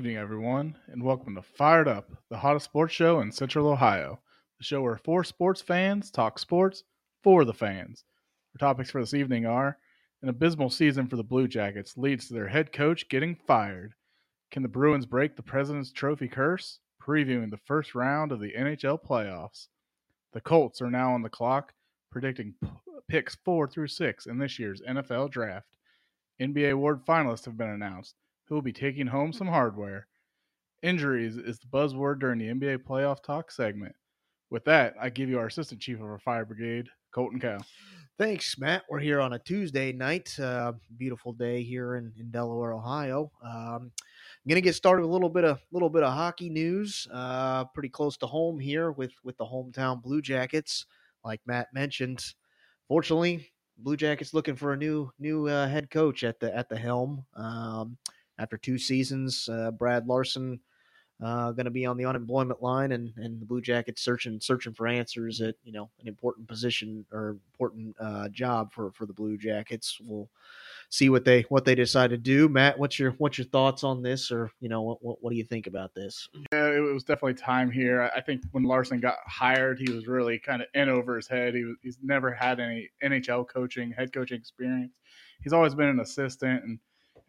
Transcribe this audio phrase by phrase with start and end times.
[0.00, 4.18] evening, everyone, and welcome to Fired Up, the hottest sports show in Central Ohio.
[4.56, 6.84] The show where four sports fans talk sports
[7.22, 8.04] for the fans.
[8.54, 9.76] Our topics for this evening are
[10.22, 13.92] an abysmal season for the Blue Jackets leads to their head coach getting fired.
[14.50, 16.78] Can the Bruins break the President's Trophy curse?
[17.06, 19.66] Previewing the first round of the NHL playoffs.
[20.32, 21.74] The Colts are now on the clock,
[22.10, 22.54] predicting
[23.06, 25.68] picks four through six in this year's NFL draft.
[26.40, 28.14] NBA award finalists have been announced,
[28.50, 30.08] who will be taking home some hardware.
[30.82, 33.94] Injuries is the buzzword during the NBA playoff talk segment.
[34.50, 37.58] With that, I give you our assistant chief of our fire brigade, Colton Cow.
[38.18, 38.82] Thanks, Matt.
[38.90, 40.38] We're here on a Tuesday night.
[40.38, 43.30] Uh, beautiful day here in, in Delaware, Ohio.
[43.42, 47.06] Um, I'm gonna get started with a little bit of little bit of hockey news.
[47.12, 50.86] Uh, pretty close to home here with with the hometown Blue Jackets.
[51.24, 52.34] Like Matt mentioned,
[52.88, 56.76] fortunately, Blue Jackets looking for a new new uh, head coach at the at the
[56.76, 57.24] helm.
[57.36, 57.96] Um,
[58.40, 60.60] after two seasons, uh, Brad Larsen
[61.22, 64.72] uh, going to be on the unemployment line, and, and the Blue Jackets searching searching
[64.72, 69.12] for answers at you know an important position or important uh, job for for the
[69.12, 69.98] Blue Jackets.
[70.00, 70.30] We'll
[70.88, 72.48] see what they what they decide to do.
[72.48, 75.36] Matt, what's your what's your thoughts on this, or you know what what, what do
[75.36, 76.26] you think about this?
[76.52, 78.10] Yeah, it was definitely time here.
[78.16, 81.54] I think when Larsen got hired, he was really kind of in over his head.
[81.54, 84.94] He was, he's never had any NHL coaching, head coaching experience.
[85.42, 86.78] He's always been an assistant, and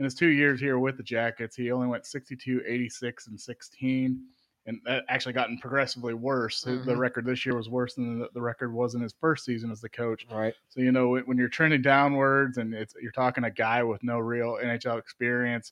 [0.01, 4.19] in his two years here with the Jackets, he only went 62, 86, and 16.
[4.65, 6.61] And that actually gotten progressively worse.
[6.61, 6.97] The Mhm.
[6.97, 9.79] record this year was worse than the, the record was in his first season as
[9.79, 10.25] the coach.
[10.31, 10.55] Right.
[10.69, 14.01] So you know when when you're trending downwards and it's you're talking a guy with
[14.03, 15.71] no real NHL experience,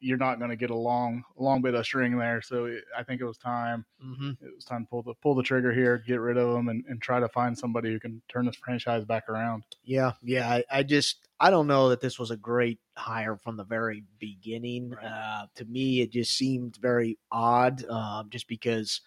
[0.00, 2.42] you're not going to get a long long bit of string there.
[2.42, 3.84] So it, I think it was time.
[4.04, 4.30] Mm-hmm.
[4.44, 6.84] It was time to pull the pull the trigger here, get rid of him, and,
[6.86, 9.64] and try to find somebody who can turn this franchise back around.
[9.84, 10.50] Yeah, yeah.
[10.50, 14.04] I, I just I don't know that this was a great hire from the very
[14.18, 14.90] beginning.
[14.90, 15.06] Right.
[15.06, 19.00] Uh, to me, it just seemed very odd, um, just because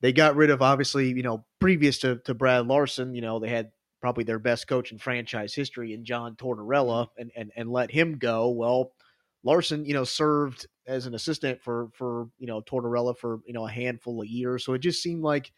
[0.00, 3.48] they got rid of obviously you know previous to to Brad Larsen, you know they
[3.48, 7.90] had probably their best coach in franchise history in John Tortorella, and and and let
[7.90, 8.48] him go.
[8.50, 8.92] Well,
[9.44, 13.66] Larsen, you know, served as an assistant for for you know Tortorella for you know
[13.66, 15.52] a handful of years, so it just seemed like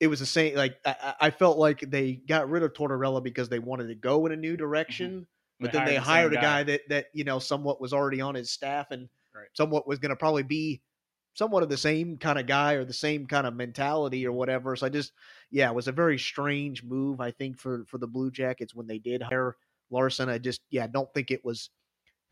[0.00, 0.56] it was the same.
[0.56, 3.94] Like I, I I felt like they got rid of Tortorella because they wanted to
[3.94, 5.26] go in a new direction,
[5.60, 8.20] but then they the same hired a guy that that you know somewhat was already
[8.20, 9.48] on his staff and Right.
[9.52, 10.80] somewhat was going to probably be
[11.34, 14.74] somewhat of the same kind of guy or the same kind of mentality or whatever.
[14.74, 15.12] So I just
[15.50, 18.86] yeah, it was a very strange move I think for for the Blue Jackets when
[18.86, 19.56] they did hire
[19.90, 20.28] Larsen.
[20.28, 21.70] I just yeah, don't think it was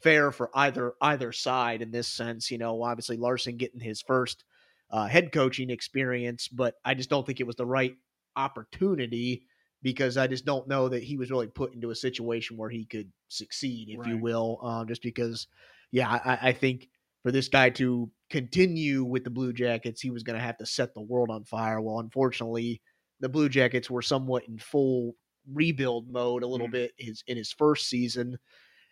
[0.00, 2.50] fair for either either side in this sense.
[2.50, 4.44] You know, obviously Larsen getting his first
[4.90, 7.96] uh, head coaching experience, but I just don't think it was the right
[8.36, 9.46] opportunity
[9.84, 12.86] because I just don't know that he was really put into a situation where he
[12.86, 14.58] could succeed, if you will.
[14.64, 15.46] Um, just because,
[15.92, 16.88] yeah, I, I think
[17.22, 20.66] for this guy to continue with the Blue Jackets, he was going to have to
[20.66, 21.80] set the world on fire.
[21.82, 22.82] Well, unfortunately,
[23.20, 25.14] the Blue Jackets were somewhat in full
[25.52, 26.72] rebuild mode a little Mm.
[26.72, 28.38] bit his in his first season,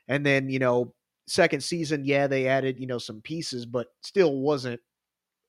[0.09, 0.95] and then you know
[1.27, 4.81] second season, yeah, they added you know some pieces, but still wasn't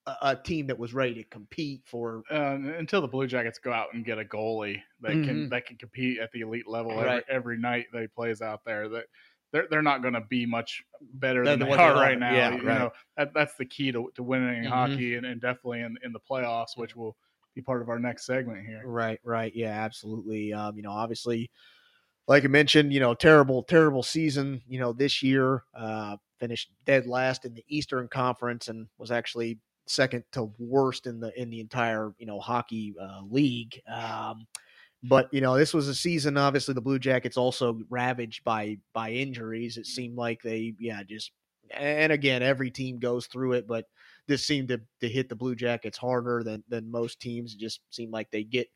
[0.06, 2.24] a, a team that was ready to compete for.
[2.32, 5.50] uh, until the Blue Jackets go out and get a goalie that can Mhm.
[5.50, 7.24] that can compete at the elite level every, Right.
[7.30, 8.90] every night that he plays out there.
[8.90, 9.06] That
[9.52, 12.34] they're they're not going to be much better Than than, they they are right now.
[12.34, 12.80] Yeah, you right.
[12.80, 14.70] know that, that's the key to, to winning in Mhm.
[14.70, 17.16] hockey and, and definitely in, in the playoffs, which will
[17.56, 18.84] be part of our next segment here.
[18.84, 20.54] Right, right, yeah, absolutely.
[20.54, 21.52] Um, you know, obviously,
[22.28, 24.62] like I mentioned, you know, terrible, terrible season.
[24.68, 29.60] You know, this year uh, finished dead last in the Eastern Conference and was actually
[29.86, 33.80] second to worst in the in the entire you know hockey uh, league.
[33.88, 34.48] Um,
[35.04, 36.38] but you know, this was a season.
[36.38, 39.78] Obviously, the Blue Jackets also ravaged by by injuries.
[39.78, 41.32] It seemed like they, yeah, just
[41.72, 43.86] and again, every team goes through it, but
[44.28, 47.54] this seemed to to hit the Blue Jackets harder than than most teams.
[47.54, 48.68] It just seemed like they get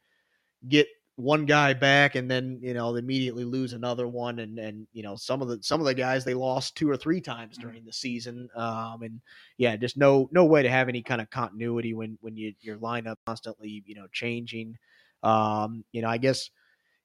[0.67, 0.87] get
[1.17, 5.01] one guy back and then you know they immediately lose another one and and you
[5.01, 7.83] know some of the some of the guys they lost two or three times during
[7.83, 9.19] the season um and
[9.57, 12.77] yeah just no no way to have any kind of continuity when when you your
[12.77, 14.77] lineup constantly you know changing.
[15.23, 16.51] Um you know i guess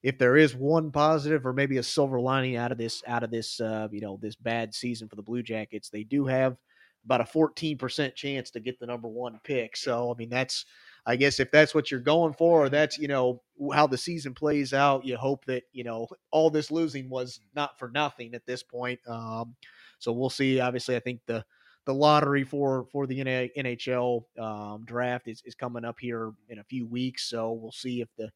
[0.03, 3.31] if there is one positive or maybe a silver lining out of this out of
[3.31, 6.55] this uh you know this bad season for the blue jackets they do have
[7.03, 9.75] about a 14% chance to get the number one pick.
[9.75, 10.65] So i mean that's
[11.05, 13.41] I guess if that's what you're going for, or that's you know
[13.73, 17.77] how the season plays out, you hope that you know all this losing was not
[17.77, 18.99] for nothing at this point.
[19.07, 19.55] Um,
[19.99, 20.59] so we'll see.
[20.59, 21.43] Obviously, I think the
[21.85, 23.19] the lottery for for the
[23.57, 27.29] NHL um, draft is, is coming up here in a few weeks.
[27.29, 28.29] So we'll see if the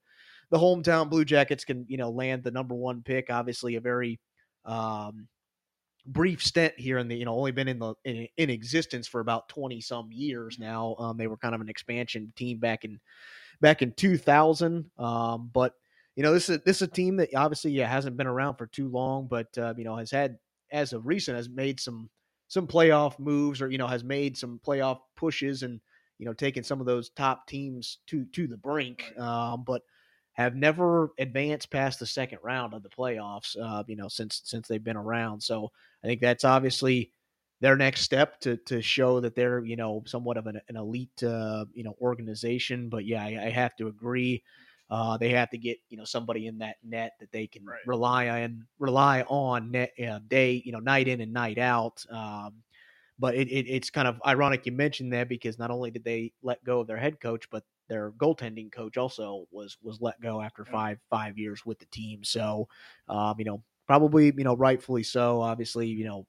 [0.49, 3.27] the hometown Blue Jackets can you know land the number one pick.
[3.29, 4.19] Obviously, a very
[4.65, 5.27] um,
[6.07, 9.19] brief stint here in the you know only been in the in, in existence for
[9.19, 10.95] about 20 some years now.
[11.00, 13.00] Um, they were kind of an expansion team back in
[13.59, 15.74] back in 2000 um, but
[16.15, 18.68] you know this is this is a team that obviously yeah hasn't been around for
[18.68, 20.38] too long but uh, you know has had
[20.71, 22.09] as of recent has made some
[22.48, 25.80] some playoff moves or you know has made some playoff pushes and
[26.18, 29.13] you know taken some of those top teams to to the brink.
[29.19, 29.81] Um, but
[30.37, 34.67] have never advanced past the second round of the playoffs uh, you know since since
[34.67, 35.71] they've been around so
[36.03, 37.11] I think that's obviously
[37.59, 41.23] their next step to to show that they're you know somewhat of an, an elite
[41.23, 42.89] uh, you know organization.
[42.89, 44.43] But yeah, I, I have to agree.
[44.89, 47.81] Uh, they have to get you know somebody in that net that they can Right.
[47.83, 52.05] rely on rely on net uh, day you know night in and night out.
[52.11, 52.63] Um,
[53.19, 56.33] but it, it, it's kind of ironic you mentioned that because not only did they
[56.41, 60.41] let go of their head coach, but their goaltending coach also was was let go
[60.41, 62.23] after five five years with the team.
[62.23, 62.67] So
[63.07, 65.41] um, you know probably you know rightfully so.
[65.41, 66.27] Obviously you know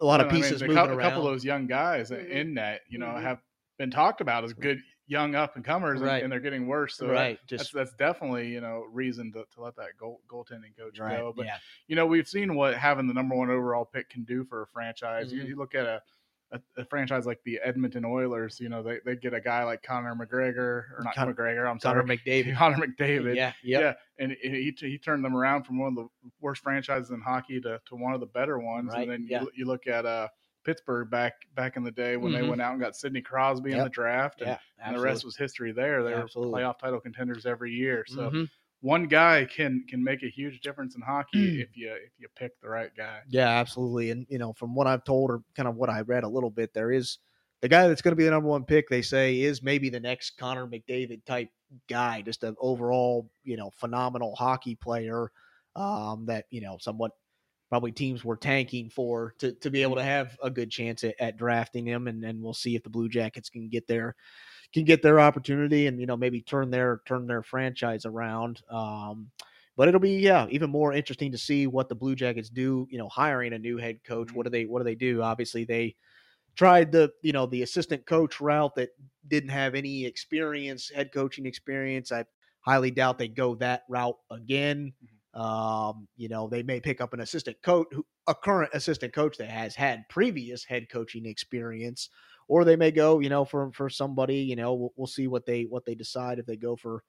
[0.00, 1.06] a lot of I mean, pieces a moving couple, around.
[1.08, 2.30] A couple of those young guys Mhm.
[2.30, 3.22] in that, you know, Mhm.
[3.22, 3.42] have
[3.78, 6.22] been talked about as good young up and comers, and, Right.
[6.22, 6.96] and they're getting worse.
[6.96, 10.76] So right, that's just that's definitely you know reason to, to let that goal, goaltending
[10.76, 11.32] coach right, go.
[11.36, 14.44] But yeah, you know we've seen what having the number one overall pick can do
[14.44, 15.32] for a franchise.
[15.32, 15.48] You, Mhm.
[15.48, 16.02] you look at a,
[16.54, 18.58] a, a franchise like the Edmonton Oilers.
[18.60, 20.56] You know they, they get a guy like Connor McGregor
[20.96, 21.68] or not Con- McGregor.
[21.70, 22.56] I'm Connor sorry, McDavid.
[22.58, 23.36] Connor McDavid.
[23.36, 23.80] Yeah, yep.
[23.82, 26.08] Yeah, and he, he he turned them around from one of the
[26.40, 28.92] worst franchises in hockey to, to one of the better ones.
[28.94, 29.42] Right, And then yeah.
[29.42, 30.28] you, you look at uh,
[30.64, 32.48] Pittsburgh back back in the day when they Mhm.
[32.50, 35.36] went out and got Sidney Crosby in the draft, and, yeah, and the rest was
[35.36, 35.72] history.
[35.72, 36.60] There, they Yeah, were absolutely.
[36.62, 38.04] playoff title contenders every year.
[38.06, 38.48] So Mhm.
[38.84, 42.52] One guy can can make a huge difference in hockey if you if you pick
[42.60, 43.20] the right guy.
[43.30, 44.10] Yeah, absolutely.
[44.10, 46.50] And you know, from what I've told or kind of what I read a little
[46.50, 47.16] bit, there is
[47.62, 48.90] the guy that's going to be the number one pick.
[48.90, 51.48] They say is maybe the next Connor McDavid type
[51.88, 55.32] guy, just an overall you know phenomenal hockey player.
[55.76, 57.12] Um, that you know somewhat
[57.70, 61.14] probably teams were tanking for to to be able to have a good chance at,
[61.18, 64.14] at drafting him, and and we'll see if the Blue Jackets can get their
[64.74, 68.60] can get their opportunity and you know maybe turn their turn their franchise around.
[68.68, 69.30] Um,
[69.76, 72.86] but it'll be yeah even more interesting to see what the Blue Jackets do.
[72.90, 74.32] You know, hiring a new head coach.
[74.32, 75.22] What do they what do they do?
[75.22, 75.94] Obviously, they
[76.56, 78.90] tried the you know the assistant coach route that
[79.28, 82.12] didn't have any experience, head coaching experience.
[82.12, 82.24] I
[82.60, 84.92] highly doubt they go that route again.
[85.34, 89.36] Um, you know, they may pick up an assistant coach, who, a current assistant coach
[89.38, 92.08] that has had previous head coaching experience,
[92.48, 94.36] or they may go, you know, for for somebody.
[94.38, 97.02] You know, we'll, we'll see what they what they decide if they go for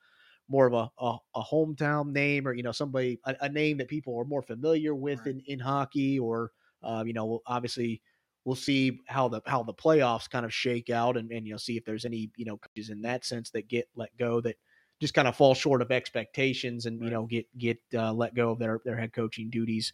[0.48, 3.88] more of a a, a hometown name or you know somebody a, a name that
[3.88, 5.28] people are more familiar with Right.
[5.28, 6.52] in in hockey, or
[6.84, 8.02] uh, you know, obviously
[8.46, 11.58] we'll see how the how the playoffs kind of shake out and, and you know
[11.58, 14.56] see if there's any you know coaches in that sense that get let go that
[15.02, 18.52] just kind of fall short of expectations and you know get get uh, let go
[18.52, 19.94] of their their head coaching duties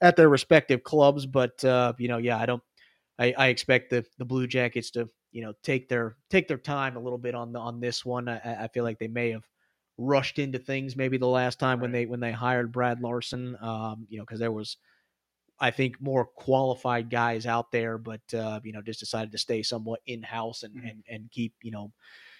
[0.00, 2.62] at their respective clubs but uh you know yeah i don't
[3.18, 6.96] i i expect the the blue jackets to you know take their take their time
[6.96, 9.44] a little bit on the on this one i, I feel like they may have
[9.98, 14.06] rushed into things maybe the last time when they when they hired brad larsen um
[14.08, 14.76] you know because there was
[15.60, 19.62] I think more qualified guys out there, but uh, you know, just decided to stay
[19.62, 20.90] somewhat in house and, Mhm.
[20.90, 21.92] and and keep you know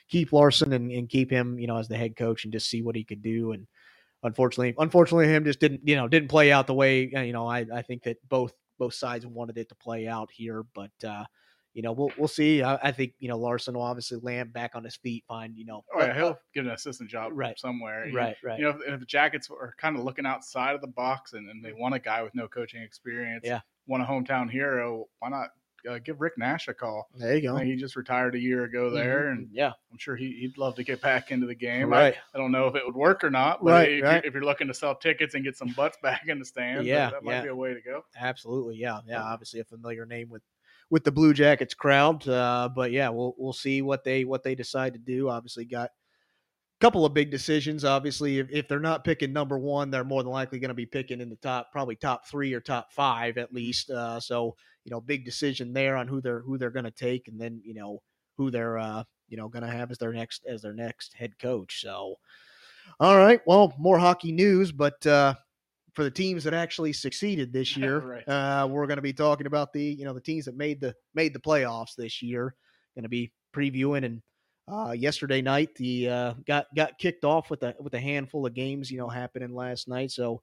[0.08, 2.82] keep Larsen and, and keep him you know as the head coach and just see
[2.82, 3.52] what he could do.
[3.52, 3.66] And
[4.22, 7.46] unfortunately, unfortunately, him just didn't you know didn't play out the way uh, you know
[7.46, 11.24] I I think that both both sides wanted it to play out here, but uh,
[11.74, 12.62] you know we'll we'll see.
[12.62, 15.64] I, I think you know Larsen will obviously land back on his feet, find you
[15.64, 17.58] know Oh yeah, he'll get an assistant job Right.
[17.58, 18.06] somewhere.
[18.06, 20.80] You- right right You know, if, if the Jackets are kind of looking outside of
[20.80, 23.60] the box and, and they want a guy with no coaching experience, Yeah.
[23.86, 25.50] want a hometown hero, why not
[25.88, 27.08] uh, give Rick Nash a call?
[27.16, 29.32] there you I go mean, he just retired a year ago there, Mhm.
[29.32, 31.90] and yeah I'm sure he, he'd love to get back into the game.
[31.90, 34.12] right I, I don't know if it would work or not, but Right, if, right.
[34.22, 36.86] You're, if you're looking to sell tickets and get some butts back in the stands,
[36.86, 37.42] Yeah, that, that might yeah.
[37.42, 38.04] be a way to go.
[38.18, 39.22] Absolutely, yeah, yeah.
[39.22, 40.42] Obviously, a familiar name with
[40.90, 44.54] with the Blue Jackets crowd, uh, but yeah, we'll we'll see what they what they
[44.54, 45.28] decide to do.
[45.28, 47.84] Obviously, got a couple of big decisions.
[47.84, 50.86] Obviously, if, if they're not picking number one, they're more than likely going to be
[50.86, 53.90] picking in the top, probably top three or top five at least.
[53.90, 54.56] Uh, so
[54.88, 57.60] you know, big decision there on who they're who they're going to take, and then
[57.62, 58.00] you know
[58.38, 61.38] who they're uh, you know going to have as their next as their next head
[61.38, 61.82] coach.
[61.82, 62.14] So,
[62.98, 65.06] all right, well, more hockey news, but.
[65.06, 65.34] uh
[65.94, 67.98] for the teams that actually succeeded this year.
[67.98, 68.28] Right.
[68.28, 70.94] uh, we're going to be talking about the you know the teams that made the
[71.12, 72.54] made the playoffs this year.
[72.94, 74.22] Going to be previewing and
[74.70, 78.54] uh, yesterday night the uh, got got kicked off with a with a handful of
[78.54, 80.12] games you know happening last night.
[80.12, 80.40] So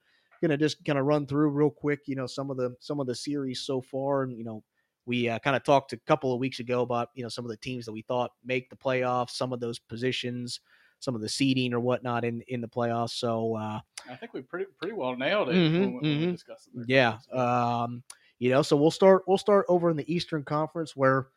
[0.48, 3.00] going to just kind of run through real quick you know some of the some
[3.00, 4.64] of the series so far and you know.
[5.08, 7.52] We uh, kind of talked a couple of weeks ago about you know some of
[7.52, 10.60] the teams that we thought make the playoffs, some of those positions,
[11.00, 13.12] some of the seeding or whatnot in in the playoffs.
[13.12, 16.28] So uh, I think we pretty pretty well nailed it Mhm, when, we- when we
[16.28, 16.38] mhm.
[16.38, 16.88] discussed it.
[16.88, 17.20] yeah.
[17.32, 18.04] Um,
[18.40, 21.30] You know, so we'll start we'll start over in the Eastern Conference where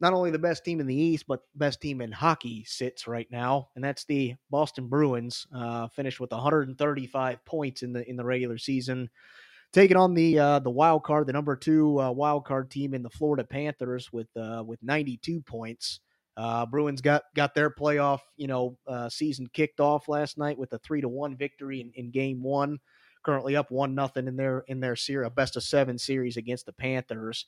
[0.00, 3.28] not only the best team in the East, but best team in hockey sits right
[3.30, 5.46] now, and that's the Boston Bruins.
[5.54, 9.08] Uh, finished with 135 points in the in the regular season,
[9.72, 13.02] taking on the uh, the wild card, the number two uh, wild card team in
[13.02, 16.00] the Florida Panthers with uh, with 92 points.
[16.36, 20.72] Uh, Bruins got got their playoff you know uh, season kicked off last night with
[20.74, 22.78] a three to one victory in, in Game One.
[23.24, 26.72] Currently up one nothing in their in their series, best of seven series against the
[26.72, 27.46] Panthers.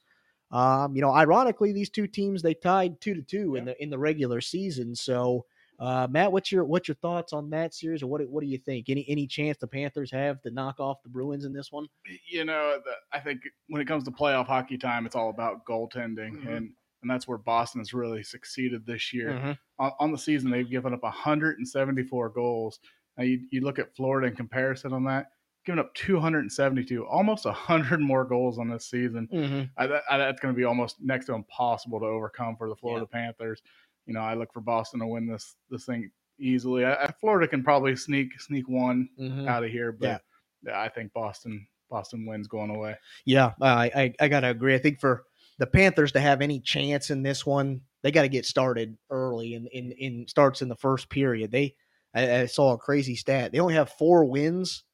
[0.50, 3.90] Um, you know, ironically, these two teams they tied two to two in the in
[3.90, 4.94] the regular season.
[4.94, 5.44] So,
[5.78, 8.58] uh, Matt, what's your what's your thoughts on that series, or what what do you
[8.58, 8.88] think?
[8.88, 11.86] Any any chance the Panthers have to knock off the Bruins in this one?
[12.30, 15.64] You know, the, I think when it comes to playoff hockey time, it's all about
[15.66, 16.56] goaltending, Mhm.
[16.56, 16.70] and
[17.02, 19.30] and that's where Boston has really succeeded this year.
[19.30, 19.58] Mhm.
[19.78, 22.80] On, on the season, they've given up 174 goals.
[23.16, 25.30] Now you, you look at Florida in comparison on that,
[25.68, 29.28] giving up 272, almost 100 more goals on this season.
[29.30, 29.70] Mhm.
[29.76, 33.06] I, I, that's going to be almost next to impossible to overcome for the Florida
[33.06, 33.60] Panthers.
[34.06, 36.86] You know, I look for Boston to win this this thing easily.
[36.86, 39.46] I, Florida can probably sneak sneak one Mhm.
[39.46, 40.22] out of here, but
[40.64, 40.82] yeah.
[40.84, 42.96] I think Boston Boston wins going away.
[43.26, 44.74] Yeah, I, I I gotta agree.
[44.74, 45.24] I think for
[45.58, 49.52] the Panthers to have any chance in this one, they got to get started early.
[49.52, 51.50] In, in in starts in the first period.
[51.50, 51.74] They
[52.14, 53.52] I, I saw a crazy stat.
[53.52, 54.84] They only have four wins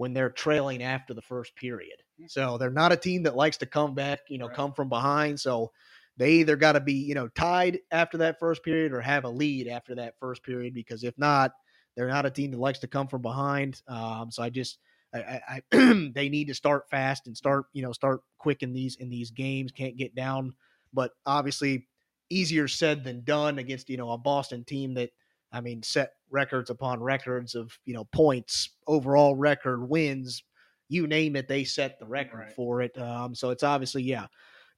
[0.00, 2.02] when they're trailing after the first period.
[2.26, 4.56] So they're not a team that likes to come back, you know, Right.
[4.56, 5.38] come from behind.
[5.38, 5.72] So
[6.16, 9.28] they either got to be, you know, tied after that first period or have a
[9.28, 11.52] lead after that first period because if not,
[11.94, 13.82] they're not a team that likes to come from behind.
[13.88, 14.78] Um, so I just
[15.12, 18.72] I, I, I they need to start fast and start, you know, start quick in
[18.72, 19.70] these in these games.
[19.70, 20.54] Can't get down,
[20.94, 21.88] but obviously
[22.30, 25.10] easier said than done against you know a Boston team that
[25.52, 30.42] I mean set records upon records of you know points, overall record, wins,
[30.88, 32.54] you name it, they set the record Right.
[32.54, 32.96] for it.
[32.98, 34.26] Um, so it's obviously yeah,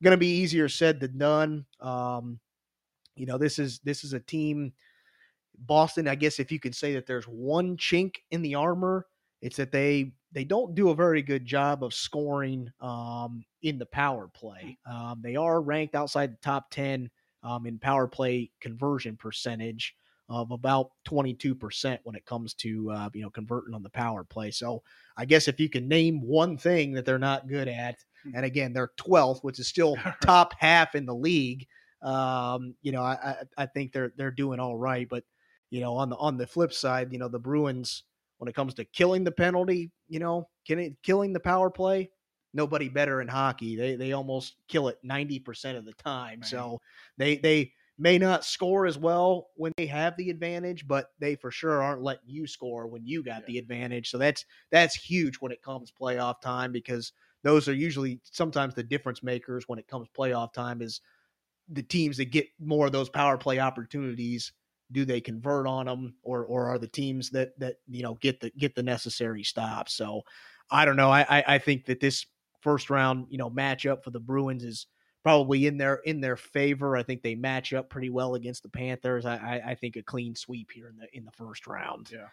[0.03, 1.67] going to be easier said than done.
[1.81, 2.39] Um,
[3.17, 4.73] you know this is this is a team.
[5.59, 9.07] Boston, I guess if you could say that there's one chink in the armor,
[9.41, 13.87] it's that they they don't do a very good job of scoring um, in the
[13.87, 14.79] power play.
[14.91, 17.11] Um, they are ranked outside the top ten
[17.43, 19.95] um, in power play conversion percentage
[20.33, 24.51] of about 22% when it comes to uh, you know converting on the power play.
[24.51, 24.83] So
[25.17, 27.97] I guess if you can name one thing that they're not good at,
[28.35, 31.67] and again they're 12th, which is still top half in the league.
[32.03, 35.25] Um, you know, I, I I think they're they're doing all right, but
[35.71, 38.05] you know on the on the flip side, you know the Bruins
[38.39, 42.11] when it comes to killing the penalty, you know, it, killing the power play,
[42.53, 43.77] nobody better in hockey.
[43.77, 46.43] They they almost kill it 90% of the time.
[46.43, 46.81] So
[47.19, 51.51] they they may not score as well when they have the advantage, but they for
[51.51, 53.47] sure aren't letting you score when you got Yeah.
[53.47, 54.11] the advantage.
[54.11, 58.83] So that's that's huge when it comes playoff time because those are usually sometimes the
[58.83, 61.01] difference makers when it comes playoff time is
[61.69, 64.53] the teams that get more of those power play opportunities
[64.91, 68.41] do they convert on them or or are the teams that that you know get
[68.41, 70.23] the get the necessary stops so
[70.71, 72.27] i don't know i i, I think that this
[72.61, 74.87] first round you know matchup for the bruins is
[75.23, 78.69] probably in their in their favor i think they match up pretty well against the
[78.69, 82.11] panthers i i, I think a clean sweep here in the in the first round
[82.13, 82.27] Yeah.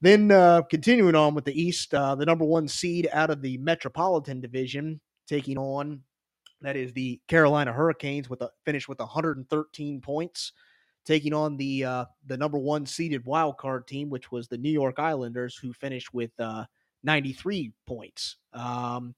[0.00, 3.56] then uh, continuing on with the East, uh, the number one seed out of the
[3.58, 6.02] Metropolitan Division, taking on
[6.60, 10.52] that is the Carolina Hurricanes with a finish with 113 points,
[11.04, 14.70] taking on the uh, the number one seeded wild card team, which was the New
[14.70, 16.64] York Islanders, who finished with uh,
[17.04, 18.36] 93 points.
[18.52, 19.14] Um,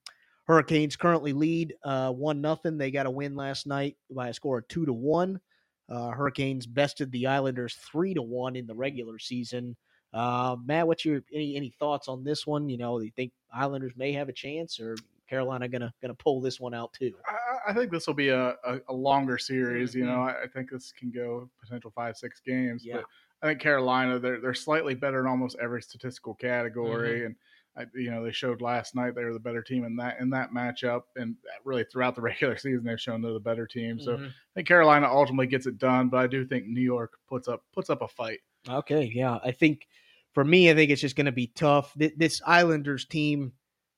[0.46, 2.76] Hurricanes currently lead uh, one nothing.
[2.76, 5.40] They got a win last night by a score of two to one.
[5.88, 9.76] Uh, Hurricanes bested the Islanders three to one in the regular season.
[10.12, 12.68] Uh, Matt, what's your any any thoughts on this one?
[12.68, 14.96] You know, do you think Islanders may have a chance, or
[15.28, 17.14] Carolina gonna gonna pull this one out too?
[17.26, 19.94] I, I think this will be a, a, a longer series.
[19.94, 20.08] You Mhm.
[20.08, 22.84] know, I, I think this can go potential five, six games.
[22.84, 22.96] Yeah.
[22.96, 23.04] But
[23.42, 27.26] I think Carolina, they're they're slightly better in almost every statistical category, Mm-hmm.
[27.26, 27.36] and
[27.76, 30.30] I, you know they showed last night they were the better team in that in
[30.30, 33.98] that matchup, and really throughout the regular season they've shown they're the better team.
[33.98, 34.28] So Mhm.
[34.28, 37.64] I think Carolina ultimately gets it done, but I do think New York puts up
[37.72, 38.40] puts up a fight.
[38.68, 39.88] Okay, yeah, I think
[40.32, 41.92] for me, I think it's just going to be tough.
[41.96, 43.52] This Islanders team,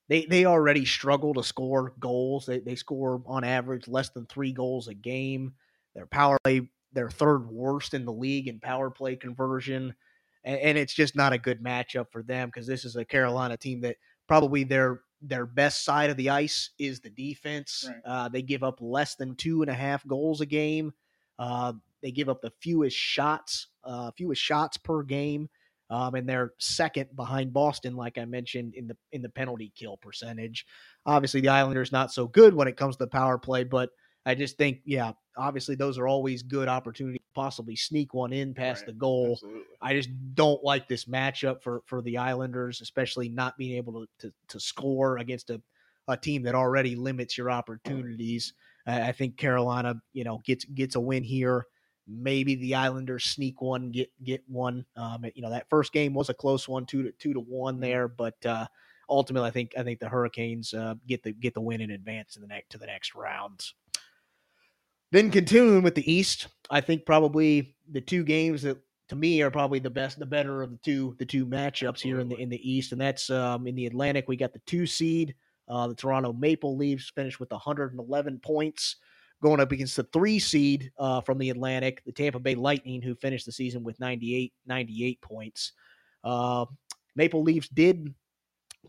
[0.09, 2.45] they they already struggle to score goals.
[2.45, 5.53] They they score on average less than three goals a game.
[5.95, 9.95] Their power play, they're third worst in the league in power play conversion,
[10.47, 13.57] and, and it's just not a good matchup for them because this is a Carolina
[13.57, 17.87] team that probably their their best side of the ice is the defense.
[17.87, 18.01] Right.
[18.05, 20.93] Uh, they give up less than two and a half goals a game.
[21.37, 25.49] Uh, they give up the fewest shots, uh, fewest shots per game.
[25.89, 29.97] Um, and they're second behind Boston, like I mentioned in the in the penalty kill
[29.97, 30.65] percentage.
[31.05, 33.89] Obviously, the Islanders not so good when it comes to the power play, but
[34.27, 38.53] I just think, yeah, obviously those are always good opportunities to possibly sneak one in
[38.53, 38.87] past Right.
[38.87, 39.31] the goal.
[39.33, 39.61] Absolutely.
[39.81, 44.07] I just don't like this matchup for for the Islanders, especially not being able to
[44.27, 45.61] to, to score against a,
[46.09, 48.53] a team that already limits your opportunities.
[48.85, 51.65] I, I think Carolina, you know, gets gets a win here.
[52.05, 54.85] Maybe the Islanders sneak one, get get one.
[54.97, 57.79] Um, you know, that first game was a close one, two to two to one
[57.79, 58.65] there, but uh,
[59.09, 62.33] ultimately, I think I think the Hurricanes uh, get the get the win in advance
[62.33, 63.61] to the next to the next round.
[65.11, 68.77] Then continuing with the East, I think probably the two games that
[69.09, 72.19] to me are probably the best, the better of the two the two matchups here
[72.19, 74.25] in the in the East, and that's um, in the Atlantic.
[74.27, 75.33] We got the two seed,
[75.69, 78.97] uh, the Toronto Maple Leafs finished with 111 points,
[79.41, 83.15] going up against the three seed uh, from the Atlantic, the Tampa Bay Lightning, who
[83.15, 85.71] finished the season with 98 98 points.
[86.23, 86.65] Uh,
[87.15, 88.13] Maple Leafs did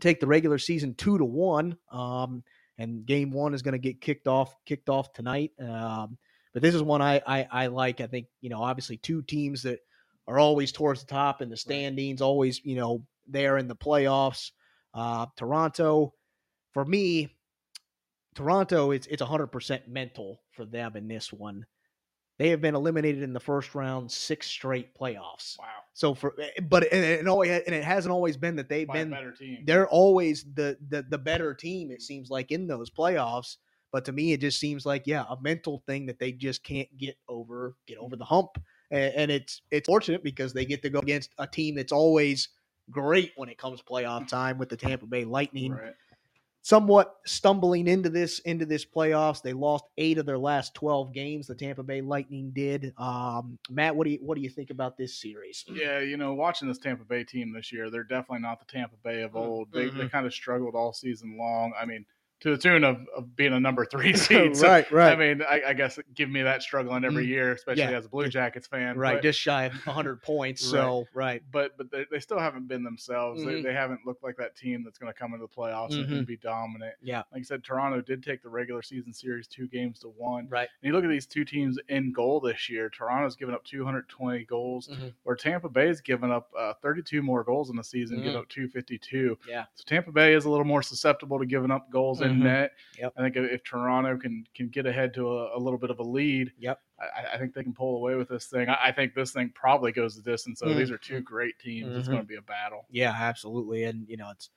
[0.01, 1.77] take the regular season two to one.
[1.91, 2.43] Um,
[2.79, 5.51] and game one is going to get kicked off kicked off tonight.
[5.59, 6.17] Um,
[6.53, 8.01] but this is one I, I I like.
[8.01, 9.79] I think you know obviously two teams that
[10.27, 14.51] are always towards the top in the standings, always you know there in the playoffs.
[14.93, 16.13] Uh, Toronto,
[16.73, 17.35] for me,
[18.33, 21.65] Toronto it's it's hundred percent mental for them in this one.
[22.39, 25.59] They have been eliminated in the first round six straight playoffs.
[25.59, 25.65] Wow.
[25.93, 28.87] So for eh, eh, but and it, always, and it hasn't always been that they've
[28.87, 29.63] By been a better team.
[29.65, 32.01] they're always the, the the better team it mm-hmm.
[32.01, 33.57] seems like in those playoffs
[33.91, 36.87] but to me it just seems like yeah a mental thing that they just can't
[36.97, 38.51] get over get over the hump
[38.89, 42.47] and, and it's it's fortunate because they get to go against a team that's always
[42.89, 45.93] great when it comes playoff time with the Tampa Bay Lightning Right.
[46.61, 51.47] Somewhat stumbling into this into this playoffs they lost 8 of their last 12 games
[51.47, 54.97] the Tampa Bay Lightning did um Matt what do you what do you think about
[54.97, 58.59] this series Yeah, you know, watching this Tampa Bay team this year, they're definitely not
[58.59, 59.71] the Tampa Bay of old.
[59.71, 60.11] They, they Mhm.
[60.11, 61.73] kind of struggled all season long.
[61.79, 62.05] I mean,
[62.41, 64.55] to the tune of, of being a number three seed.
[64.55, 67.29] So, right right I mean, I, I guess give me that struggling every Mhm.
[67.29, 67.91] year, especially Yeah.
[67.97, 68.97] as a Blue Jackets fan.
[68.97, 72.67] right But, just shy of 100 points so right but but they, they still haven't
[72.67, 73.41] been themselves.
[73.41, 73.45] Mhm.
[73.45, 76.05] They, they haven't looked like that team that's going to come into the playoffs and,
[76.07, 76.17] Mhm.
[76.19, 76.95] and be dominant.
[77.01, 77.23] Yeah.
[77.33, 80.47] Like I said, Toronto did take the regular season series two games to one.
[80.49, 82.89] right And you look at these two teams in goal this year.
[82.89, 85.13] Toronto's given up 220 goals, Mhm.
[85.23, 88.39] where Tampa Bay's given up uh, 32 more goals in the season, giving Mhm.
[88.43, 89.37] up 252.
[89.47, 89.65] Yeah.
[89.75, 92.43] So Tampa Bay is a little more susceptible to giving up goals Mhm.
[92.43, 92.71] net.
[92.97, 93.13] Yep.
[93.17, 96.03] I think if Toronto can can get ahead to a, a little bit of a
[96.03, 96.81] lead, Yep.
[96.99, 98.69] I, I think they can pull away with this thing.
[98.69, 100.59] I, I think this thing probably goes the distance.
[100.59, 100.77] So Mhm.
[100.77, 101.95] these are two great teams.
[101.95, 102.85] It's going to be a battle.
[102.89, 103.83] Yeah, absolutely.
[103.83, 104.49] And you know, it's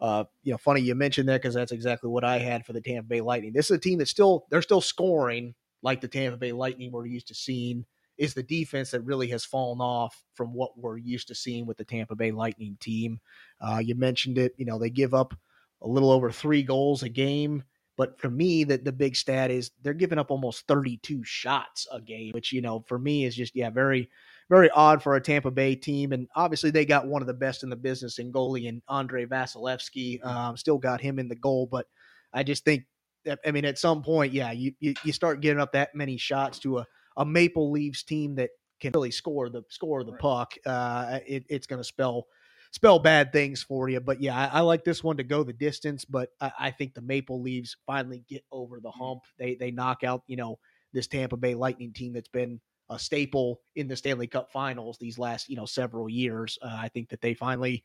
[0.00, 2.80] uh, you know, funny you mentioned that because that's exactly what I had for the
[2.80, 3.52] Tampa Bay Lightning.
[3.52, 7.06] This is a team that's still they're still scoring like the Tampa Bay Lightning we're
[7.06, 7.84] used to seeing.
[8.18, 11.78] Is the defense that really has fallen off from what we're used to seeing with
[11.78, 13.20] the Tampa Bay Lightning team.
[13.60, 14.52] Uh, you mentioned it.
[14.58, 15.34] You know, they give up
[15.82, 17.64] a little over three goals a game.
[17.98, 22.00] But for me, that the big stat is they're giving up almost 32 shots a
[22.00, 24.08] game, which you know for me is just yeah very
[24.48, 26.12] very odd for a Tampa Bay team.
[26.12, 29.26] And obviously, they got one of the best in the business in goalie and Andrei
[29.26, 30.24] Vasilevskiy.
[30.24, 31.86] Um, still got him in the goal, but
[32.32, 32.84] I just think
[33.24, 36.16] that I mean, at some point, yeah, you you, you start giving up that many
[36.16, 36.86] shots to a,
[37.18, 40.20] a Maple Leafs team that can really score the score the Right.
[40.20, 40.54] puck.
[40.66, 42.26] Uh, it, it's going to spell
[42.72, 44.00] spell bad things for you.
[44.00, 46.04] But yeah, I, I like this one to go the distance.
[46.04, 49.20] But I, I think the Maple Leafs finally get over the hump.
[49.38, 50.58] They they knock out you know
[50.92, 55.18] this Tampa Bay Lightning team that's been a staple in the Stanley Cup Finals these
[55.18, 56.58] last you know several years.
[56.60, 57.84] Uh, I think that they finally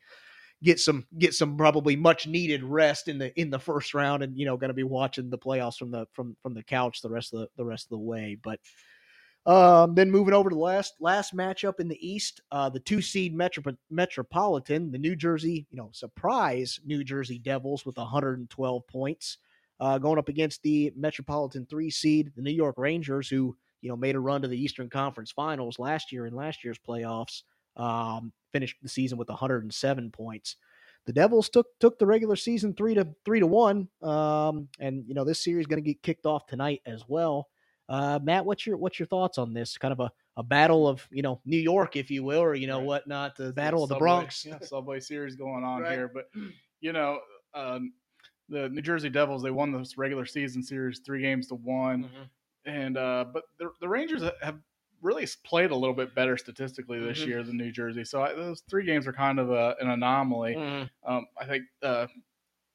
[0.64, 4.38] get some get some probably much needed rest in the in the first round, and
[4.38, 7.10] you know going to be watching the playoffs from the from from the couch the
[7.10, 8.38] rest of the the rest of the way.
[8.42, 8.60] But
[9.48, 13.02] um, then moving over to the last last matchup in the East, uh, the two
[13.02, 19.38] seed Metro- Metropolitan, the New Jersey, you know, surprise New Jersey Devils with 112 points,
[19.80, 23.96] uh, going up against the Metropolitan three seed, the New York Rangers, who you know
[23.96, 27.44] made a run to the Eastern Conference Finals last year in last year's playoffs.
[27.78, 30.58] Um, finished the season with 107 points.
[31.06, 35.14] The Devils took took the regular season three to three to one, um, and you
[35.14, 37.48] know this series is going to get kicked off tonight as well.
[37.90, 39.78] Uh, Matt, what's your what's your thoughts on this?
[39.78, 42.68] Kind of a, a battle of you know New York, if you will, or you
[42.68, 42.86] know Right.
[42.88, 44.46] whatnot, the battle of the Bronx.
[44.46, 45.94] yeah, Subway series going on Right.
[45.94, 46.30] here, but
[46.82, 47.20] you know,
[47.54, 47.94] um,
[48.50, 52.30] the New Jersey Devils they won this regular season series three games to one, Mhm.
[52.66, 54.60] and uh, but the the Rangers have
[55.02, 57.28] really played a little bit better statistically this Mhm.
[57.28, 58.04] year than New Jersey.
[58.04, 60.56] So I, those three games are kind of a, an anomaly.
[60.56, 60.90] Mhm.
[61.04, 62.08] Um, I think uh,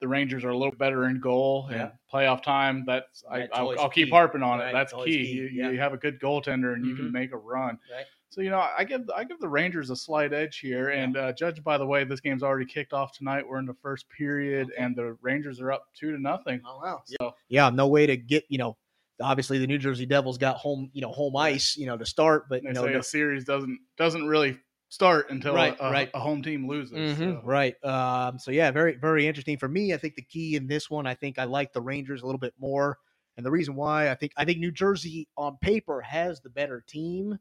[0.03, 1.83] the Rangers are a little better in goal Yeah.
[1.83, 2.83] and playoff time.
[2.85, 4.73] That's I, That's I'll, always I'll keep harping on Right, it.
[4.73, 5.05] That's key.
[5.05, 5.71] key, You, yeah.
[5.71, 6.97] you have a good goaltender and you Mhm.
[6.99, 7.79] can make a run.
[7.91, 8.05] Right.
[8.31, 11.33] So you know, I give I give the Rangers a slight edge here, and uh,
[11.35, 14.69] judged by the way this game's already kicked off tonight, we're in the first period,
[14.73, 14.83] Okay.
[14.83, 16.61] and the Rangers are up two to nothing.
[16.67, 17.03] Oh wow.
[17.05, 18.77] So Yeah, no way to get you know.
[19.21, 22.49] Obviously, the New Jersey Devils got home, you know, home ice, you know, to start,
[22.49, 24.59] but you know, a series doesn't doesn't really
[24.93, 26.11] start until Right, a, right.
[26.13, 27.19] a home team loses.
[27.19, 27.43] Mhm, so.
[27.47, 27.83] Right.
[27.83, 29.95] Um, so yeah, very very interesting for me.
[29.95, 32.39] I think the key in this one, I think I like the Rangers a little
[32.39, 32.99] bit more,
[33.39, 36.85] and the reason why I think I think New Jersey on paper has the better
[36.87, 37.39] team,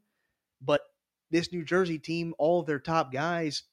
[0.62, 0.80] but
[1.30, 3.64] this New Jersey team, all of their top guys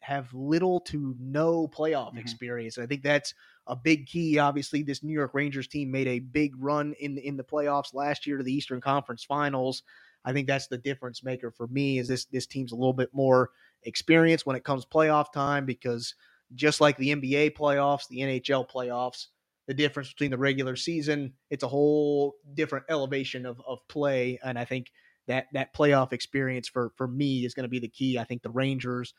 [0.00, 2.18] have little to no playoff Mhm.
[2.20, 2.76] experience.
[2.76, 3.34] And I think that's
[3.68, 4.38] a big key.
[4.38, 7.94] Obviously, this New York Rangers team made a big run in the, in the playoffs
[7.94, 9.82] last year to the Eastern Conference Finals.
[10.28, 11.98] I think that's the difference maker for me.
[11.98, 13.48] Is this this team's a little bit more
[13.84, 16.14] experienced when it comes playoff time because
[16.54, 19.28] just like the NBA playoffs, the NHL playoffs,
[19.66, 24.38] the difference between the regular season, it's a whole different elevation of, of play.
[24.44, 24.92] And I think
[25.28, 28.18] that that playoff experience for for me is going to be the key.
[28.18, 29.14] I think the Rangers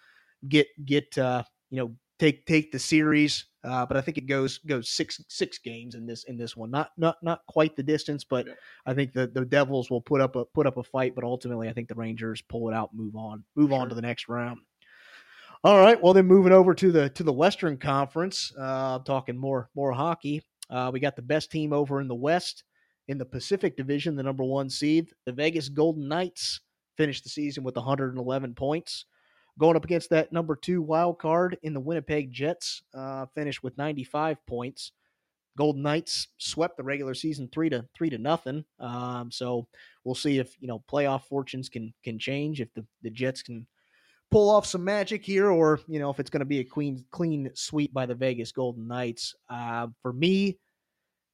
[0.47, 1.41] get get uh,
[1.71, 5.57] you know take take the series, uh, but I think it goes goes six six
[5.57, 6.69] games in this in this one.
[6.69, 8.53] Not not not quite the distance, but Yeah.
[8.85, 11.15] I think the the Devils will put up a put up a fight.
[11.15, 14.01] But ultimately, I think the Rangers pull it out, move on, move on to the
[14.01, 14.59] next round.
[15.63, 19.69] All right, well then moving over to the to the Western Conference, uh, talking more
[19.75, 20.43] more hockey.
[20.69, 22.63] Uh, we got the best team over in the West
[23.09, 26.61] in the Pacific Division, the number one seed, the Vegas Golden Knights
[26.95, 29.05] finished the season with 111 points.
[29.59, 33.77] Going up against that number two wild card in the Winnipeg Jets, uh, finished with
[33.77, 34.93] 95 points.
[35.57, 38.63] Golden Knights swept the regular season three to three to nothing.
[38.79, 39.67] Um, so
[40.05, 43.67] we'll see if you know playoff fortunes can can change if the, the Jets can
[44.31, 47.03] pull off some magic here, or you know if it's going to be a clean
[47.11, 49.35] clean sweep by the Vegas Golden Knights.
[49.49, 50.57] Uh, for me,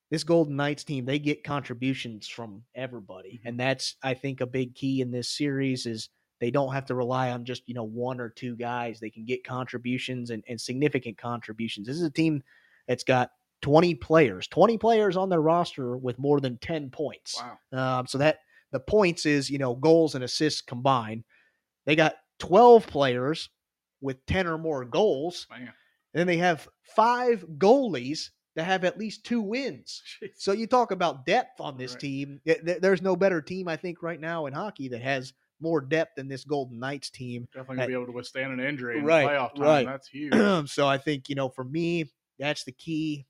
[0.10, 3.50] this Golden Knights team they get contributions from everybody, Mhm.
[3.50, 6.96] and that's I think a big key in this series is they don't have to
[6.96, 9.00] rely on just you know one or two guys.
[9.00, 11.88] They can get contributions and, and significant contributions.
[11.88, 12.44] This is a team
[12.88, 17.42] that's got 20 players, 20 players on their roster with more than 10 points.
[17.72, 18.00] Wow.
[18.00, 18.40] Um, so that
[18.72, 21.24] the points is, you know, goals and assists combined.
[21.86, 23.50] They got 12 players
[24.02, 25.48] with 10 or more goals.
[25.50, 25.62] Man.
[25.62, 25.72] And
[26.14, 30.02] then they have five goalies that have at least two wins.
[30.22, 30.30] Jeez.
[30.38, 32.00] So you talk about depth on this Right.
[32.02, 32.42] team.
[32.46, 36.16] Th- There's no better team, I think, right now in hockey that has more depth
[36.16, 37.48] than this Golden Knights team.
[37.54, 39.64] Definitely gonna be able to withstand an injury in Right, the playoff time.
[39.64, 39.86] right.
[39.86, 40.70] That's huge.
[40.70, 43.26] so I think you know, for me, that's the key.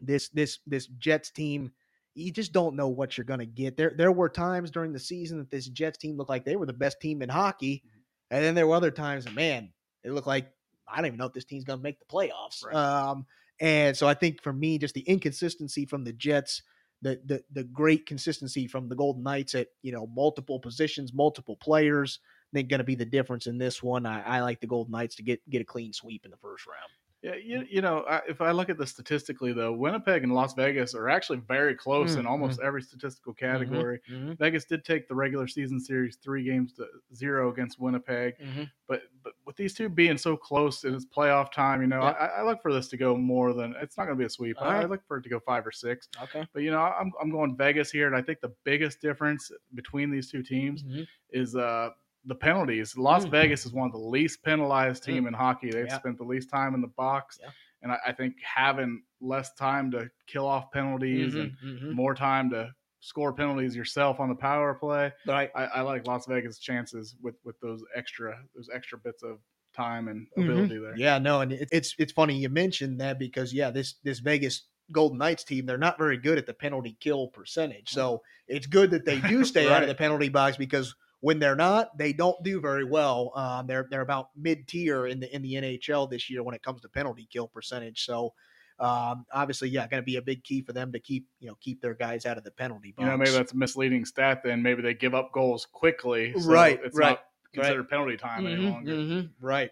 [0.00, 1.72] This this this Jets team,
[2.14, 3.76] you just don't know what you're going to get.
[3.78, 6.66] There there were times during the season that this Jets team looked like they were
[6.66, 7.90] the best team in hockey, Mhm.
[8.32, 9.72] and then there were other times, that, man,
[10.04, 10.52] it looked like
[10.86, 12.62] I don't even know if this team's going to make the playoffs.
[12.64, 12.74] Right.
[12.76, 13.26] Um,
[13.58, 16.62] and so I think for me, just the inconsistency from the Jets.
[17.02, 21.56] The, the the great consistency from the Golden Knights at you know multiple positions, multiple
[21.56, 22.20] players.
[22.22, 24.06] I think going to be the difference in this one.
[24.06, 26.66] I, I like the Golden Knights to get get a clean sweep in the first
[26.66, 26.90] round.
[27.26, 30.54] Yeah, you, you know, I, if I look at this statistically, though, Winnipeg and Las
[30.54, 34.00] Vegas are actually very close in Mm, almost every statistical category.
[34.08, 34.34] Mm-hmm.
[34.34, 38.62] Vegas did take the regular season series three games to zero against Winnipeg, Mm-hmm.
[38.86, 42.16] but but with these two being so close and it's playoff time, you know, Yep.
[42.20, 44.30] I, I look for this to go more than it's not going to be a
[44.30, 44.56] sweep.
[44.62, 46.08] I, I look for it to go five or six.
[46.22, 46.46] Okay.
[46.52, 50.10] But you know, I'm I'm going Vegas here, and I think the biggest difference between
[50.12, 51.02] these two teams Mm-hmm.
[51.30, 51.90] is uh
[52.26, 52.96] the penalties.
[52.96, 53.30] Las Mm.
[53.30, 55.70] Vegas is one of the least penalized team in hockey.
[55.70, 55.98] They've Yeah.
[55.98, 57.50] spent the least time in the box, Yeah.
[57.82, 61.86] and I, I think having less time to kill off penalties Mm-hmm.
[61.86, 65.12] and more time to score penalties yourself on the power play.
[65.26, 65.50] Right.
[65.54, 69.38] I, I like Las Vegas' chances with with those extra those extra bits of
[69.74, 70.44] time and Mhm.
[70.44, 70.96] ability there.
[70.96, 71.18] Yeah.
[71.18, 75.18] No, and it, it's it's funny you mentioned that because yeah, this this Vegas Golden
[75.18, 77.90] Knights team they're not very good at the penalty kill percentage.
[77.90, 80.94] So it's good that they do stay out of the penalty box because
[81.26, 83.32] when they're not, they don't do very well.
[83.34, 86.62] Um, they're they're about mid tier in the in the NHL this year when it
[86.62, 88.04] comes to penalty kill percentage.
[88.04, 88.32] So.
[88.78, 91.56] Um, obviously, yeah, going to be a big key for them to keep you know
[91.62, 93.04] keep their guys out of the penalty box.
[93.04, 94.42] You know, maybe that's a misleading stat.
[94.44, 96.34] Then maybe they give up goals quickly.
[96.38, 98.92] so Right, It's right, not considered penalty time any Mhm, longer.
[98.92, 99.70] mhm, Right.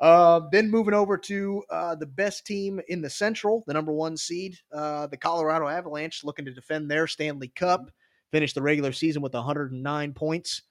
[0.00, 4.16] Uh, then moving over to uh, the best team in the Central, the number one
[4.16, 7.92] seed, uh, the Colorado Avalanche, looking to defend their Stanley Cup.
[8.32, 10.62] Finished the regular season with 109 points.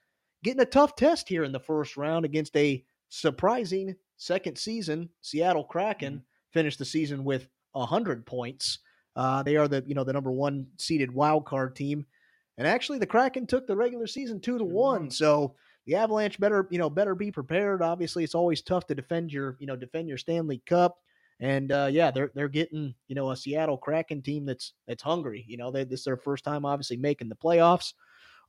[0.43, 5.63] Getting a tough test here in the first round against a surprising second season Seattle
[5.63, 6.23] Kraken.
[6.51, 8.79] Finished the season with 100 points.
[9.15, 12.06] Uh, they are the you know the number one seeded wild card team,
[12.58, 15.01] and actually the Kraken took the regular season two to one.
[15.01, 15.10] one.
[15.10, 17.82] So the Avalanche better, you know, better be prepared.
[17.82, 20.97] Obviously, it's always tough to defend your, you know, defend your Stanley Cup.
[21.39, 25.43] And uh, yeah, they're they're getting, you know, a Seattle Kraken team that's that's hungry.
[25.47, 27.93] You know, they, this is their first time obviously making the playoffs.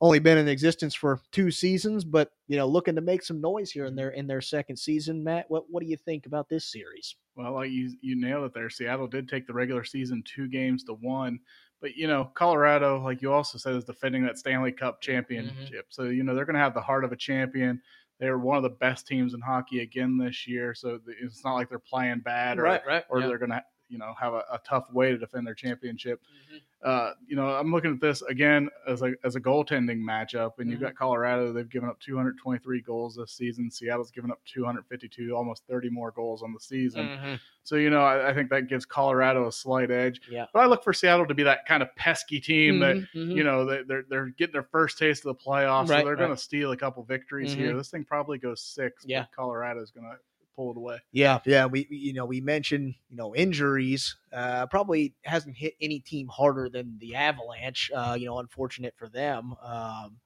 [0.01, 3.71] Only been in existence for two seasons, but you know, looking to make some noise
[3.71, 3.97] here in mm-hmm.
[3.97, 5.23] their in their second season.
[5.23, 7.15] Matt, what what do you think about this series?
[7.35, 8.69] Well, like you you nailed it there.
[8.69, 11.39] Seattle did take the regular season two games to one,
[11.81, 15.11] but you know, Colorado, like you also said, is defending that Stanley Cup mm-hmm.
[15.11, 15.87] championship.
[15.89, 17.81] So you know they're going to have the heart of a champion.
[18.19, 20.73] They're one of the best teams in hockey again this year.
[20.73, 23.03] So it's not like they're playing bad or right.
[23.09, 23.27] or yeah.
[23.27, 26.21] they're going to you know have a, a, tough way to defend their championship.
[26.53, 26.61] Mhm.
[26.83, 30.69] Uh, you know, I'm looking at this again as a as a goaltending matchup, and
[30.69, 30.83] you've Mhm.
[30.83, 31.51] got Colorado.
[31.51, 33.71] They've given up 223 goals this season.
[33.71, 37.07] Seattle's given up 252, almost 30 more goals on the season.
[37.07, 37.39] Mhm.
[37.63, 40.21] So you know, I, I think that gives Colorado a slight edge.
[40.29, 40.45] Yeah.
[40.53, 43.35] But I look for Seattle to be that kind of pesky team that Mhm, mhm.
[43.35, 46.13] you know they, they're they're getting their first taste of the playoffs, Right, so they're
[46.15, 46.17] right.
[46.19, 47.73] going to steal a couple victories here.
[47.73, 47.77] Mhm.
[47.77, 49.03] This thing probably goes six.
[49.07, 49.21] Yeah.
[49.21, 50.17] but Colorado's going to
[50.55, 50.99] pull it away.
[51.11, 51.65] Yeah, yeah.
[51.65, 54.15] We we- you know we mentioned you know injuries.
[54.33, 57.91] Uh, probably hasn't hit any team harder than the Avalanche.
[57.93, 59.53] Uh, you know, unfortunate for them.
[59.63, 60.17] Um,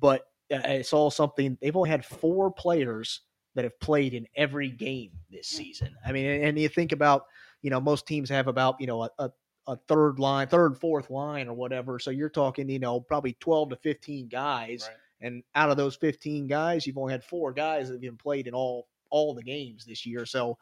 [0.00, 0.22] but
[0.52, 1.56] uh, it's all something.
[1.60, 3.22] They've only had four players
[3.54, 5.94] that have played in every game this season.
[6.06, 7.24] I mean, and, and you think about
[7.62, 9.30] you know most teams have about you know a, a
[9.66, 11.98] a third line, third, fourth line, or whatever.
[11.98, 14.88] So you're talking, you know, probably 12 to 15 guys.
[15.20, 18.46] And out of those 15 guys, you've only had four guys that have been played
[18.46, 20.26] in all all the games this year.
[20.26, 20.58] So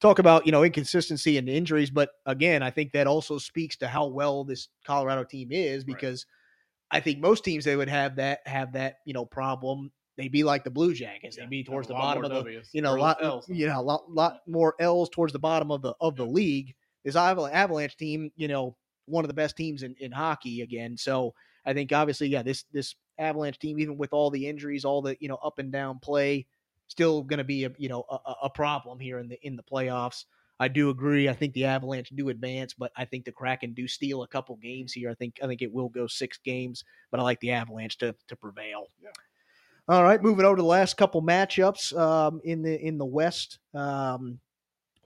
[0.00, 3.88] talk about, you know, inconsistency and injuries, but again, I think that also speaks to
[3.88, 5.86] how well this Colorado team is Right.
[5.86, 6.26] because
[6.90, 9.92] I think most teams they would have that have that, you know, problem.
[10.16, 11.36] They'd be like the Blue Jackets.
[11.36, 13.48] Yeah, They'd be towards the bottom of the Ws, you know, a lot, Ls.
[13.48, 16.74] you know, a lot, lot more L's towards the bottom of the of the league.
[17.04, 20.96] This Avalanche team, you know, one of the best teams in, in hockey again.
[20.96, 21.32] So
[21.64, 25.16] I think obviously, yeah, this this Avalanche team, even with all the injuries, all the
[25.20, 26.46] you know up and down play,
[26.90, 29.62] still going to be a you know a, a- problem here in the in the
[29.62, 30.24] playoffs.
[30.58, 31.28] I do agree.
[31.28, 34.56] I think the Avalanche do advance, but I think the Kraken do steal a couple
[34.56, 35.08] games here.
[35.08, 38.14] I think I think it will go six games, but I like the Avalanche to
[38.28, 38.88] to prevail.
[39.02, 39.10] Yeah.
[39.88, 43.58] All right, moving over to the last couple matchups um, in the in the West.
[43.74, 44.38] Um,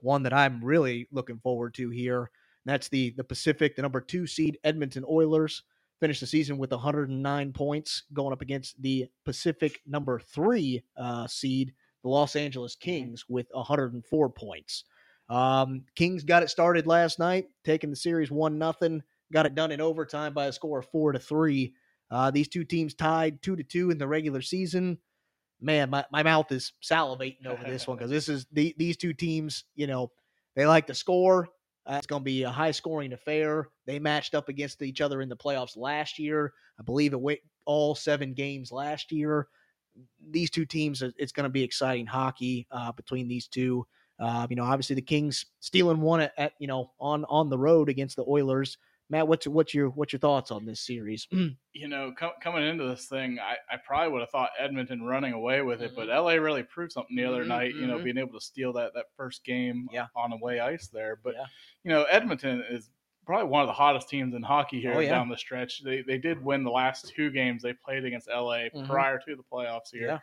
[0.01, 2.29] one that I'm really looking forward to here.
[2.65, 5.63] That's the the Pacific, the number two seed Edmonton Oilers
[5.99, 11.73] finished the season with 109 points, going up against the Pacific number three uh, seed,
[12.03, 14.83] the Los Angeles Kings, with 104 points.
[15.29, 19.01] Um, Kings got it started last night, taking the series one nothing.
[19.33, 21.73] Got it done in overtime by a score of four to three.
[22.11, 24.99] Uh, these two teams tied two to two in the regular season.
[25.59, 29.13] Man, my, my mouth is salivating over this one because this is the, these two
[29.13, 29.63] teams.
[29.73, 30.11] You know,
[30.55, 31.49] they like to score.
[31.87, 33.69] Uh, it's going to be a high scoring affair.
[33.85, 36.53] They matched up against each other in the playoffs last year.
[36.79, 39.47] I believe it went all seven games last year.
[40.29, 43.85] These two teams, uh, it's going to be exciting hockey uh, between these two.
[44.19, 47.57] Uh, you know, obviously the Kings stealing one at, at you know on on the
[47.57, 48.77] road against the Oilers.
[49.09, 51.27] Matt, what's what's your what's your thoughts on this series?
[51.73, 55.33] you know, com- coming into this thing, I, I probably would have thought Edmonton running
[55.33, 56.15] away with it, but Mhm.
[56.23, 57.75] LA really proved something the other Mhm, night.
[57.75, 58.03] You know, mhm.
[58.03, 60.07] being able to steal that that first game Yeah.
[60.15, 61.17] on away ice there.
[61.23, 61.45] But Yeah.
[61.83, 62.89] you know, Edmonton is
[63.27, 65.09] probably one of the hottest teams in hockey here Oh, yeah.
[65.11, 65.83] down the stretch.
[65.83, 68.87] They they did win the last two games they played against LA Mhm.
[68.87, 70.19] prior to the playoffs here.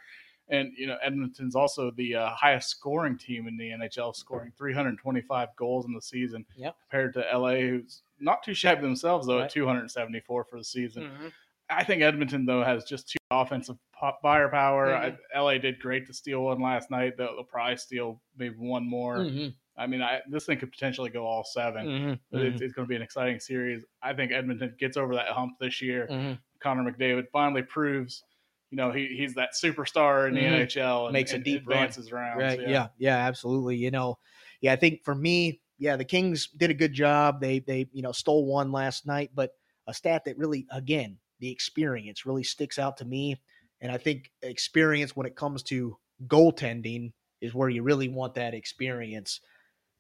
[0.49, 5.55] And you know, Edmonton's also the uh, highest scoring team in the NHL, scoring 325
[5.57, 6.45] goals in the season.
[6.91, 9.45] Compared to LA, who's not too shabby themselves though Right.
[9.45, 11.05] at 274 for the season.
[11.05, 11.27] Mm-hmm.
[11.71, 14.89] I think Edmonton though has just too offensive po- firepower.
[14.89, 15.17] Mhm.
[15.35, 17.17] I, LA did great to steal one last night.
[17.17, 19.19] They'll, they'll probably steal maybe one more.
[19.19, 19.49] Mm-hmm.
[19.77, 22.89] I mean, I, this thing could potentially go all 7 but it's, it's going to
[22.89, 23.83] be an exciting series.
[24.03, 26.07] I think Edmonton gets over that hump this year.
[26.11, 26.33] Mm-hmm.
[26.61, 28.23] Connor McDavid finally proves,
[28.71, 30.67] you know, he, he's that superstar in the Mhm.
[30.67, 31.79] NHL and Makes a and deep run.
[31.79, 32.43] advances rounds.
[32.43, 32.61] Right.
[32.69, 32.89] Yeah.
[32.99, 33.17] yeah.
[33.17, 33.77] Absolutely.
[33.77, 34.19] You know,
[34.61, 34.75] yeah.
[34.75, 37.41] I think for me, yeah, the Kings did a good job.
[37.41, 39.53] They they you know stole one last night, but
[39.87, 43.41] a stat that really again the experience really sticks out to me,
[43.81, 48.55] and I think experience when it comes to goaltending is where you really want that
[48.55, 49.41] experience.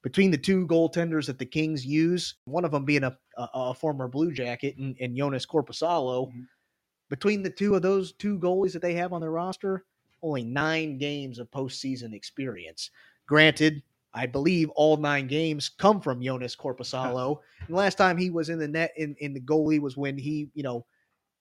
[0.02, 3.74] Between the two goaltenders that the Kings use, one of them being a, a, a
[3.74, 6.46] former Blue Jacket and, and Joonas Korpisalo, Mhm.
[7.08, 9.84] between the two of those two goalies that they have on their roster,
[10.22, 12.90] only nine games of postseason experience.
[13.26, 13.82] Granted,
[14.14, 17.38] I believe all nine games come from Joonas Korpisalo.
[17.66, 20.50] and last time he was in the net in, in the goalie was when he,
[20.54, 20.84] you know,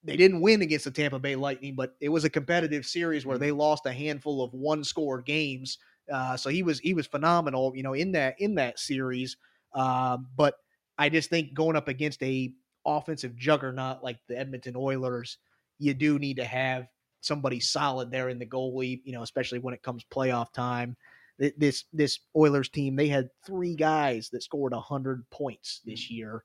[0.03, 3.37] they didn't win against the Tampa Bay Lightning, but it was a competitive series where
[3.37, 5.77] they lost a handful of one score games.
[6.11, 9.37] Uh, so he was he was phenomenal, you know, in that in that series.
[9.73, 10.55] Um, but
[10.97, 12.53] I just think going up against a
[12.85, 15.37] offensive juggernaut like the Edmonton Oilers,
[15.77, 16.87] you do need to have
[17.21, 20.97] somebody solid there in the goalie, you know, especially when it comes playoff time.
[21.41, 26.43] Th- This this Oilers team, they had three guys that scored hundred points this year.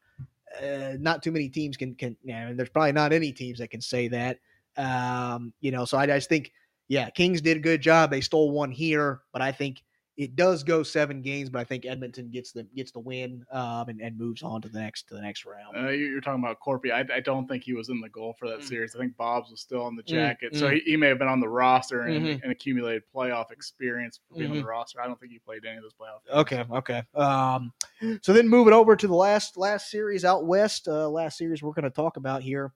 [0.60, 2.16] Uh, not too many teams can can.
[2.24, 4.38] Yeah, there's probably not any teams that can say that.
[4.76, 6.52] Um, you know, so I just think,
[6.88, 8.10] yeah, Kings did a good job.
[8.10, 9.82] They stole one here, but I think
[10.16, 13.88] it does go seven games, but I think Edmonton gets the gets the win um,
[13.90, 15.76] and, and moves on to the next to the next round.
[15.76, 16.90] Uh, you're talking about Corpy.
[16.90, 18.64] I, I, don't think he was in the goal for that Mm.
[18.68, 18.94] series.
[18.94, 20.74] I think Bob's was still on the Mm, jacket, so mm.
[20.74, 22.42] he, he may have been on the roster and, Mhm.
[22.42, 24.60] and accumulated playoff experience for being on Mhm.
[24.60, 25.02] the roster.
[25.02, 26.24] I don't think he played any of those playoff.
[26.24, 26.38] games.
[26.38, 27.02] Okay, okay.
[27.14, 27.72] Um,
[28.22, 31.72] so then moving over to the last last series out west, uh, last series we're
[31.72, 32.72] going to talk about here.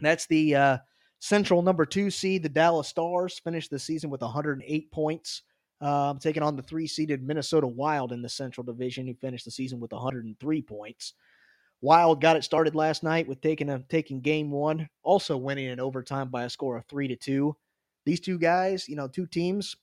[0.00, 0.78] That's the uh,
[1.20, 5.42] Central number two seed, the Dallas Stars, finished the season with 108 points,
[5.84, 9.50] um, taking on the three seeded Minnesota Wild in the Central Division, who finished the
[9.50, 11.12] season with 103 points.
[11.82, 15.78] Wild got it started last night with taking a taking game one, also winning in
[15.78, 17.54] overtime by a score of three to two.
[18.06, 19.76] These two guys, you know, two teams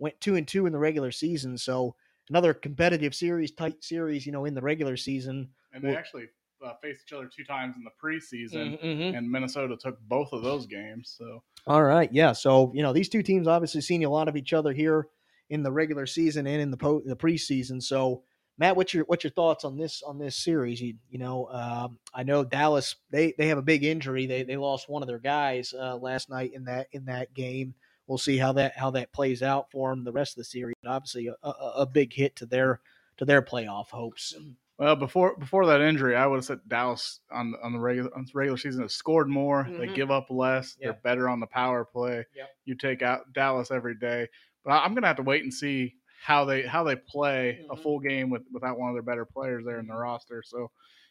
[0.00, 1.94] went two and two in the regular season, so
[2.28, 5.50] another competitive series, tight series, you know, in the regular season.
[5.72, 6.24] And they actually
[6.64, 9.16] uh, faced each other two times in the preseason, Mhm.
[9.16, 11.14] and Minnesota took both of those games.
[11.16, 12.32] So All right, yeah.
[12.32, 15.06] So you know, these two teams obviously seen a lot of each other here
[15.50, 17.82] in the regular season and in the po- the preseason.
[17.82, 18.22] So,
[18.58, 20.80] Matt, what's your what's your thoughts on this on this series?
[20.80, 24.26] You, you know, um, I know Dallas they they have a big injury.
[24.26, 27.74] They they lost one of their guys uh, last night in that in that game.
[28.06, 30.74] We'll see how that how that plays out for them the rest of the series.
[30.82, 32.80] But obviously, a, a, a big hit to their
[33.16, 34.34] to their playoff hopes.
[34.76, 38.10] Well, before before that injury, I would have said Dallas on the- on the regular
[38.16, 39.64] on the regular season has scored more.
[39.70, 39.94] They Mhm.
[39.94, 40.76] give up less.
[40.78, 40.88] Yeah.
[40.88, 42.26] They're better on the power play.
[42.34, 42.48] Yep.
[42.64, 44.28] You take out Dallas every day,
[44.64, 47.76] but I- I'm gonna have to wait and see how they how they play a
[47.76, 47.78] Mhm.
[47.78, 49.96] full game with without one of their better players there in the Mhm.
[49.96, 50.42] roster.
[50.42, 50.70] So,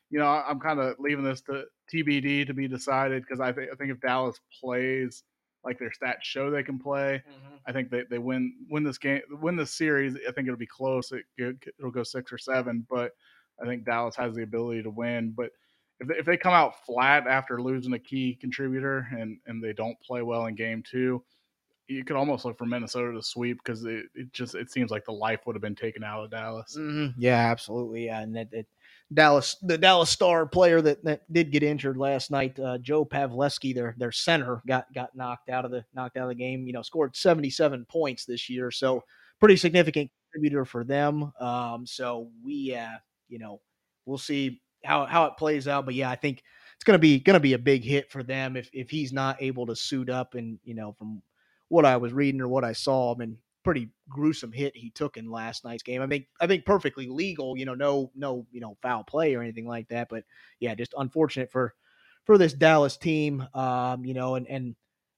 [0.10, 3.72] you know, I'm kind of leaving this to TBD to be decided because I think
[3.72, 5.24] I think if Dallas plays
[5.64, 7.24] like their stats show they can play,
[7.68, 10.16] I think they, they win win this game win this series.
[10.28, 11.12] I think it'll be close.
[11.12, 13.14] It it'll go six or seven, but
[13.62, 15.32] I think Dallas has the ability to win.
[15.32, 15.52] But
[16.00, 19.74] if they, if they come out flat after losing a key contributor and and they
[19.74, 21.24] don't play well in game two,
[21.94, 25.06] you could almost look for Minnesota to sweep because it, it just it seems like
[25.06, 26.76] the life would have been taken out of Dallas.
[26.78, 27.14] Mhm.
[27.18, 28.06] Yeah, absolutely.
[28.06, 28.66] Yeah, and that, that
[29.14, 33.74] Dallas, the Dallas Star player that, that did get injured last night, uh, Joe Pavelski,
[33.76, 36.66] their their center, got got knocked out of the knocked out of the game.
[36.66, 39.04] You know, scored seventy seven points this year, so
[39.40, 41.32] pretty significant contributor for them.
[41.40, 43.62] Um, so we, uh, you know,
[44.06, 45.86] we'll see how how it plays out.
[45.86, 46.44] But yeah, I think
[46.76, 49.66] it's gonna be gonna be a big hit for them if if he's not able
[49.68, 51.22] to suit up and you know from
[51.74, 55.18] what I was reading or what I saw, I mean, pretty gruesome hit he took
[55.18, 56.04] in last night's game.
[56.04, 59.42] I think I think perfectly legal, you know, no no you know foul play or
[59.42, 60.08] anything like that.
[60.08, 60.24] But
[60.60, 61.74] yeah, just unfortunate for
[62.26, 63.48] for this Dallas team.
[63.56, 64.76] Um, you know, and and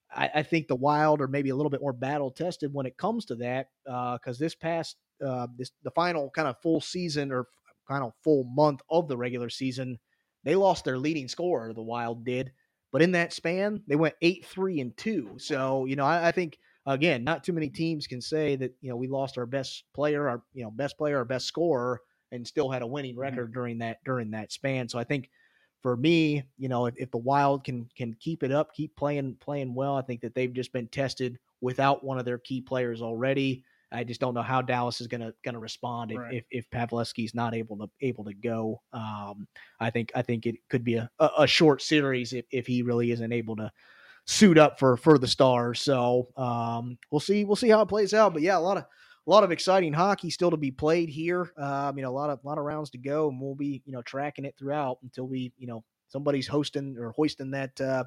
[0.09, 2.97] I, I think the Wild are maybe a little bit more battle tested when it
[2.97, 7.47] comes to that because this past uh, this the final kind of full season or
[7.85, 9.99] kind of full month of the regular season,
[10.45, 11.73] they lost their leading scorer.
[11.73, 12.53] The Wild did.
[12.95, 15.31] But in that span, they went eight, three, and two.
[15.35, 18.89] So, you know, I, I think again, not too many teams can say that you
[18.89, 21.99] know we lost our best player, our you know best player, our best scorer,
[22.31, 23.19] and still had a winning mm-hmm.
[23.19, 24.87] record during that during that span.
[24.87, 25.29] So I think
[25.81, 29.35] for me, you know, if, if the Wild can can keep it up, keep playing
[29.41, 33.01] playing well, I think that they've just been tested without one of their key players
[33.01, 33.65] already.
[33.91, 36.33] I just don't know how Dallas is gonna gonna respond if, Right.
[36.33, 38.81] if if Pavelski's not able to able to go.
[38.93, 39.47] Um,
[39.79, 42.81] I think I think it could be a, a, a short series if, if he
[42.81, 43.71] really isn't able to
[44.25, 45.81] suit up for for the stars.
[45.81, 48.33] So um, we'll see we'll see how it plays out.
[48.33, 51.51] But yeah, a lot of a lot of exciting hockey still to be played here.
[51.57, 53.93] Um, you know, a lot of lot of rounds to go, and we'll be you
[53.93, 58.03] know tracking it throughout until we you know somebody's hosting or hoisting that uh,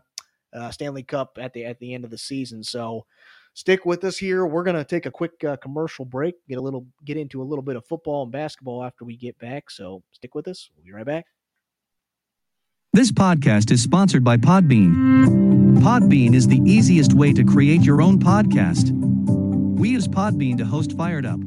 [0.52, 2.62] uh, Stanley Cup at the at the end of the season.
[2.62, 3.06] So
[3.54, 4.46] stick with us here.
[4.46, 7.62] We're gonna take a quick uh, commercial break, get a little get into a little
[7.62, 9.70] bit of football and basketball after we get back.
[9.70, 10.70] So stick with us.
[10.76, 11.26] We'll be right back.
[12.92, 15.78] This podcast is sponsored by Podbean.
[15.80, 18.90] Podbean is the easiest way to create your own podcast.
[19.78, 21.38] We use Podbean to host Fired Up.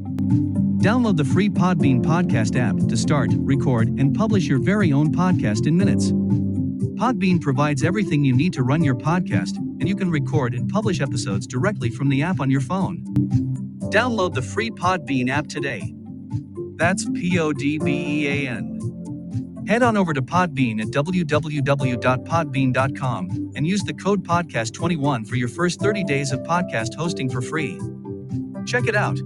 [0.82, 5.68] Download the free Podbean podcast app to start, record, and publish your very own podcast
[5.68, 6.12] in minutes.
[7.02, 11.02] Podbean provides everything you need to run your podcast, and you can record and publish
[11.02, 13.04] episodes directly from the app on your phone.
[13.90, 15.96] Download the free Podbean app today.
[16.76, 19.66] That's P O D B E A N.
[19.68, 25.82] Head on over to Podbean at www.podbean.com and use the code podcast21 for your first
[25.82, 27.82] 30 days of podcast hosting for free.
[28.68, 29.20] Check it out.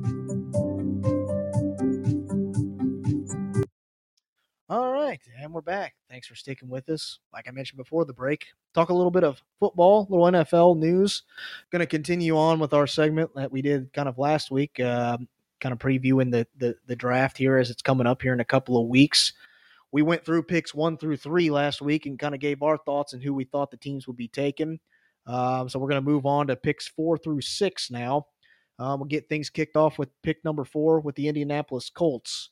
[5.56, 5.96] We're back.
[6.10, 7.20] Thanks for sticking with us.
[7.32, 11.24] Like I mentioned before the break, talk a little bit of football, little NFL news.
[11.72, 15.30] Going to continue on with our segment that we did kind of last week, um,
[15.62, 18.46] kind of previewing the, the the draft here as it's coming up here in a
[18.46, 19.32] couple of weeks.
[19.94, 23.14] We went through picks one through three last week and kind of gave our thoughts
[23.14, 24.78] on who we thought the teams would be taking.
[25.26, 28.28] Um, so we're going to move on to picks four through six now.
[28.78, 32.50] Um, we'll get things kicked off with pick number four with the Indianapolis Colts,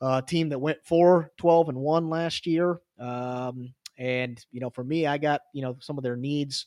[0.00, 2.80] uh, team that went 4 12 and 1 last year.
[2.98, 6.66] Um, and, you know, for me, I got, you know, some of their needs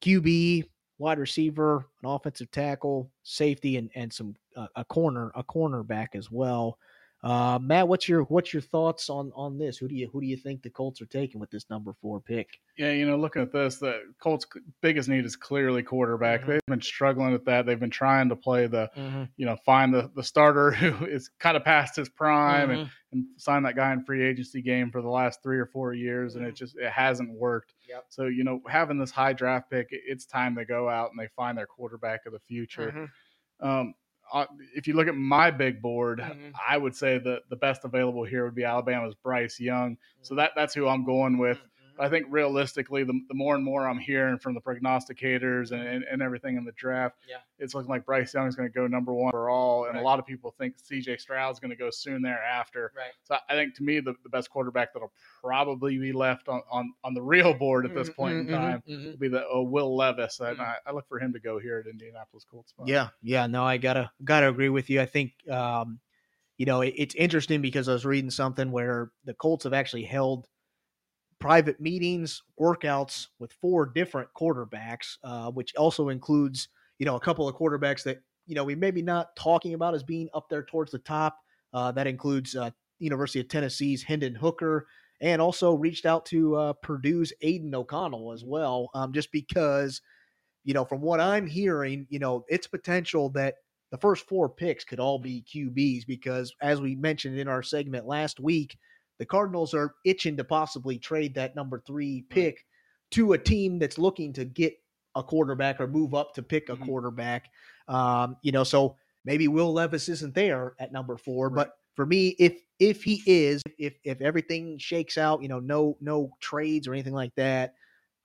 [0.00, 0.64] QB,
[0.98, 6.30] wide receiver, an offensive tackle, safety, and, and some uh, a corner, a cornerback as
[6.30, 6.78] well.
[7.20, 9.76] Uh, Matt, what's your what's your thoughts on on this?
[9.76, 12.20] Who do you who do you think the Colts are taking with this number four
[12.20, 12.60] pick?
[12.76, 14.46] Yeah, you know, looking at this, the Colts'
[14.82, 16.42] biggest need is clearly quarterback.
[16.42, 16.50] Mm-hmm.
[16.52, 17.66] They've been struggling with that.
[17.66, 18.88] They've been trying to play the,
[19.36, 23.24] you know, find the the starter who is kind of past his prime and, and
[23.36, 26.46] sign that guy in free agency game for the last three or four years, and
[26.46, 27.74] it just it hasn't worked.
[27.88, 28.04] Yep.
[28.10, 31.18] So you know, having this high draft pick, it- it's time they go out and
[31.18, 33.10] they find their quarterback of the future.
[33.60, 33.94] Um,
[34.32, 36.52] uh, if you look at my big board, Mhm.
[36.68, 39.96] I would say that the best available here would be Alabama's Bryce Young.
[40.22, 41.58] So that that's who I'm going with.
[42.00, 46.04] I think realistically, the, the more and more I'm hearing from the prognosticators and, and,
[46.04, 47.38] and everything in the draft, Yeah.
[47.58, 49.86] it's looking like Bryce Young is going to go number one overall.
[49.86, 50.00] And Right.
[50.00, 52.92] a lot of people think CJ Stroud is going to go soon thereafter.
[52.96, 53.12] Right.
[53.24, 56.92] So I think to me, the, the best quarterback that'll probably be left on, on,
[57.04, 59.10] on the real board at this point in Mhm, time mhm, mhm.
[59.12, 60.40] will be the uh, Will Levis.
[60.40, 60.60] And Mhm.
[60.60, 62.70] I, I look for him to go here at Indianapolis Colts.
[62.70, 62.88] spot.
[62.88, 65.00] Yeah, yeah, no, I gotta gotta agree with you.
[65.00, 65.98] I think um,
[66.58, 70.04] you know it, it's interesting because I was reading something where the Colts have actually
[70.04, 70.46] held
[71.40, 76.68] private meetings, workouts with four different quarterbacks, uh, which also includes
[76.98, 80.02] you know a couple of quarterbacks that you know we maybe not talking about as
[80.02, 81.38] being up there towards the top.
[81.72, 84.86] Uh, that includes uh, University of Tennessee's Hendon Hooker,
[85.20, 90.00] and also reached out to uh, Purdue's Aidan O'Connell as well, um, just because
[90.64, 93.54] you know, from what I'm hearing, you know, it's potential that
[93.90, 98.06] the first four picks could all be QBs because, as we mentioned in our segment
[98.06, 98.76] last week,
[99.18, 102.64] the Cardinals are itching to possibly trade that number three pick
[103.10, 104.74] to a team that's looking to get
[105.14, 106.84] a quarterback or move up to pick a Mhm.
[106.86, 107.50] quarterback.
[107.88, 111.66] Um, you know, so maybe Will Levis isn't there at number four, Right.
[111.66, 115.96] but for me, if if he is, if if everything shakes out, you know, no
[116.00, 117.74] no trades or anything like that,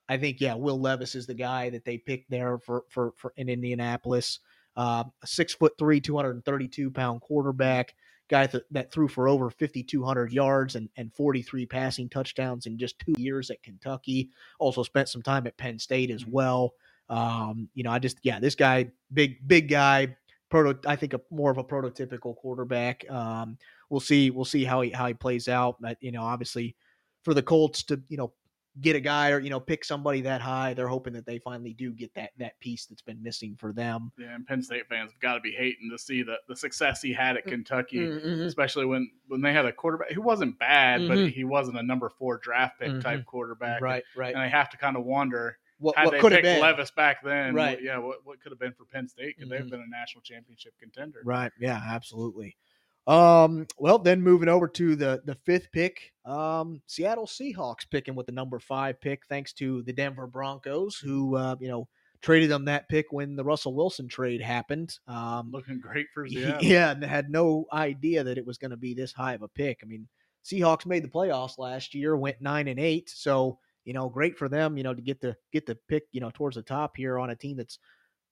[0.08, 3.34] I think yeah, Will Levis is the guy that they picked there for for, for
[3.36, 4.40] in Indianapolis.
[4.76, 7.96] Uh, a six foot three, two hundred and thirty two pound quarterback,
[8.34, 12.10] guy that, that threw for over fifty two hundred yards and and forty three passing
[12.10, 14.32] touchdowns in just two years at Kentucky.
[14.58, 16.74] Also spent some time at Penn State as well.
[17.10, 20.16] Um, you know, I just yeah, this guy, big big guy,
[20.50, 20.80] proto.
[20.90, 23.08] I think a more of a prototypical quarterback.
[23.08, 23.60] Um,
[23.92, 25.80] we'll see we'll see how he how he plays out.
[25.80, 26.76] But you know, obviously
[27.24, 28.34] for the Colts to you know
[28.82, 31.74] get a guy or you know pick somebody that high, they're hoping that they finally
[31.74, 34.12] do get that that piece that's been missing for them.
[34.18, 37.02] Yeah, and Penn State fans have got to be hating to see the, the success
[37.02, 38.42] he had at Kentucky, Mm-hmm.
[38.44, 41.32] especially when, when they had a quarterback who wasn't bad, but Mhm.
[41.32, 43.82] he wasn't a number four draft pick type quarterback.
[43.82, 44.34] Right, right.
[44.34, 46.62] And I have to kind of wonder What, had what they could have been?
[46.62, 47.78] Levis back then, Right.
[47.78, 49.38] what, yeah, what, what could have been for Penn State?
[49.38, 51.22] Could they have been a national championship contender?
[51.24, 51.52] Right.
[51.60, 52.58] Yeah, absolutely.
[53.06, 58.26] Um, well, then moving over to the the fifth pick, um, Seattle Seahawks picking with
[58.26, 61.88] the number five pick, thanks to the Denver Broncos, who uh, you know
[62.22, 64.98] traded them that pick when the Russell Wilson trade happened.
[65.08, 66.64] Um, Looking great for Seattle.
[66.64, 69.50] Yeah, and had no idea that it was going to be this high of a
[69.50, 69.82] pick.
[69.84, 70.08] I mean,
[70.46, 74.48] Seahawks made the playoffs last year, went nine and eight, so you know, great for
[74.48, 74.78] them.
[74.78, 77.32] You know, to get the get the pick, you know, towards the top here on
[77.32, 77.80] a team that's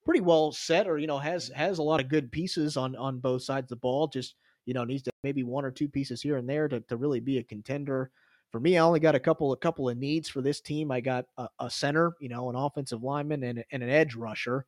[0.06, 3.20] pretty well set, or you know, has has a lot of good pieces on on
[3.20, 4.08] both sides of the ball.
[4.08, 6.98] Just you know, needs to maybe one or two pieces here and there to to
[6.98, 8.12] really be a contender.
[8.52, 10.92] For me, I only got a couple a couple of needs for this team.
[10.92, 14.66] I got a, a center, you know, an offensive lineman, and, and an edge rusher.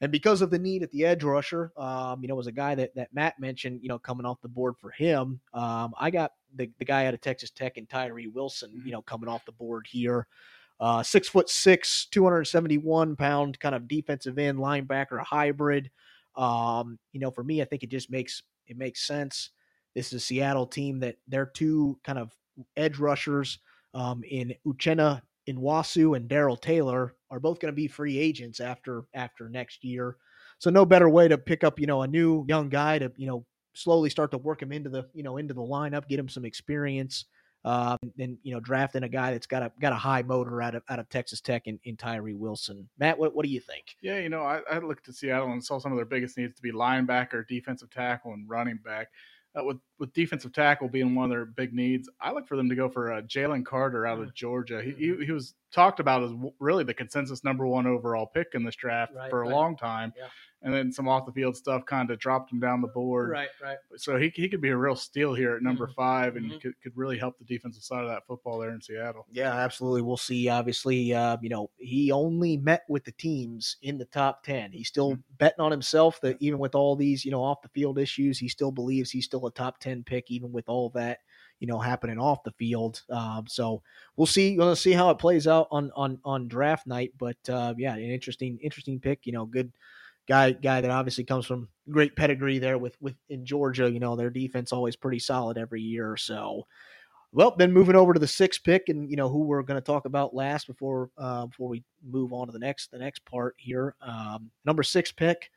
[0.00, 2.74] And because of the need at the edge rusher, um, you know, was a guy
[2.74, 5.40] that, that Matt mentioned, you know, coming off the board for him.
[5.52, 9.02] Um, I got the, the guy out of Texas Tech and Tyree Wilson, you know,
[9.02, 10.26] coming off the board here.
[10.80, 15.90] Uh, six foot six, 271 pound kind of defensive end linebacker hybrid.
[16.34, 19.50] Um, you know, for me, I think it just makes it makes sense.
[19.94, 22.32] This is a Seattle team that their two kind of
[22.76, 23.58] edge rushers
[23.92, 29.04] um, in Uchenna Nwosu and Darrell Taylor are both going to be free agents after
[29.14, 30.16] after next year.
[30.58, 33.26] So no better way to pick up, you know, a new young guy to, you
[33.26, 33.44] know,
[33.74, 36.44] slowly start to work him into the, you know, into the lineup, get him some
[36.44, 37.24] experience,
[37.64, 40.74] um, and you know, drafting a guy that's got a got a high motor out
[40.74, 42.88] of out of Texas Tech in, in Tyree Wilson.
[42.98, 43.96] Matt, what what do you think?
[44.00, 46.54] Yeah, you know, I, I looked at Seattle and saw some of their biggest needs
[46.56, 49.08] to be linebacker, defensive tackle, and running back.
[49.58, 52.68] Uh, with with defensive tackle being one of their big needs, I look for them
[52.68, 54.82] to go for uh, Jalen Carter out of Georgia.
[54.82, 58.64] He, he he was talked about as really the consensus number one overall pick in
[58.64, 59.52] this draft Right, for a right.
[59.54, 60.12] long time.
[60.18, 60.26] Yeah.
[60.62, 63.30] And then some off the field stuff kind of dropped him down the board.
[63.30, 63.78] right, right.
[63.96, 65.94] So he, he could be a real steal here at number Mhm.
[65.94, 66.60] five and Mhm.
[66.60, 69.24] could, could really help the defensive side of that football there in Seattle.
[69.32, 70.02] Yeah, absolutely.
[70.02, 70.48] We'll see.
[70.50, 74.72] Obviously, uh, you know, he only met with the teams in the top 10.
[74.72, 77.98] He's still betting on himself that even with all these, you know, off the field
[77.98, 81.18] issues, he still believes he's still a top 10 pick, even with all that,
[81.58, 83.02] you know, happening off the field.
[83.10, 83.82] Um, so
[84.16, 84.56] we'll see.
[84.56, 87.12] We'll see how it plays out on, on, on draft night.
[87.18, 89.72] But uh, yeah, an interesting, interesting pick, you know, good
[90.28, 94.16] guy, guy that obviously comes from great pedigree there with, with in Georgia, you know,
[94.16, 96.16] their defense always pretty solid every year.
[96.16, 96.66] So,
[97.32, 99.84] well, then moving over to the sixth pick, and you know who we're going to
[99.84, 103.54] talk about last before uh, before we move on to the next the next part
[103.56, 103.94] here.
[104.00, 105.50] Um, number six pick,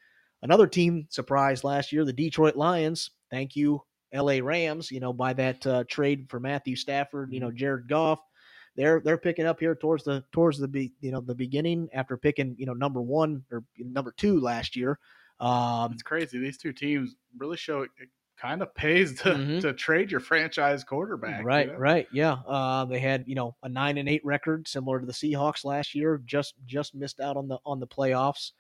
[0.44, 3.10] another team surprised last year, the Detroit Lions.
[3.32, 3.82] Thank you,
[4.14, 4.40] L.A.
[4.42, 4.92] Rams.
[4.92, 7.34] You know by that uh, trade for Matthew Stafford.
[7.34, 8.20] You know Jared Goff.
[8.76, 12.18] They're they're picking up here towards the towards the be, you know the beginning after
[12.18, 14.98] picking you know number one or number two last year.
[15.40, 16.40] Um, It's crazy.
[16.40, 19.62] These two teams really show it, it kind of pays to, Mhm.
[19.62, 21.42] to trade your franchise quarterback.
[21.42, 21.76] you Right, know?
[21.78, 22.34] right, yeah.
[22.48, 25.94] Uh, they had you know a nine and eight record, similar to the Seahawks last
[25.94, 26.20] year.
[26.26, 28.54] Just just missed out on the on the playoffs.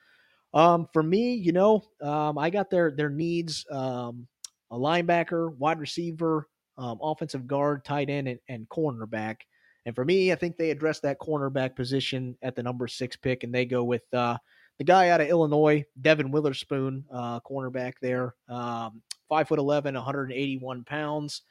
[0.54, 4.28] Um, for me, you know, um, I got their their needs: um,
[4.74, 6.48] a linebacker, wide receiver,
[6.78, 9.38] um, offensive guard, tight end, and, and cornerback.
[9.86, 13.44] And for me, I think they address that cornerback position at the number six pick,
[13.44, 14.38] and they go with uh,
[14.80, 20.84] the guy out of Illinois, Devon Witherspoon, uh, cornerback there, um, five foot 11, 181
[20.86, 21.44] pounds.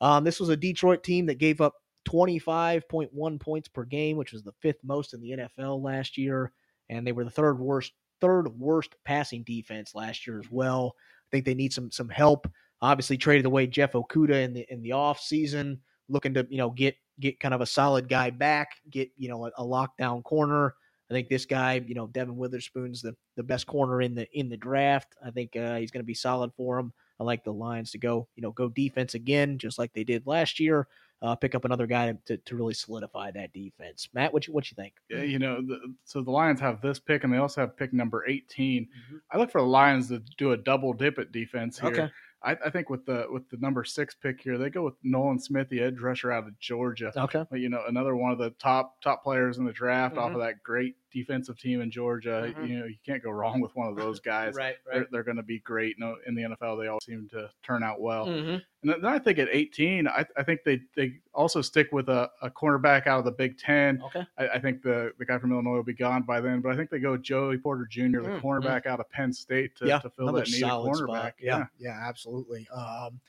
[0.00, 1.74] Um, this was a Detroit team that gave up
[2.08, 6.52] 25.1 points per game, which was the fifth most in the NFL last year,
[6.88, 10.94] and they were the third worst third worst passing defense last year as well.
[10.96, 12.48] I think they need some some help.
[12.84, 16.70] Obviously, traded away Jeff Okudah in the in the off season, looking to you know
[16.70, 20.74] get get kind of a solid guy back, get you know a, a lockdown corner.
[21.10, 24.48] I think this guy, you know, Devon Witherspoon's the the best corner in the in
[24.50, 25.14] the draft.
[25.24, 26.92] I think uh, he's going to be solid for him.
[27.20, 30.26] I like the Lions to go, you know, go defense again, just like they did
[30.26, 30.88] last year.
[31.22, 34.10] Uh, pick up another guy to, to really solidify that defense.
[34.12, 34.94] Matt, what you what you think?
[35.08, 37.94] Yeah, you know, the, so the Lions have this pick, and they also have pick
[37.94, 38.82] number 18.
[38.82, 39.20] Mhm.
[39.30, 41.90] I look for the Lions to do a double dip at defense here.
[41.90, 42.10] Okay.
[42.44, 45.38] I, I think with the with the number six pick here, they go with Nolan
[45.38, 47.12] Smith, the edge rusher out of Georgia.
[47.16, 47.44] Okay.
[47.50, 50.34] But, you know, another one of the top top players in the draft off Mhm.
[50.34, 52.52] of that great defensive team in Georgia.
[52.54, 52.68] Mhm.
[52.68, 54.54] You know, you can't go wrong with one of those guys.
[54.54, 54.74] Right.
[54.92, 55.98] They're, they're going to be great.
[55.98, 58.26] No, in the NFL, they all seem to turn out well.
[58.26, 58.60] Mhm.
[58.82, 62.30] And then I think at 18, I, I think they, they also stick with a,
[62.42, 64.02] a cornerback out of the Big Ten.
[64.04, 64.26] Okay.
[64.36, 66.76] I, I think the, the guy from Illinois will be gone by then, but I
[66.76, 70.00] think they go Joey Porter Jr., the Mm, cornerback out of Penn State, to, yeah.
[70.00, 71.06] to fill that need solid cornerback.
[71.06, 71.34] spot.
[71.40, 71.64] Yeah.
[71.78, 71.98] Yeah.
[72.06, 72.68] Absolutely.
[72.74, 73.20] Um,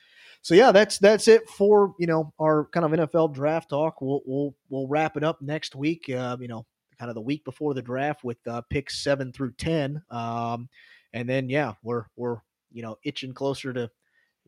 [0.42, 4.00] so yeah, that's that's it for you know our kind of NFL draft talk.
[4.00, 6.08] We'll we'll we'll wrap it up next week.
[6.08, 6.68] Uh, you know,
[6.98, 10.02] kind of the week before the draft with uh, picks seven through ten.
[10.10, 10.70] Um,
[11.14, 12.38] and then yeah, we're we're
[12.72, 13.90] you know itching closer to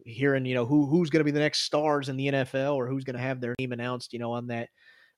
[0.05, 2.87] hearing you know who who's going to be the next stars in the NFL or
[2.87, 4.13] who's going to have their name announced.
[4.13, 4.69] You know, on that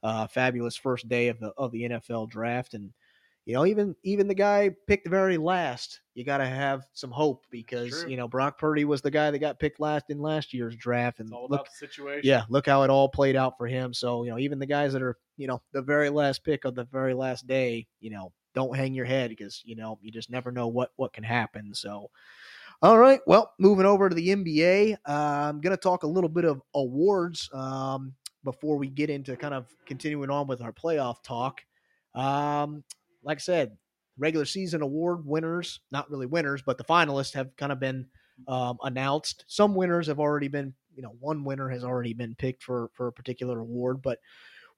[0.03, 2.91] uh, fabulous first day of the of the NFL draft and.
[3.45, 7.45] You know, even even the guy picked very last, you got to have some hope
[7.49, 10.75] because you know Brock Purdy was the guy that got picked last in last year's
[10.75, 12.21] draft, and look, about the situation.
[12.23, 13.93] yeah, look how it all played out for him.
[13.93, 16.75] So, you know, even the guys that are, you know, the very last pick of
[16.75, 20.29] the very last day, you know, don't hang your head because, you know, you just
[20.29, 21.73] never know what what can happen.
[21.73, 22.11] So,
[22.81, 26.29] all right, well, moving over to the NBA, uh, I'm going to talk a little
[26.29, 28.13] bit of awards um,
[28.43, 31.61] before we get into kind of continuing on with our playoff talk.
[32.15, 32.83] Um,
[33.23, 33.77] like I said,
[34.17, 38.05] regular season award winners, not really winners, but the finalists have kind of been
[38.47, 39.45] um, announced.
[39.47, 43.07] Some winners have already been, you know, one winner has already been picked for for
[43.07, 44.19] a particular award, but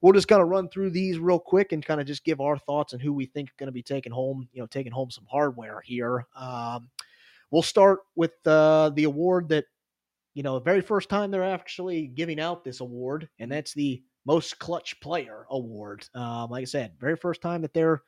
[0.02, 2.58] we'll just kind of run through these real quick and kind of just give our
[2.58, 5.12] thoughts on who we think are going to be taking home, you know, taking home
[5.12, 6.26] some hardware here.
[6.36, 6.90] Um,
[7.52, 9.66] we'll start with uh, the award that,
[10.34, 14.02] you know, the very first time they're actually giving out this award, and that's the
[14.26, 16.08] most clutch player award.
[16.16, 18.02] Um, like I said, very first time that they're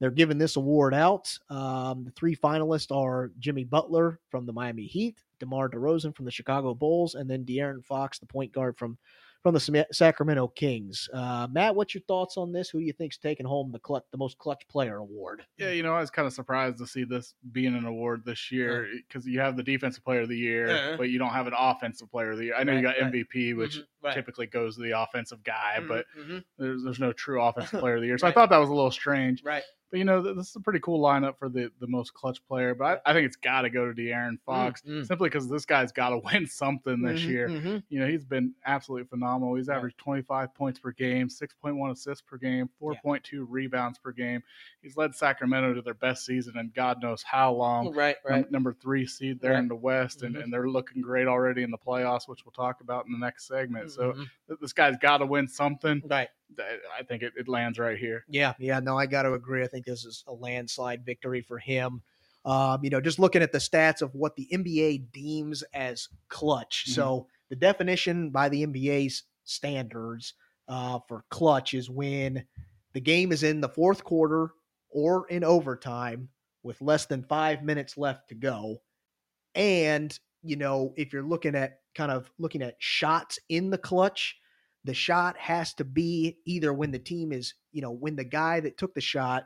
[0.00, 1.36] they're giving this award out.
[1.50, 6.30] Um, the three finalists are Jimmy Butler from the Miami Heat, DeMar DeRozan from the
[6.30, 8.98] Chicago Bulls, and then De'Aaron Fox, the point guard from
[9.44, 11.08] from the Sacramento Kings.
[11.14, 12.70] Uh, Matt, what's your thoughts on this?
[12.70, 15.42] Who do you think's taking home the clutch, the most clutch player award?
[15.58, 18.50] Yeah, you know, I was kind of surprised to see this being an award this
[18.50, 20.96] year because you have the defensive player of the year, Uh-huh.
[20.98, 22.56] but you don't have an offensive player of the year.
[22.56, 23.12] I know you Right, got right.
[23.14, 23.84] MVP, which Mhm.
[24.02, 24.14] Right.
[24.14, 26.44] typically goes to the offensive guy, Mhm, but mhm.
[26.58, 28.18] there's there's no true offensive player of the year.
[28.18, 29.42] So I thought that was a little strange.
[29.42, 29.62] right.
[29.90, 32.44] But you know, th- this is a pretty cool lineup for the the most clutch
[32.46, 32.74] player.
[32.74, 35.06] But I, I think it's got to go to De'Aaron Fox Mm, mm.
[35.06, 37.48] simply because this guy's got to win something this Mhm, year.
[37.48, 37.82] mhm.
[37.88, 39.54] You know, he's been absolutely phenomenal.
[39.54, 39.76] He's Right.
[39.78, 44.42] averaged 25 points per game, 6.1 assists per game, 4.2 rebounds per game.
[44.82, 47.94] He's led Sacramento to their best season in God knows how long.
[47.94, 48.50] Right, Num- right.
[48.50, 49.60] number three seed there Right.
[49.60, 50.42] in the West, and, Mhm.
[50.44, 53.46] and they're looking great already in the playoffs, which we'll talk about in the next
[53.46, 53.90] segment.
[53.98, 54.58] So Mhm.
[54.60, 56.02] this guy's got to win something.
[56.06, 56.28] right.
[56.58, 58.24] I think it, it lands right here.
[58.28, 59.62] Yeah, yeah, no, I got to agree.
[59.62, 62.02] I think this is a landslide victory for him.
[62.44, 66.86] Um, you know, just looking at the stats of what the NBA deems as clutch.
[66.88, 66.92] Mhm.
[66.94, 70.34] So the definition by the NBA's standards
[70.68, 72.46] uh, for clutch is when
[72.94, 74.52] the game is in the fourth quarter
[74.90, 76.30] or in overtime
[76.62, 78.82] with less than five minutes left to go,
[79.54, 84.36] and you know, if you're looking at kind of looking at shots in the clutch,
[84.84, 88.60] the shot has to be either when the team is, you know, when the guy
[88.60, 89.44] that took the shot,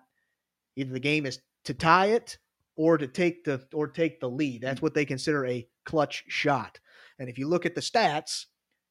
[0.77, 2.39] either the game is to tie it
[2.77, 4.63] or to take the or take the lead.
[4.63, 6.79] That's what they consider a clutch shot.
[7.19, 8.47] And if you look at the stats,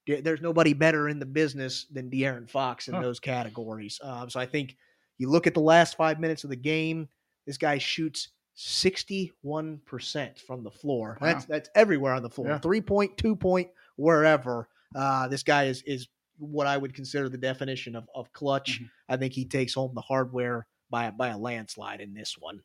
[0.07, 3.01] there's nobody better in the business than De'Aaron Fox in Huh.
[3.01, 3.99] those categories.
[4.03, 4.75] Um, so I think
[5.17, 7.07] you look at the last five minutes of the game,
[7.45, 11.17] this guy shoots 61% from the floor.
[11.21, 11.27] Wow.
[11.27, 12.47] That's that's everywhere on the floor.
[12.49, 12.59] Yeah.
[12.59, 14.67] Three point, two point, wherever.
[14.95, 18.81] Uh, this guy is is what I would consider the definition of, of clutch.
[18.81, 18.89] Mhm.
[19.09, 22.61] I think he takes home the hardware by a, by a landslide in this one.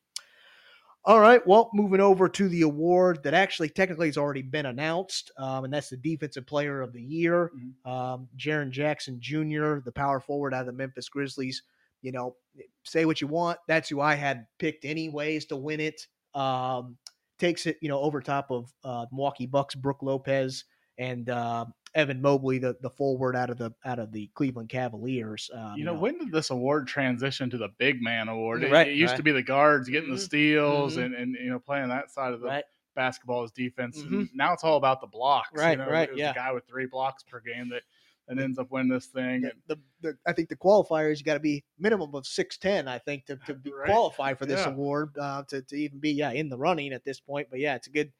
[1.05, 5.31] All right, well, moving over to the award that actually technically has already been announced,
[5.39, 7.53] um, and that's the Defensive Player of the Year.
[7.57, 7.89] Mhm.
[7.89, 11.63] Um, Jaren Jackson Jr., the power forward out of the Memphis Grizzlies.
[12.03, 12.37] You know,
[12.85, 13.59] say what you want.
[13.69, 16.01] That's who I had picked anyways to win it.
[16.35, 16.99] Um,
[17.39, 20.65] takes it, you know, over top of uh, Milwaukee Bucks, Brook Lopez,
[20.99, 25.51] and uh, Evan Mobley, the the forward out of the out of the Cleveland Cavaliers.
[25.53, 28.63] Um, You know, when did this award transition to the big man award?
[28.65, 31.05] It, Right, it used to be the guards getting the Mhm, steals mhm.
[31.07, 32.65] and, and you know playing that side of the right?
[32.95, 34.03] basketball as defense.
[34.03, 34.07] Mhm.
[34.07, 35.51] And now it's all about the blocks.
[35.51, 36.33] you Right, know, right, it was yeah.
[36.35, 37.83] Guy with three blocks per game that,
[38.29, 39.43] that ends up winning this thing.
[39.43, 42.57] the, And the, the I think the qualifiers you got to be minimum of six
[42.59, 42.89] ten.
[42.89, 43.89] I think to, to be Right.
[43.89, 44.73] qualify for this Yeah.
[44.73, 47.49] award uh, to to even be yeah in the running at this point.
[47.51, 48.13] But yeah, it's a good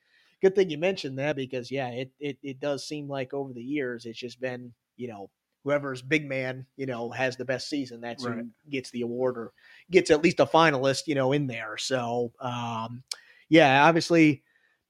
[0.43, 3.63] good thing you mentioned that because yeah, it it it does seem like over the
[3.63, 5.31] years it's just been you know
[5.65, 8.39] whoever's big man you know has the best season that's Right.
[8.39, 9.53] who gets the award or
[9.91, 11.77] gets at least a finalist you know in there.
[11.79, 13.03] So um,
[13.49, 14.43] yeah, obviously.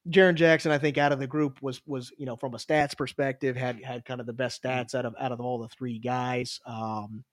[0.08, 2.96] Jaren Jackson, I think, out of the group was was you know from a stats
[2.96, 5.98] perspective had had kind of the best stats out of out of all the three
[5.98, 6.60] guys.
[6.66, 7.24] Um,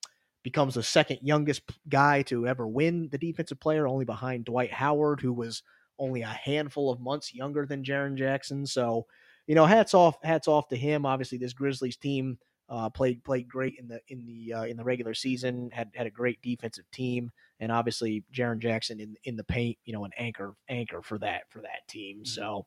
[0.44, 5.20] becomes the second youngest guy to ever win the defensive player, only behind Dwight Howard,
[5.20, 5.62] who was
[5.98, 8.66] only a handful of months younger than Jaren Jackson.
[8.66, 9.06] So,
[9.46, 11.06] you know, hats off, hats off to him.
[11.06, 14.84] Obviously, this Grizzlies team uh, played played great in the in the uh, in the
[14.84, 15.70] regular season.
[15.72, 17.30] had had a great defensive team,
[17.60, 21.42] and obviously Jaren Jackson in in the paint, you know, an anchor anchor for that
[21.50, 22.24] for that team.
[22.24, 22.66] So,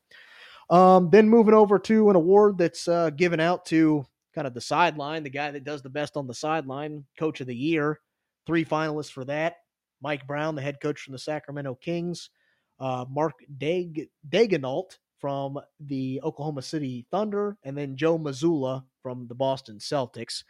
[0.70, 4.60] um, then moving over to an award that's uh, given out to kind of the
[4.60, 8.00] sideline, the guy that does the best on the sideline, Coach of the Year.
[8.46, 9.56] Three finalists for that:
[10.00, 12.30] Mike Brown, the head coach from the Sacramento Kings,
[12.80, 14.08] uh, Mark Dag-
[15.18, 20.44] from the Oklahoma City Thunder, and then Joe Mazzulla from the Boston Celtics.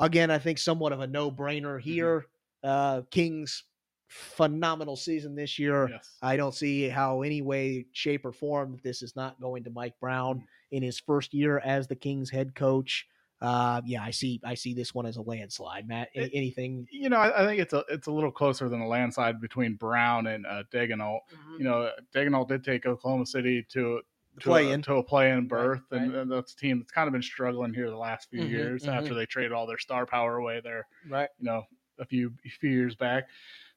[0.00, 2.26] Again, I think somewhat of a no-brainer here.
[2.62, 3.64] Uh, Kings
[4.10, 5.88] phenomenal season this year.
[5.88, 6.18] yes.
[6.20, 9.70] I don't see how any way, shape, or form that this is not going to
[9.70, 13.06] Mike Brown in his first year as the Kings head coach.
[13.40, 14.38] Uh, yeah, I see.
[14.44, 15.88] I see this one as a landslide.
[15.88, 16.86] Matt, a- It- anything?
[16.90, 19.74] you know, I, I think it's a it's a little closer than a landslide between
[19.76, 21.20] Brown and uh, Daigneault.
[21.56, 24.00] You know, Daigneault did take Oklahoma City to
[24.40, 24.82] to play a, in.
[24.82, 26.02] to a play-in berth, right.
[26.02, 28.50] and, and that's a team that's kind of been struggling here the last few Mhm,
[28.50, 28.94] years mhm.
[28.94, 30.86] after they traded all their star power away there.
[31.08, 31.28] Right.
[31.38, 31.62] You know,
[31.98, 33.28] a few a few years back.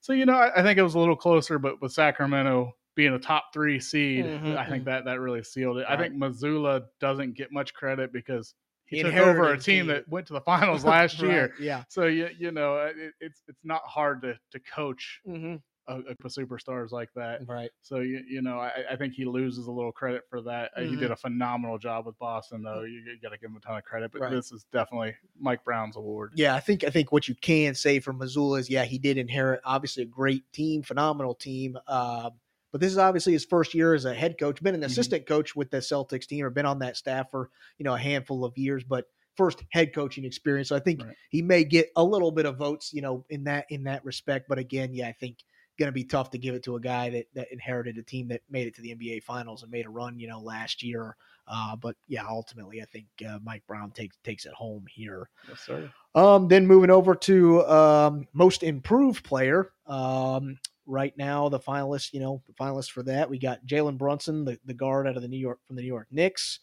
[0.03, 3.13] So you know, I, I think it was a little closer, but with Sacramento being
[3.13, 5.85] a top three seed, Mhm, I think that that really sealed it.
[5.87, 8.53] I think Mazzulla doesn't get much credit because
[8.85, 11.53] he, took over a team that went to the finals last year.
[11.57, 11.85] Yeah.
[11.87, 15.55] So you you know it, it's it's not hard to to coach Mm-hmm.
[15.87, 17.41] A, a superstars like that.
[17.47, 17.69] Right.
[17.81, 20.71] So you you know I, I think he loses a little credit for that.
[20.77, 22.83] Uh, He did a phenomenal job with Boston though.
[22.83, 24.11] You, you got to give him a ton of credit.
[24.13, 24.31] But Right.
[24.31, 26.31] this is definitely Mike Brown's award.
[26.35, 29.17] Yeah, I think I think what you can say for Mazzulla is yeah, he did
[29.17, 31.77] inherit obviously a great team, phenomenal team.
[31.87, 32.31] Um,
[32.71, 34.63] but this is obviously his first year as a head coach.
[34.63, 34.85] Been an Mhm.
[34.85, 37.99] assistant coach with the Celtics team, or been on that staff for you know a
[37.99, 39.05] handful of years, but
[39.35, 40.69] first head coaching experience.
[40.69, 41.15] So I think Right.
[41.29, 44.47] he may get a little bit of votes, you know, in that in that respect.
[44.47, 45.39] But again, yeah, I think
[45.77, 48.27] going to be tough to give it to a guy that that inherited a team
[48.29, 51.15] that made it to the NBA Finals and made a run, you know, last year.
[51.47, 55.29] Uh, but yeah, ultimately, I think uh, Mike Brown takes takes it home here.
[55.47, 55.91] Yes, sir.
[56.15, 59.71] Um, then moving over to um, most improved player.
[59.87, 64.45] Um, right now, the finalists, you know, the finalists for that, we got Jalen Brunson,
[64.45, 66.59] the, the guard out of the New York from the New York Knicks,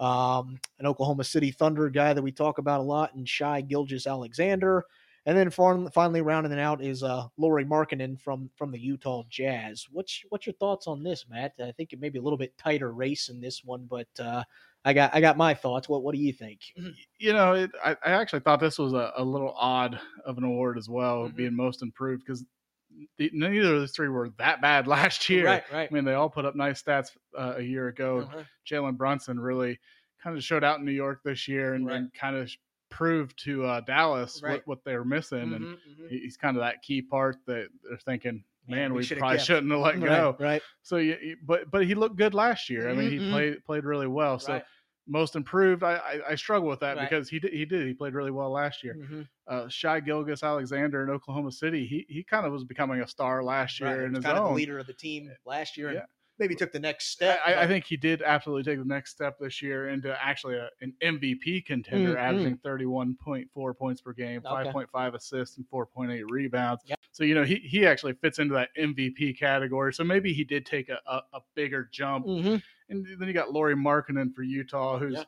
[0.00, 4.84] um, an Oklahoma City Thunder guy that we talk about a lot, and Shai Gilgeous-Alexander.
[5.24, 9.86] And then finally rounding it out is uh, Lauri Markkanen from from the Utah Jazz.
[9.90, 11.52] What's what's your thoughts on this, Matt?
[11.62, 14.42] I think it may be a little bit tighter race in this one, but uh,
[14.84, 15.88] I got I got my thoughts.
[15.88, 16.60] What what do you think?
[17.18, 20.44] You know, it, I, I actually thought this was a, a, little odd of an
[20.44, 21.36] award as well, mm-hmm.
[21.36, 22.44] being most improved because
[23.18, 25.46] neither of those three were that bad last year.
[25.46, 25.88] Right, right.
[25.88, 28.22] I mean, they all put up nice stats uh, a year ago.
[28.22, 28.42] Uh-huh.
[28.68, 29.78] Jalen Brunson really
[30.22, 31.96] kind of showed out in New York this year and, right.
[31.96, 32.50] and kind of
[32.92, 34.52] proved to uh, Dallas right.
[34.52, 36.06] what, what they were missing, mm-hmm, and mm-hmm.
[36.08, 39.46] he's kind of that key part that they're thinking, man, we, we probably kept.
[39.46, 40.36] shouldn't have let go.
[40.38, 40.46] Right.
[40.46, 40.62] right.
[40.82, 42.88] So, you, but but he looked good last year.
[42.88, 43.32] I mean, he mm-hmm.
[43.32, 44.38] played played really well.
[44.38, 44.60] So.
[45.08, 48.14] Most improved, I, I, I struggle with that because he did, he did he played
[48.14, 48.96] really well last year.
[48.96, 49.22] Mm-hmm.
[49.48, 53.80] Uh, Shai Gilgeous-Alexander in Oklahoma City, he he kind of was becoming a star last
[53.80, 54.44] year in his kind own.
[54.44, 55.92] Of the leader of the team last year.
[55.92, 56.04] Yeah
[56.42, 57.38] maybe took the next step.
[57.46, 60.68] I, I, think he did absolutely take the next step this year into actually a,
[60.80, 62.18] an MVP contender, mm-hmm.
[62.18, 64.68] averaging 31.4 points per game, okay.
[64.70, 66.82] 5.5 assists, and 4.8 rebounds.
[66.86, 66.98] Yep.
[67.12, 69.94] So, you know, he, he actually fits into that MVP category.
[69.94, 72.26] So maybe he did take a, a, a bigger jump.
[72.26, 72.56] Mm-hmm.
[72.88, 75.26] And then you got Lauri Markkanen for Utah, who's yep.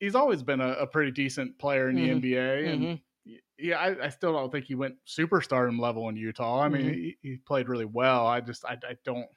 [0.00, 2.18] he's always been a, a, pretty decent player in mm-hmm.
[2.20, 2.72] the NBA.
[2.72, 3.34] And mm-hmm.
[3.60, 6.62] yeah, I, I, still don't think he went superstardom level in Utah.
[6.62, 6.92] I mean, mm-hmm.
[6.92, 8.26] he, he, played really well.
[8.26, 9.28] I just, I, I don't.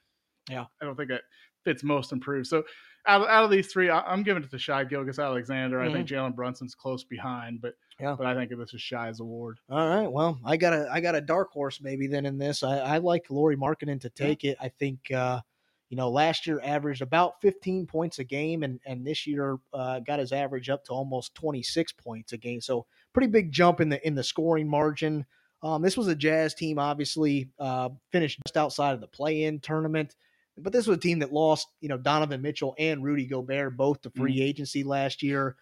[0.50, 1.22] Yeah, I don't think that
[1.64, 2.46] fits most improved.
[2.46, 2.62] So
[3.06, 5.78] out of, out of these three, I, am giving it to Shai Gilgeous-Alexander.
[5.78, 5.88] Mm-hmm.
[5.88, 6.16] I think mm-hmm.
[6.16, 8.14] Jalen Brunson's close behind, but yeah.
[8.16, 9.58] but I think this is Shai's award.
[9.70, 10.10] All right.
[10.10, 12.62] Well, I got a I got a dark horse maybe then in this.
[12.62, 14.52] I, I like Lauri Markkanen to take yeah.
[14.52, 14.58] it.
[14.60, 15.40] I think uh,
[15.88, 20.00] you know last year averaged about 15 points a game, and and this year uh,
[20.00, 22.60] got his average up to almost 26 points a game.
[22.60, 25.24] So pretty big jump in the in the scoring margin.
[25.62, 30.14] Um, this was a Jazz team, obviously uh, finished just outside of the play-in tournament.
[30.58, 34.00] But this was a team that lost, you know, Donovan Mitchell and Rudy Gobert both
[34.02, 34.42] to free mm-hmm.
[34.42, 35.56] agency last year.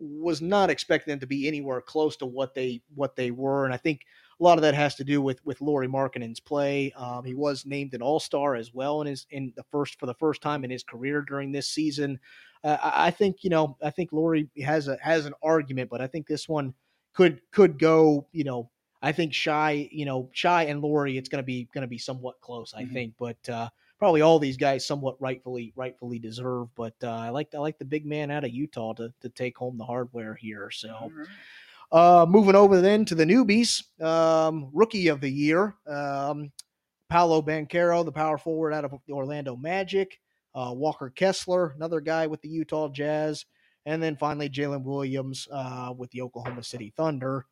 [0.00, 3.74] Was not expecting them to be anywhere close to what they what they were, and
[3.74, 4.02] I think
[4.40, 6.92] a lot of that has to do with with Lauri Markkanen's play.
[6.92, 10.06] Um, he was named an All Star as well in his in the first for
[10.06, 12.18] the first time in his career during this season.
[12.62, 16.00] Uh, I, I think you know I think Lauri has a has an argument, but
[16.00, 16.74] I think this one
[17.14, 18.70] could could go you know
[19.02, 21.98] I think Shai you know Shai and Lauri it's going to be going to be
[21.98, 22.94] somewhat close I mm-hmm.
[22.94, 23.68] think, but uh,
[23.98, 26.68] probably all these guys somewhat rightfully rightfully deserve.
[26.74, 29.56] But uh, I like I like the big man out of Utah to to take
[29.58, 30.70] home the hardware here.
[30.70, 31.12] So.
[31.90, 36.52] Uh, moving over then to the newbies, um, rookie of the year, um,
[37.08, 40.20] Paolo Banchero, the power forward out of the Orlando Magic,
[40.54, 43.46] uh, Walker Kessler, another guy with the Utah Jazz,
[43.86, 47.46] and then finally Jalen Williams uh, with the Oklahoma City Thunder.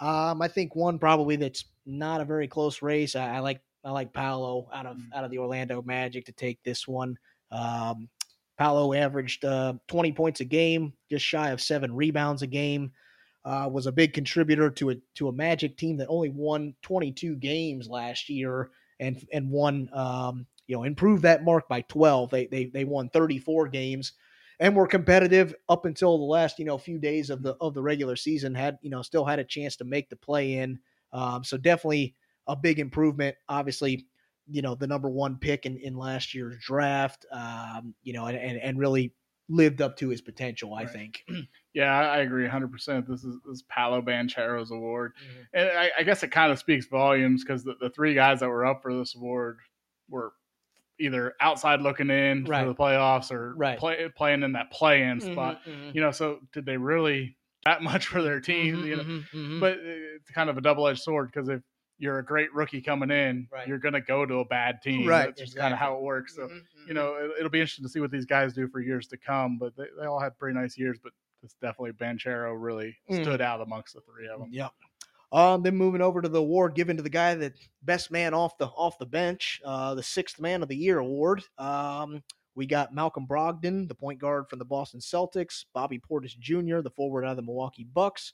[0.00, 3.16] Um, I think one probably that's not a very close race.
[3.16, 5.06] I, I like I like Paolo out of mm.
[5.14, 7.16] out of the Orlando Magic to take this one.
[7.50, 8.10] Um,
[8.58, 12.92] Paolo averaged uh, 20 points a game, just shy of seven rebounds a game.
[13.44, 17.36] Uh, was a big contributor to a to a Magic team that only won 22
[17.36, 18.70] games last year
[19.00, 22.28] and and won um, you know improved that mark by 12.
[22.28, 24.12] They they they won 34 games
[24.60, 27.82] and were competitive up until the last you know few days of the of the
[27.82, 28.54] regular season.
[28.54, 30.78] Had you know still had a chance to make the play in.
[31.14, 32.14] Um, so definitely
[32.48, 33.36] a big improvement.
[33.48, 34.06] Obviously,
[34.50, 38.36] you know, the number one pick in, in last year's draft, um, you know, and,
[38.36, 39.12] and, and really
[39.48, 40.90] lived up to his potential, I right.
[40.90, 41.24] think.
[41.74, 43.06] Yeah, I agree 100%.
[43.06, 45.12] This is this Paolo Banchero's award.
[45.14, 45.42] Mm-hmm.
[45.54, 48.48] And I, I, guess it kind of speaks volumes because the, the three guys that
[48.48, 49.58] were up for this award
[50.08, 50.32] were
[50.98, 52.62] either outside looking in right.
[52.62, 53.78] for the playoffs or right.
[53.78, 55.60] play, playing in that play in mm-hmm, spot.
[55.64, 55.90] Mm-hmm.
[55.94, 58.78] You know, so did they really that much for their team?
[58.78, 59.60] Mm-hmm, you know, mm-hmm, mm-hmm.
[59.60, 61.60] but it's kind of a double edged sword because if
[61.98, 63.66] you're a great rookie coming in, right.
[63.66, 65.06] you're going to go to a bad team.
[65.06, 65.26] Right.
[65.26, 65.60] That's just exactly.
[65.60, 66.36] kind of how it works.
[66.36, 66.58] So, mm-hmm.
[66.86, 69.16] you know, it, will be interesting to see what these guys do for years to
[69.16, 69.58] come.
[69.58, 70.98] But they, they all had pretty nice years.
[71.02, 73.22] But it's definitely Banchero really mm.
[73.22, 74.50] stood out amongst the three of them.
[74.52, 74.72] Yep.
[75.30, 78.56] Um, then moving over to the award given to the guy that best man off
[78.56, 81.42] the off the bench, uh, the sixth man of the year award.
[81.58, 82.22] Um,
[82.54, 86.90] we got Malcolm Brogdon, the point guard from the Boston Celtics, Bobby Portis Jr., the
[86.90, 88.32] forward out of the Milwaukee Bucks,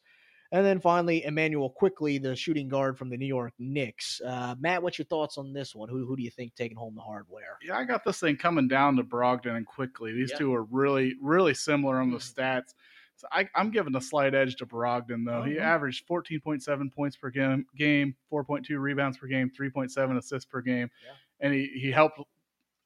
[0.55, 4.21] and then finally, Immanuel Quickley, the shooting guard from the New York Knicks.
[4.25, 5.89] Uh, Matt, what's your thoughts on this one?
[5.89, 7.59] Who, who do you think taking home the hardware?
[7.61, 10.13] Yeah, I got this thing coming down to Brogdon and Quickley.
[10.13, 10.39] These yep.
[10.39, 12.35] two are really, really similar on the mm.
[12.35, 12.75] stats.
[13.17, 15.43] So I, am giving a slight edge to Brogdon, though.
[15.43, 15.51] Mm-hmm.
[15.51, 20.89] He averaged 14.7 points per game, game 4.2 rebounds per game, 3.7 assists per game.
[21.05, 21.13] Yeah.
[21.41, 22.21] And he, he helped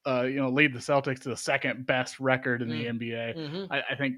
[0.06, 2.98] uh, you know, lead the Celtics to the second best record in the Mm.
[2.98, 3.36] NBA.
[3.36, 3.66] Mhm.
[3.70, 4.16] I, I think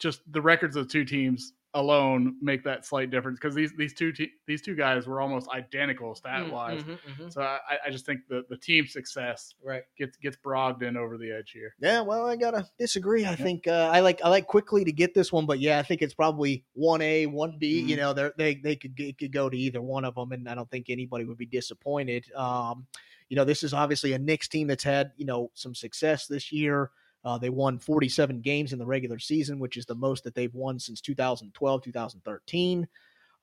[0.00, 3.92] just the records of the two teams alone make that slight difference because these these
[3.94, 6.82] two te- these two guys were almost identical stat wise.
[6.82, 7.32] Mhm, mhm.
[7.32, 9.82] So I, I just think the the team success Right.
[9.98, 11.74] gets gets Brogdon over the edge here.
[11.80, 13.26] Yeah, well, I gotta disagree.
[13.26, 15.82] I think uh, I like I like Quickley to get this one, but yeah, I
[15.82, 17.80] think it's probably one A, one B.
[17.80, 17.98] You Mhm.
[17.98, 20.54] know, they they they could it could go to either one of them, and I
[20.54, 22.32] don't think anybody would be disappointed.
[22.34, 22.86] Um,
[23.28, 26.52] you know, this is obviously a Knicks team that's had you know some success this
[26.52, 26.90] year.
[27.24, 30.54] Uh, they won 47 games in the regular season, which is the most that they've
[30.54, 32.88] won since 2012, 2013.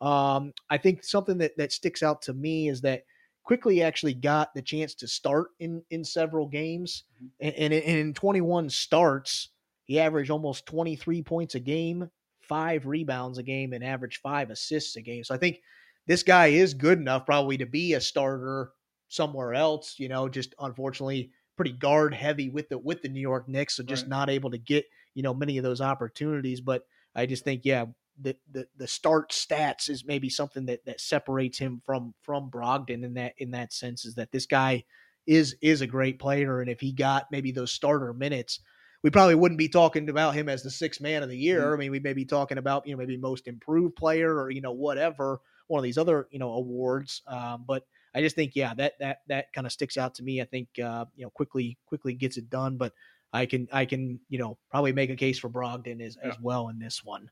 [0.02, 3.04] Um, I think something that, that sticks out to me is that
[3.44, 7.04] Quickley actually got the chance to start in, in several games.
[7.40, 9.50] And, and, in- and in 21 starts,
[9.86, 12.10] he averaged almost 23 points a game,
[12.42, 15.24] five rebounds a game, and averaged five assists a game.
[15.24, 15.62] So I think
[16.08, 18.72] this guy is good enough probably to be a starter
[19.08, 23.48] somewhere else, you know, just unfortunately pretty guard heavy with the with the New York
[23.48, 24.10] Knicks, so just Right.
[24.10, 26.62] not able to get, you know, many of those opportunities.
[26.62, 26.84] But
[27.16, 27.86] I just think, yeah,
[28.20, 33.04] the the, the start stats is maybe something that that separates him from from Brogdon
[33.04, 34.84] in that in that sense is that this guy
[35.28, 38.60] is is a great player, and if he got maybe those starter minutes,
[39.04, 41.74] we probably wouldn't be talking about him as the sixth man of the year.
[41.74, 44.62] I mean, we may be talking about you know maybe most improved player or you
[44.62, 47.22] know whatever one of these other you know awards.
[47.28, 50.42] Um, but I just think yeah that that that kind of sticks out to me.
[50.42, 52.94] I think uh, you know Quickley Quickley gets it done, but
[53.34, 56.70] I can I can you know probably make a case for Brogdon as as well
[56.70, 57.30] in this one.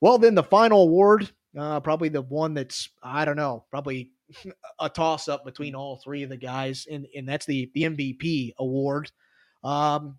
[0.00, 4.12] Well, then the final award, uh, probably the one that's I don't know, probably
[4.80, 8.52] a toss up between all three of the guys, and and that's the the MVP
[8.58, 9.10] award.
[9.62, 10.18] Um,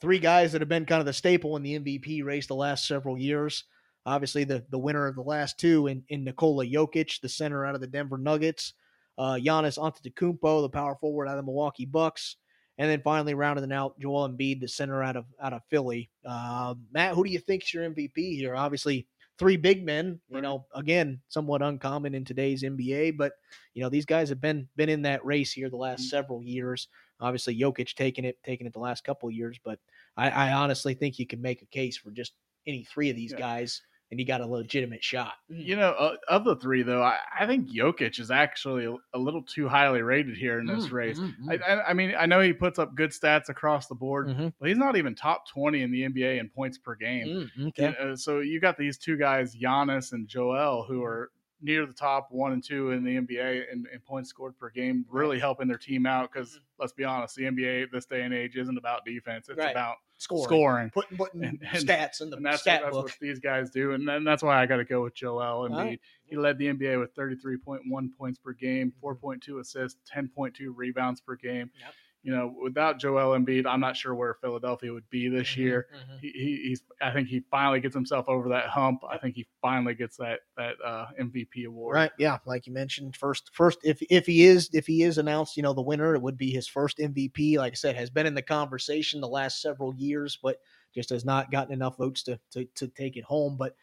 [0.00, 2.86] three guys that have been kind of the staple in the MVP race the last
[2.86, 3.64] several years.
[4.06, 7.74] Obviously, the the winner of the last two in, in Nikola Jokic, the center out
[7.74, 8.72] of the Denver Nuggets,
[9.18, 12.36] uh, Giannis Antetokounmpo, the power forward out of the Milwaukee Bucks,
[12.78, 16.10] and then finally rounding out Joel Embiid, the center out of out of Philly.
[16.24, 18.54] Uh, Matt, who do you think's your MVP here?
[18.54, 19.06] Obviously,
[19.38, 20.20] three big men.
[20.28, 23.32] You know, again, somewhat uncommon in today's NBA, but
[23.74, 26.10] you know these guys have been been in that race here the last Mhm.
[26.10, 26.88] several years.
[27.20, 29.78] Obviously, Jokic taking it taking it the last couple of years, but
[30.18, 32.34] I, I honestly think you can make a case for just
[32.66, 33.38] any three of these Yeah.
[33.38, 33.80] guys,
[34.10, 35.32] and he got a legitimate shot.
[35.48, 38.84] You know, uh, of the three though, I, I think Jokic is actually
[39.14, 41.18] a, little too highly rated here in this Mm, race.
[41.18, 44.28] mm, I, I, I mean, I know he puts up good stats across the board,
[44.28, 44.52] Mhm.
[44.60, 47.50] but he's not even top twenty in the NBA in points per game.
[47.56, 47.94] Mm, okay.
[48.00, 51.30] Uh, so you got these two guys, Giannis and Joel, who are
[51.60, 55.04] near the top one and two in the NBA in, in points scored per game,
[55.08, 56.30] really helping their team out.
[56.32, 59.70] Because let's be honest, the NBA this day and age isn't about defense; it's Right.
[59.70, 60.90] about Scoring, scoring.
[60.90, 63.04] putting, putting And- and- stats in the And that's, stat that's book.
[63.06, 65.76] what these guys do, and then that's why I got to go with Joel Embiid.
[65.76, 66.00] right.
[66.24, 69.00] He led the NBA with 33.1 points per game, Mhm.
[69.00, 71.70] 4.2 assists, 10.2 rebounds per game.
[71.78, 71.94] Yep.
[72.22, 75.86] You know, without Joel Embiid, I'm not sure where Philadelphia would be this Mhm, year
[75.94, 76.18] mhm.
[76.20, 79.02] he, he, he's I think he finally gets himself over that hump.
[79.08, 81.94] I think he finally gets that that uh, MVP award.
[81.96, 82.10] Right.
[82.18, 82.38] Yeah.
[82.44, 85.72] Like you mentioned, first, first, if if he is if he is announced, you know,
[85.72, 87.58] the winner, it would be his first MVP.
[87.58, 90.60] Like I said, has been in the conversation the last several years, but
[90.94, 93.56] just has not gotten enough votes to to, to take it home.
[93.56, 93.76] But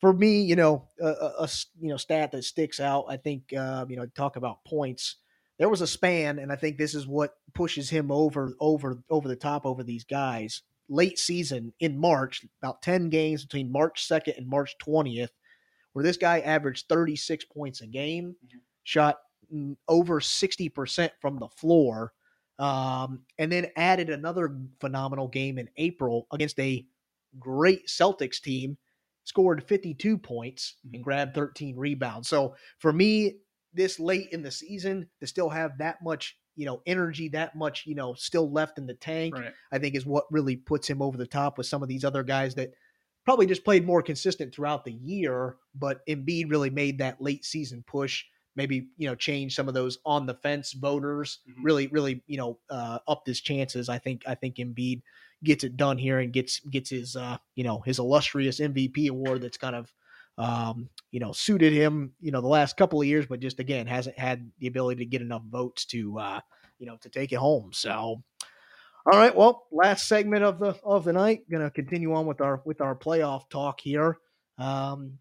[0.00, 3.06] for me, you know, a, a- a s- you know stat that sticks out.
[3.08, 5.16] I think uh, you know talk about points.
[5.60, 9.28] There was a span, and I think this is what pushes him over over over
[9.28, 10.62] the top over these guys.
[10.88, 15.30] Late season in March, about ten games between March second and March twentieth
[15.92, 18.60] where this guy averaged 36 points a game, Mhm.
[18.84, 19.18] shot
[19.88, 22.14] over 60% from the floor,
[22.58, 26.86] um, and then added another phenomenal game in April against a
[27.38, 28.78] great Celtics team,
[29.24, 31.04] scored 52 points and Mhm.
[31.04, 32.28] grabbed 13 rebounds.
[32.28, 33.40] So for me,
[33.72, 37.86] this late in the season to still have that much, you know, energy, that much,
[37.86, 39.52] you know, still left in the tank, Right.
[39.72, 42.22] I think is what really puts him over the top with some of these other
[42.22, 42.72] guys that
[43.24, 47.84] probably just played more consistent throughout the year, but Embiid really made that late season
[47.86, 48.24] push,
[48.56, 51.62] maybe, you know, change some of those on the fence voters, Mhm.
[51.62, 53.88] really, really, you know, uh, upped his chances.
[53.88, 55.02] I think, I think Embiid
[55.44, 59.42] gets it done here and gets, gets his, uh, you know, his illustrious MVP award
[59.42, 59.92] that's kind of,
[60.38, 63.86] um, you know, suited him, you know, the last couple of years, but just again,
[63.86, 66.40] hasn't had the ability to get enough votes to, uh,
[66.78, 67.70] you know, to take it home.
[67.72, 68.22] So,
[69.06, 71.48] all right, well, last segment of the of the night.
[71.50, 74.18] Going to continue on with our with our playoff talk here.
[74.58, 75.18] Um,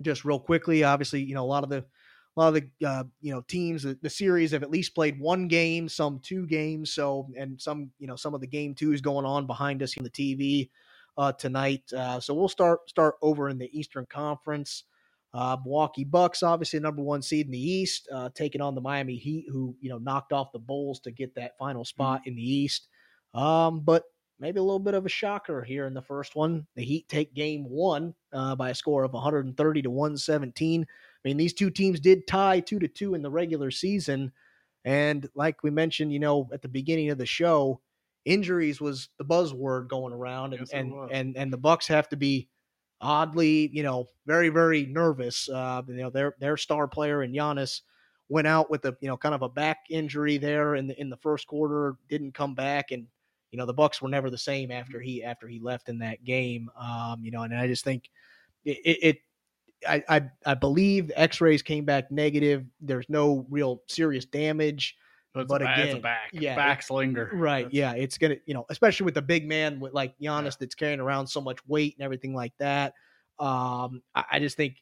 [0.00, 1.84] just real quickly, obviously, you know, a lot of the
[2.36, 5.18] a lot of the uh, you know teams, the, the series have at least played
[5.18, 6.92] one game, some two games.
[6.92, 9.96] So, and some you know some of the game two is going on behind us
[9.96, 10.70] on the TV
[11.16, 11.82] uh, tonight.
[11.92, 14.84] Uh, so we'll start start over in the Eastern Conference.
[15.32, 19.16] Uh, Milwaukee Bucks, obviously number one seed in the East, uh, taking on the Miami
[19.16, 22.42] Heat, who you know knocked off the Bulls to get that final spot in the
[22.42, 22.88] East.
[23.34, 24.04] Um, but
[24.38, 26.66] maybe a little bit of a shocker here in the first one.
[26.76, 30.82] The Heat take Game One uh, by a score of 130 to 117.
[30.82, 34.30] I mean, these two teams did tie two to two in the regular season,
[34.84, 37.80] and like we mentioned, you know, at the beginning of the show,
[38.24, 42.16] injuries was the buzzword going around, and Yes, and, and and the Bucks have to
[42.16, 42.48] be
[43.00, 45.48] oddly, you know, very very nervous.
[45.48, 47.82] Uh, you know, their their star player and Giannis
[48.28, 51.10] went out with a you know kind of a back injury there in the in
[51.10, 53.06] the first quarter, didn't come back, and
[53.50, 56.24] you know the Bucks were never the same after he after he left in that
[56.24, 56.68] game.
[56.78, 58.10] Um, you know, and I just think
[58.64, 58.78] it.
[58.84, 59.16] it, it
[59.86, 62.64] I, I I believe X-rays came back negative.
[62.80, 64.96] There's no real serious damage.
[65.34, 66.30] But, it's But a, again, back.
[66.32, 67.28] yeah, Backs linger.
[67.34, 67.64] Right.
[67.64, 67.92] That's- Yeah.
[68.00, 70.50] It's gonna, you know, especially with the big man with like Giannis Yeah.
[70.60, 72.94] that's carrying around so much weight and everything like that.
[73.40, 74.76] Um, I, I just think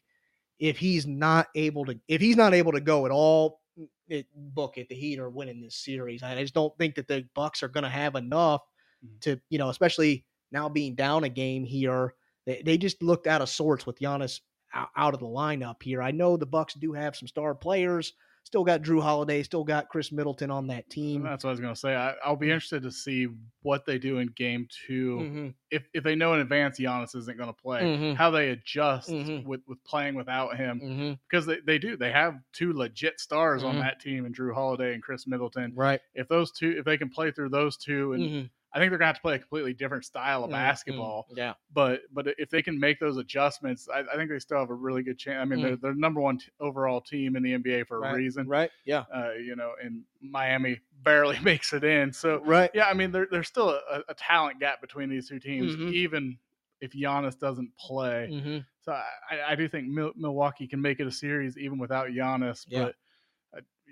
[0.59, 3.61] if he's not able to, if he's not able to go at all,
[4.07, 4.87] it, book it.
[4.89, 6.21] The Heat are winning this series.
[6.21, 8.61] I just don't think that the Bucks are going to have enough
[9.03, 9.19] Mhm.
[9.21, 12.13] to, you know, especially now being down a game here.
[12.45, 14.41] They, they just looked out of sorts with Giannis
[14.73, 16.01] out, out of the lineup here.
[16.03, 18.13] I know the Bucks do have some star players.
[18.45, 19.41] Still got Jrue Holiday.
[19.41, 21.23] Still got Khris Middleton on that team.
[21.23, 21.95] that's what I was going to say.
[21.95, 23.27] I, I'll be interested to see
[23.63, 25.53] what they do in game 2 Mhm.
[25.71, 28.15] If if they know in advance Giannis isn't going to play, Mhm.
[28.15, 29.45] how they adjust Mhm.
[29.45, 30.79] with, with playing without him.
[30.81, 31.19] Mhm.
[31.27, 31.95] Because they, they do.
[31.97, 33.81] They have two legit stars on Mhm.
[33.81, 35.73] that team, and Jrue Holiday and Khris Middleton.
[35.73, 36.01] Right.
[36.13, 38.49] If those two, if they can play through those two, and Mhm.
[38.73, 40.53] I think they're going to have to play a completely different style of Mhm.
[40.53, 41.27] basketball.
[41.35, 41.53] Yeah.
[41.73, 44.73] But but if they can make those adjustments, I, I think they still have a
[44.73, 45.39] really good chance.
[45.41, 45.63] I mean, Mm.
[45.63, 48.13] they're they're number one t- overall team in the NBA for right.
[48.13, 48.47] a reason.
[48.47, 48.71] Right.
[48.85, 49.03] Yeah.
[49.13, 52.11] Uh, you know, and Miami barely makes it in.
[52.13, 52.71] So Right.
[52.73, 55.93] yeah, I mean, there, there's still a, a talent gap between these two teams, Mhm.
[55.93, 56.37] even
[56.81, 58.27] if Giannis doesn't play.
[58.41, 62.07] hmm So I, I- do think Mil- Milwaukee can make it a series even without
[62.07, 62.65] Giannis.
[62.67, 62.85] Yeah.
[62.85, 62.95] But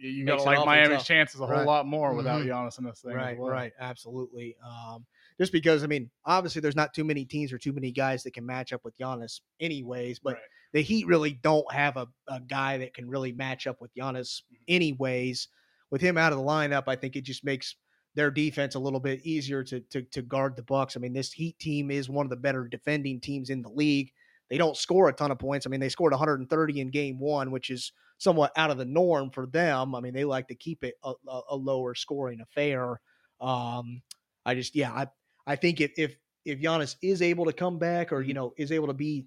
[0.01, 1.07] you- you got to like Miami's tough.
[1.07, 1.65] chances a whole Right.
[1.65, 2.47] lot more without Mhm.
[2.47, 3.13] Giannis in this thing.
[3.15, 3.37] Right.
[3.37, 3.49] well.
[3.49, 3.71] Right.
[3.79, 4.55] Absolutely.
[4.65, 5.05] Um,
[5.39, 8.31] just because I mean, obviously, there's not too many teams or too many guys that
[8.33, 10.19] can match up with Giannis, anyways.
[10.19, 10.43] But Right.
[10.73, 14.41] the Heat really don't have a, a guy that can really match up with Giannis,
[14.51, 14.57] Mhm.
[14.67, 15.47] anyways.
[15.89, 17.75] With him out of the lineup, I think it just makes
[18.15, 20.95] their defense a little bit easier to to, to guard the Bucks.
[20.97, 24.11] I mean, this Heat team is one of the better defending teams in the league.
[24.49, 25.65] They don't score a ton of points.
[25.65, 29.31] I mean, they scored 130 in game one, which is somewhat out of the norm
[29.31, 29.95] for them.
[29.95, 31.13] I mean, they like to keep it a,
[31.49, 33.01] a, lower scoring affair.
[33.39, 34.03] Um,
[34.45, 35.07] I just, yeah, I,
[35.47, 36.15] I think if if
[36.45, 39.25] if Giannis is able to come back, or you know, is able to be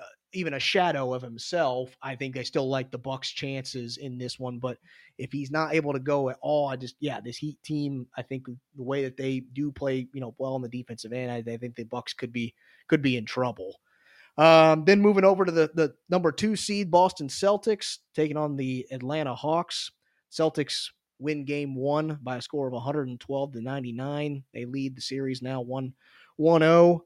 [0.00, 4.16] uh, even a shadow of himself, I think they still like the Bucks' chances in
[4.16, 4.60] this one.
[4.60, 4.78] But
[5.18, 8.22] if he's not able to go at all, I just, yeah, this Heat team, I
[8.22, 11.52] think the way that they do play, you know, well on the defensive end, I,
[11.52, 12.54] I think the Bucks could be
[12.86, 13.80] could be in trouble.
[14.40, 18.86] Um, then moving over to the the number two seed Boston Celtics taking on the
[18.90, 19.92] Atlanta Hawks.
[20.32, 20.86] Celtics
[21.18, 24.44] win game one by a score of 112 to 99.
[24.54, 25.92] They lead the series now 1
[26.36, 27.04] 1 0.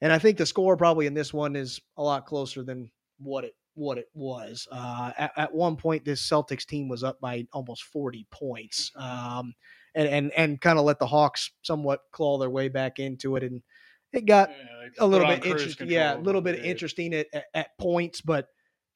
[0.00, 3.44] And I think the score probably in this one is a lot closer than what
[3.44, 4.66] it what it was.
[4.72, 9.54] Uh, at, at one point, this Celtics team was up by almost 40 points, um,
[9.94, 13.44] and and and kind of let the Hawks somewhat claw their way back into it,
[13.44, 13.62] and
[14.14, 15.88] it got Yeah, a little bit interesting.
[15.88, 18.48] Yeah, a little bit interesting at, at, at points, but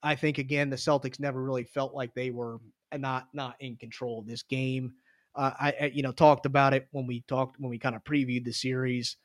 [0.03, 2.59] I think again the Celtics never really felt like they were
[2.97, 4.93] not not in control of this game.
[5.35, 8.05] Uh, I, I you know talked about it when we talked when we kind of
[8.05, 9.17] previewed the series.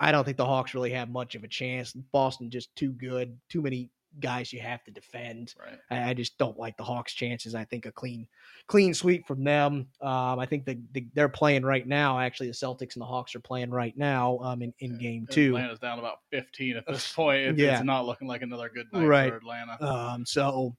[0.00, 1.92] I don't think the Hawks really have much of a chance.
[1.92, 3.90] Boston just too good, too many
[4.20, 5.54] guys you have to defend.
[5.58, 5.78] Right.
[5.90, 7.54] I, I just don't like the Hawks' chances.
[7.54, 8.26] I think a clean,
[8.66, 9.86] clean sweep from them.
[10.00, 12.18] Um, I think the, the, they're playing right now.
[12.18, 15.56] Actually, the Celtics and the Hawks are playing right now um, in, in game two.
[15.56, 17.40] Atlanta's down about 15 at this point.
[17.42, 17.74] It, Yeah.
[17.76, 19.30] It's not looking like another good night Right.
[19.30, 19.82] for Atlanta.
[19.82, 20.76] Um, so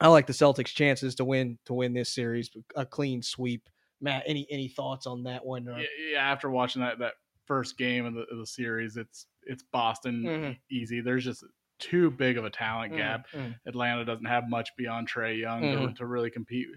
[0.00, 3.68] I like the Celtics' chances to win to win this series, a clean sweep.
[4.00, 5.68] Matt, any any thoughts on that one?
[5.68, 7.14] Or, yeah, yeah, after watching that that
[7.46, 10.56] first game of the, of the series, it's it's Boston Mhm.
[10.70, 11.00] easy.
[11.00, 11.42] There's just
[11.78, 13.26] too big of a talent Mm, gap.
[13.34, 15.88] mm, Atlanta doesn't have much beyond Trae Young Mhm.
[15.90, 16.68] to, to really compete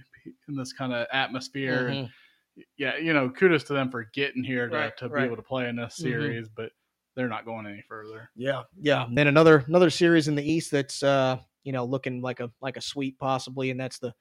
[0.47, 1.87] in this kind of atmosphere.
[1.89, 1.91] mhm.
[2.03, 2.09] And
[2.77, 5.41] yeah, you know, kudos to them for getting here to, Right, to be able to
[5.41, 6.01] play in this Mhm.
[6.01, 6.71] series, but
[7.15, 8.29] they're not going any further.
[8.35, 9.05] Yeah, yeah.
[9.05, 12.51] And then another another series in the East that's uh, you know, looking like a
[12.61, 14.13] like a sweep possibly, and that's the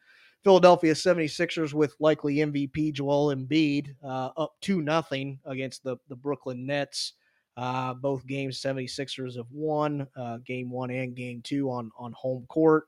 [0.42, 6.66] Philadelphia 76ers with likely MVP Joel Embiid uh, up 2 nothing against the the Brooklyn
[6.66, 7.14] Nets.
[7.56, 12.46] Uh, both games 76ers have won, uh, game 1 and game 2 on on home
[12.48, 12.84] court.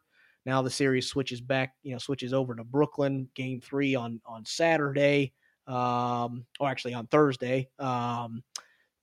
[0.47, 3.29] Now the series switches back, you know, switches over to Brooklyn.
[3.35, 5.33] Game 3 on on Saturday.
[5.67, 7.69] Um, or actually on Thursday.
[7.79, 8.43] Um,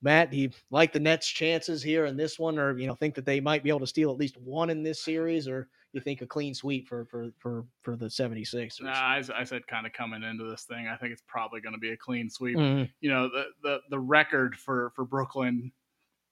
[0.02, 3.16] Matt, do you like the Nets' chances here in this one, or you know think
[3.16, 6.02] that they might be able to steal at least one in this series, or you
[6.02, 8.82] think a clean sweep for for for for the 76ers?
[8.82, 11.74] Nah, I, I said kind of coming into this thing, I think it's probably going
[11.74, 12.58] to be a clean sweep.
[12.58, 12.90] Mhm.
[13.02, 15.72] You know, the, the the record for for Brooklyn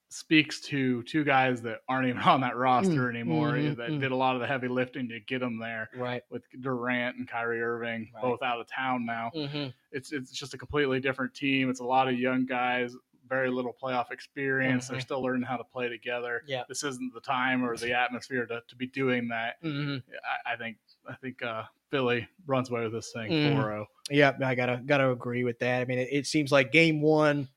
[0.10, 4.00] speaks to two guys that aren't even on that roster anymore mhm, that mhm.
[4.00, 5.90] did a lot of the heavy lifting to get them there.
[5.96, 6.22] Right.
[6.30, 8.22] With Durant and Kyrie Irving Right.
[8.22, 9.68] both out of town now, Mm-hmm.
[9.92, 11.70] it's it's just a completely different team.
[11.70, 12.96] It's a lot of young guys,
[13.28, 14.88] very little playoff experience.
[14.88, 15.02] They're Mhm.
[15.02, 16.44] still learning how to play together.
[16.48, 16.64] Yeah.
[16.68, 19.62] This isn't the time or the atmosphere to, to be doing that.
[19.64, 19.98] Mm-hmm.
[20.46, 23.56] I, I think I think uh, Philly runs away with this thing Mhm.
[23.58, 23.86] 4-0.
[24.10, 25.82] Yeah, I gotta gotta agree with that.
[25.82, 27.48] I mean, it, it seems like game one,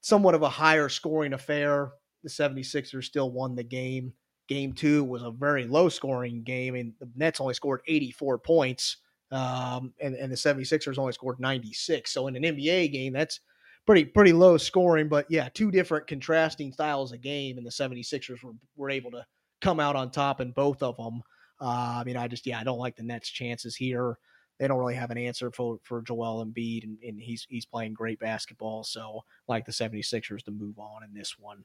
[0.00, 1.90] somewhat of a higher scoring affair.
[2.24, 4.12] The 76ers still won the game.
[4.48, 8.96] Game two was a very low scoring game, and the Nets only scored 84 points,
[9.30, 12.10] um, and, and the 76ers only scored 96.
[12.10, 13.40] So in an NBA game, that's
[13.88, 15.08] pretty pretty low scoring.
[15.08, 19.24] But yeah, two different contrasting styles of game, and the 76ers were, were able to
[19.60, 21.22] come out on top in both of them.
[21.60, 24.18] Uh, I mean, I just yeah, I don't like the Nets' chances here
[24.58, 27.94] they don't really have an answer for for Joel Embiid, and, and he's he's playing
[27.94, 28.84] great basketball.
[28.84, 31.64] So like the 76ers to move on in this one.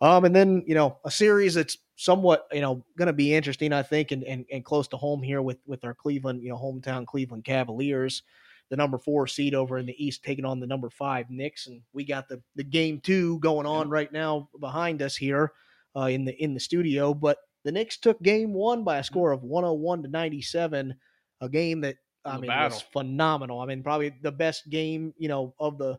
[0.00, 3.72] Um, and then you know a series that's somewhat you know going to be interesting,
[3.72, 6.56] I think, and, and and close to home here with with our Cleveland you know
[6.56, 8.22] hometown Cleveland Cavaliers,
[8.72, 11.82] the number four seed over in the East taking on the number five Knicks, and
[11.92, 15.52] we got the the game two going on right now behind us here
[15.94, 19.30] uh, in the in the studio, but the Knicks took game one by a score
[19.30, 20.94] of 101 to 97,
[21.42, 22.76] a game that I mean battle.
[22.76, 23.60] was phenomenal.
[23.60, 25.98] I mean, probably the best game you know of the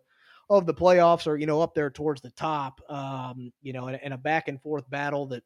[0.50, 2.82] of the playoffs, or you know up there towards the top.
[2.90, 5.44] Um, you know, and, and a back and forth battle that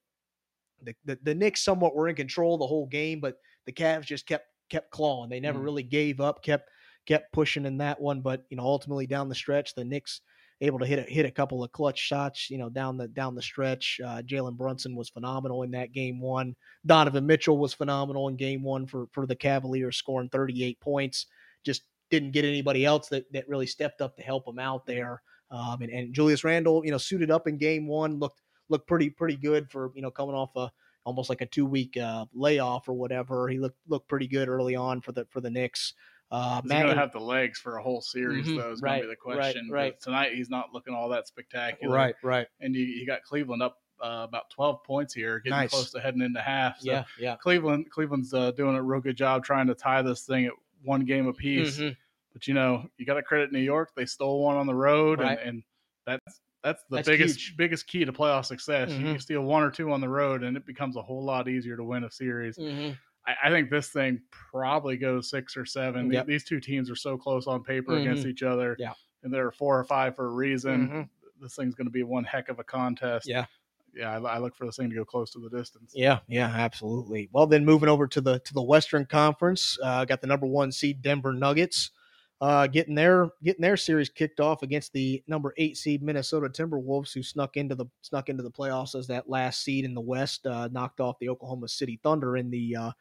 [0.81, 4.25] the, the the Knicks somewhat were in control the whole game, but the Cavs just
[4.25, 5.29] kept kept clawing.
[5.29, 5.63] They never Mhm.
[5.65, 6.69] really gave up, kept
[7.07, 8.21] kept pushing in that one.
[8.21, 10.21] But you know, ultimately down the stretch, the Knicks
[10.61, 12.49] able to hit a, hit a couple of clutch shots.
[12.49, 16.19] You know, down the down the stretch, uh, Jalen Brunson was phenomenal in that game
[16.19, 16.55] one.
[16.85, 21.27] Donovan Mitchell was phenomenal in game one for for the Cavaliers, scoring 38 points.
[21.63, 25.21] Just didn't get anybody else that that really stepped up to help him out there.
[25.49, 29.09] Um, and, and Julius Randle, you know, suited up in game one, looked looked pretty
[29.09, 30.71] pretty good for you know coming off a
[31.05, 33.47] almost like a two week uh, layoff or whatever.
[33.47, 35.93] He looked looked pretty good early on for the for the Knicks.
[36.29, 39.01] Uh, He's going to have the legs for a whole series, Mhm, though, is right,
[39.01, 39.69] going to be the right, question.
[39.71, 39.93] right.
[39.93, 41.95] But Tonight, he's not looking all that spectacular.
[41.95, 45.71] right, right, And you, you got Cleveland up uh, about 12 points here, getting Nice.
[45.71, 46.79] close to heading into half.
[46.81, 47.35] So yeah, yeah.
[47.37, 50.53] Cleveland Cleveland's uh, doing a real good job trying to tie this thing at
[50.83, 51.79] one game apiece.
[51.79, 51.95] Mhm.
[52.33, 53.93] But, you know, you got to credit New York.
[53.95, 55.39] They stole one on the road, Right.
[55.39, 55.63] and, and
[56.05, 57.57] that's that's the That's biggest huge.
[57.57, 58.91] biggest key to playoff success.
[58.91, 59.11] You Mhm.
[59.13, 61.77] can steal one or two on the road, and it becomes a whole lot easier
[61.77, 62.57] to win a series.
[62.57, 62.97] Mhm.
[63.27, 66.11] I, I think this thing probably goes six or seven.
[66.11, 66.25] Yep.
[66.27, 68.01] These two teams are so close on paper Mhm.
[68.01, 68.75] against each other.
[68.79, 68.93] Yeah.
[69.23, 70.87] And they're four or five for a reason.
[70.89, 71.09] Mhm.
[71.41, 73.27] This thing's going to be one heck of a contest.
[73.27, 73.45] Yeah.
[73.93, 74.17] Yeah.
[74.17, 75.91] I, I look for this thing to go close to the distance.
[75.95, 77.29] Yeah, yeah, absolutely.
[77.31, 80.71] Well, then moving over to the to the Western Conference, uh, got the number one
[80.71, 81.91] seed Denver Nuggets,
[82.39, 87.11] uh, getting their getting their series kicked off against the number eight seed Minnesota Timberwolves,
[87.13, 90.45] who snuck into the snuck into the playoffs as that last seed in the West,
[90.45, 92.91] uh, knocked off the Oklahoma City Thunder in the uh,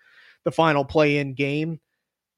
[0.45, 1.79] the final play in game.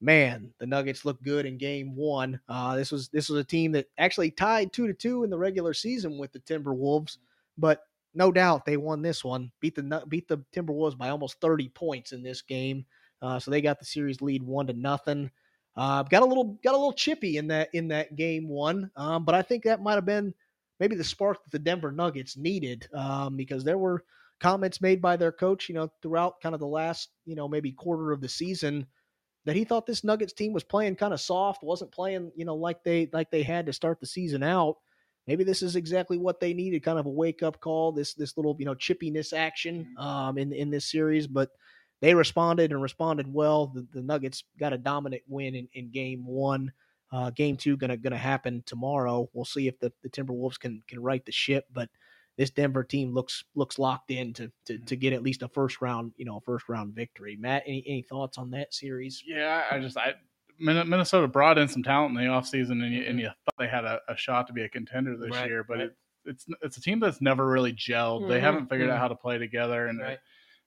[0.00, 2.40] Man, the Nuggets looked good in Game One.
[2.48, 5.38] Uh, this was this was a team that actually tied two to two in the
[5.38, 7.18] regular season with the Timberwolves,
[7.56, 7.82] but
[8.14, 9.52] no doubt they won this one.
[9.60, 12.84] Beat the beat the Timberwolves by almost 30 points in this game.
[13.22, 15.30] Uh, so they got the series lead one to nothing.
[15.78, 19.24] Uh, got a little got a little chippy in that in that game one, um,
[19.24, 20.34] but I think that might have been
[20.80, 24.02] maybe the spark that the Denver Nuggets needed um, because there were
[24.40, 27.70] comments made by their coach, you know, throughout kind of the last you know maybe
[27.70, 28.88] quarter of the season
[29.44, 32.56] that he thought this Nuggets team was playing kind of soft, wasn't playing you know
[32.56, 34.78] like they like they had to start the season out.
[35.28, 38.36] Maybe this is exactly what they needed kind of a wake up call this this
[38.36, 41.50] little you know chippiness action um in in this series but
[42.00, 46.24] they responded and responded well the, the nuggets got a dominant win in, in game
[46.26, 46.72] one
[47.12, 51.00] uh game two gonna gonna happen tomorrow we'll see if the, the timberwolves can can
[51.00, 51.88] right the ship but
[52.36, 55.80] this denver team looks looks locked in to to, to get at least a first
[55.80, 59.64] round you know first round victory matt any, any thoughts on that series Yeah.
[59.70, 60.14] I just, I,
[60.58, 63.84] Minnesota brought in some talent in the offseason, and you, and you thought they had
[63.84, 65.86] a, a shot to be a contender this Right, year, but right.
[65.90, 68.26] it, it's it's a team that's never really gelled.
[68.26, 68.92] They Mhm, haven't figured mhm.
[68.94, 70.18] out how to play together, and Right.
[70.18, 70.18] they,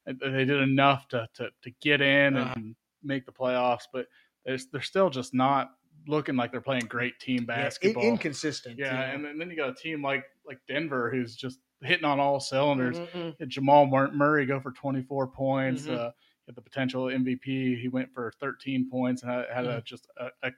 [0.05, 2.53] they did enough to, to, to get in Uh-huh.
[2.55, 4.07] and make the playoffs, but
[4.45, 5.71] they're, they're still just not
[6.07, 8.03] looking like they're playing great team Yeah, basketball.
[8.03, 9.01] inconsistent Yeah, know.
[9.15, 12.39] and then, then you got a team like like Denver who's just hitting on all
[12.39, 12.97] cylinders.
[12.99, 13.47] Mhm.
[13.47, 15.83] Jamal Murray go for 24 points.
[15.83, 15.95] Mhm.
[15.97, 16.11] Uh,
[16.47, 17.79] had the potential MVP.
[17.79, 20.51] He went for 13 points and had, had a, just a, a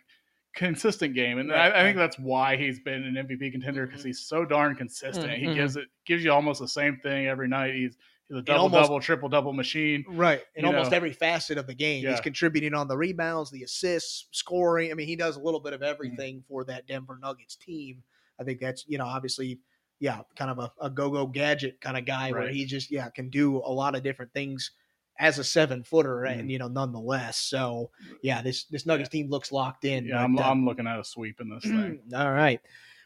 [0.55, 4.01] consistent game, and Right, I, I think that's why he's been an MVP contender because
[4.03, 4.07] Mhm.
[4.07, 5.31] he's so darn consistent.
[5.33, 7.73] He gives it gives you almost the same thing every night.
[7.73, 7.97] He's
[8.33, 10.03] a double almost- double, triple double machine.
[10.07, 10.41] Right.
[10.55, 10.97] In almost know.
[10.97, 12.03] every facet of the game.
[12.03, 12.11] Yeah.
[12.11, 14.91] He's contributing on the rebounds, the assists, scoring.
[14.91, 15.65] I mean, he does a little Mm-hmm.
[15.65, 18.03] bit of everything for that Denver Nuggets team.
[18.39, 19.59] I think that's, you know, obviously,
[19.99, 23.09] yeah, kind of a, a go go gadget kind of guy where he just, yeah,
[23.09, 24.71] can do a lot of different things
[25.19, 26.39] as a seven footer Mm-hmm.
[26.39, 27.37] and, you know, nonetheless.
[27.37, 27.91] So,
[28.23, 30.05] yeah, this, this Nuggets team looks locked in.
[30.07, 31.99] Yeah, I'm, uh, I'm looking at a sweep in this thing.
[32.15, 32.59] all right.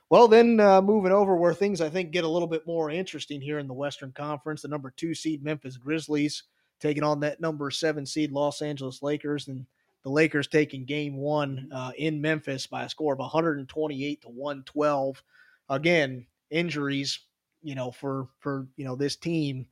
[0.10, 3.42] Well, then uh, moving over where things I think get a little bit more interesting
[3.42, 6.44] here in the Western Conference, the number two seed Memphis Grizzlies
[6.80, 9.66] taking on that number seven seed Los Angeles Lakers, and
[10.04, 15.24] the Lakers taking Game One uh, in Memphis by a score of 128 to 112.
[15.70, 17.20] Again, injuries,
[17.62, 19.68] you know, for for you know this team.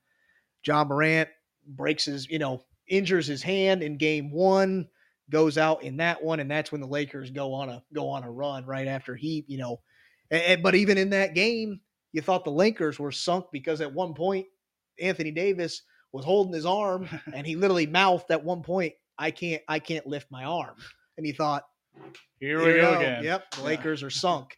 [0.66, 1.30] Ja Morant
[1.68, 4.88] breaks his, you know, injures his hand in Game One
[5.30, 8.24] goes out in that one, and that's when the Lakers go on a go on
[8.24, 9.80] a run right after he, you know.
[10.32, 11.80] And, but even in that game,
[12.14, 14.48] you thought the Lakers were sunk because at one point
[15.00, 19.62] Anthony Davis was holding his arm, and he literally mouthed at one point, "I can't,
[19.68, 20.76] I can't lift my arm,"
[21.18, 21.64] and he thought,
[22.40, 23.24] Here we go again.
[23.24, 23.64] Yep, the Yeah.
[23.66, 24.58] Lakers are sunk."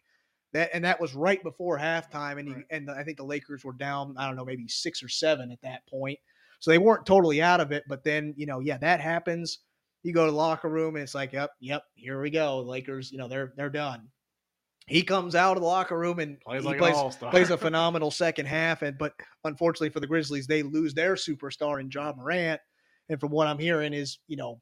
[0.52, 3.74] That and that was right before halftime, and he, and I think the Lakers were
[3.74, 4.14] down.
[4.16, 6.18] I don't know, maybe six or seven at that point,
[6.60, 7.84] so they weren't totally out of it.
[7.86, 9.58] But then, you know, yeah, that happens.
[10.04, 12.60] You go to the locker room, and it's like, yep, yep, here we go.
[12.60, 14.08] Lakers, you know, they're they're done.
[14.88, 18.46] He comes out of the locker room and Plays like plays, plays a phenomenal second
[18.46, 18.82] half.
[18.82, 22.60] And but unfortunately for the Grizzlies, they lose their superstar in Ja Morant.
[23.08, 24.60] And from what I'm hearing is, you know,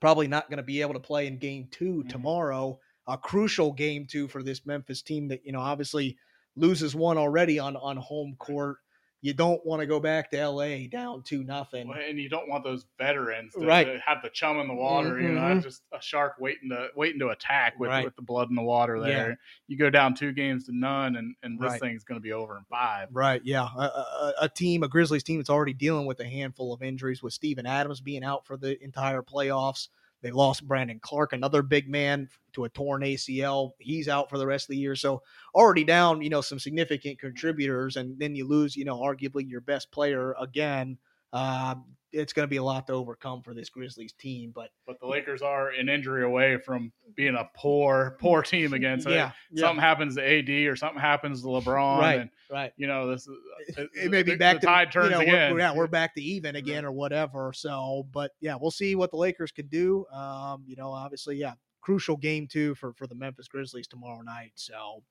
[0.00, 2.08] probably not going to be able to play in game 2 Mhm.
[2.08, 2.78] tomorrow.
[3.08, 6.18] A crucial game two for this Memphis team that, you know, obviously
[6.56, 8.78] loses one already on on home court.
[9.26, 11.88] You don't want to go back to LA down two nothing.
[11.88, 13.82] Well, and you don't want those veterans to, Right.
[13.82, 15.20] to have the chum in the water.
[15.20, 15.64] You know, Mhm.
[15.64, 18.04] just a shark waiting to waiting to attack with, Right.
[18.04, 19.00] with the blood in the water.
[19.00, 19.34] There, Yeah.
[19.66, 21.80] you go down two games to none, and and this Right.
[21.80, 23.08] thing's going to be over in five.
[23.10, 23.42] Right.
[23.44, 23.64] Yeah.
[23.76, 27.20] A, a, a team, a Grizzlies team that's already dealing with a handful of injuries
[27.20, 29.88] with Steven Adams being out for the entire playoffs.
[30.26, 33.74] They lost Brandon Clarke, another big man, to a torn ACL.
[33.78, 34.96] He's out for the rest of the year.
[34.96, 35.22] So
[35.54, 39.60] already down, you know, some significant contributors, and then you lose, you know, arguably your
[39.60, 40.98] best player again.
[41.32, 41.76] Uh,
[42.16, 44.52] it's going to be a lot to overcome for this Grizzlies team.
[44.54, 49.00] But But the Lakers are an injury away from being a poor, poor team again.
[49.00, 52.20] So yeah, if something happens to AD or something happens to LeBron, Right.
[52.20, 52.72] and right.
[52.76, 53.36] you know this is
[53.76, 55.52] it, it may be the- back the to tide turns you know, again.
[55.52, 57.52] We're, yeah, we're back to even again or whatever.
[57.52, 60.06] So, but yeah, we'll see what the Lakers can do.
[60.12, 64.52] Um, you know, obviously, yeah, crucial game too for for the Memphis Grizzlies tomorrow night.
[64.54, 65.02] So,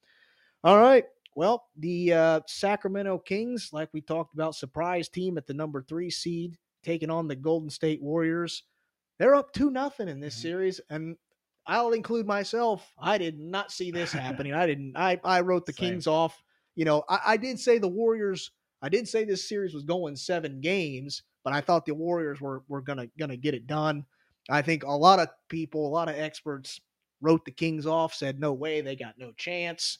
[0.63, 1.05] all right.
[1.37, 6.09] Well, the uh, Sacramento Kings, like we talked about, surprise team at the number three
[6.09, 8.63] seed, taking on the Golden State Warriors.
[9.19, 10.41] They're up two nothing in this Mhm.
[10.41, 11.17] series, and
[11.67, 12.93] I'll include myself.
[12.99, 14.11] I did not see this
[14.45, 14.53] happening.
[14.53, 14.95] I didn't.
[14.95, 15.91] I I wrote the Same.
[15.93, 16.41] Kings off.
[16.75, 18.51] You know, I, I did say the Warriors.
[18.81, 22.63] I did say this series was going seven games, but I thought the Warriors were
[22.67, 24.05] were gonna gonna get it done.
[24.49, 26.79] I think a lot of people, a lot of experts
[27.21, 29.97] wrote the Kings off, said no way, they got no chance.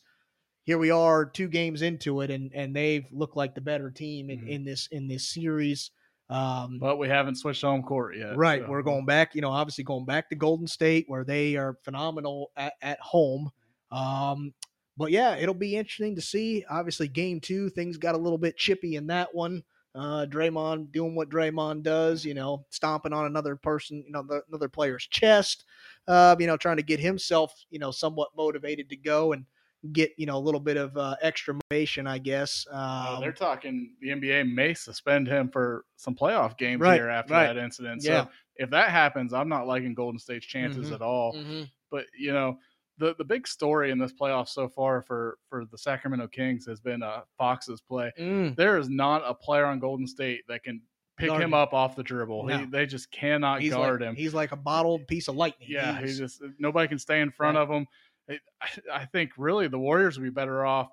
[0.66, 4.30] Here we are, two games into it, and and they've looked like the better team
[4.30, 4.50] in, Mhm.
[4.50, 5.90] in this in this series.
[6.30, 8.36] Um, but we haven't switched home court yet.
[8.36, 8.62] Right.
[8.64, 11.78] so- We're going back, you know, obviously going back to Golden State where they are
[11.84, 13.52] phenomenal at, at home.
[13.92, 14.54] Um,
[14.98, 16.66] but yeah, it'll be interesting to see.
[16.70, 19.64] Obviously, game two, things got a little bit chippy in that one.
[19.94, 24.42] Uh, Draymond doing what Draymond does, you know, stomping on another person, you know, the,
[24.50, 25.64] another player's chest,
[26.10, 29.46] uh, you know, trying to get himself, you know, somewhat motivated to go and
[29.92, 32.66] get, you know, a little bit of uh, extra motivation, I guess.
[32.72, 37.10] Uh, Um, they're talking the NBA may suspend him for some playoff games Right, here
[37.10, 37.48] after right.
[37.48, 38.04] that incident.
[38.04, 38.24] Yeah.
[38.26, 40.96] So if that happens, I'm not liking Golden State's chances Mhm.
[40.96, 41.34] at all.
[41.34, 41.70] mhm.
[41.92, 42.60] But you know,
[42.98, 46.80] the the big story in this playoff so far for for the Sacramento Kings has
[46.80, 48.12] been uh, Fox's play.
[48.20, 48.56] Mm.
[48.56, 50.82] There is not a player on Golden State that can
[51.18, 52.46] pick Guard him up off the dribble.
[52.46, 52.58] No.
[52.58, 54.16] He, they just cannot He's guard like, him.
[54.18, 55.70] He's like a bottled piece of lightning.
[55.72, 57.62] Yeah, He's- he just nobody can stay in front Right.
[57.64, 57.88] of him.
[58.30, 58.40] I,
[58.94, 60.90] I think really the Warriors would be better off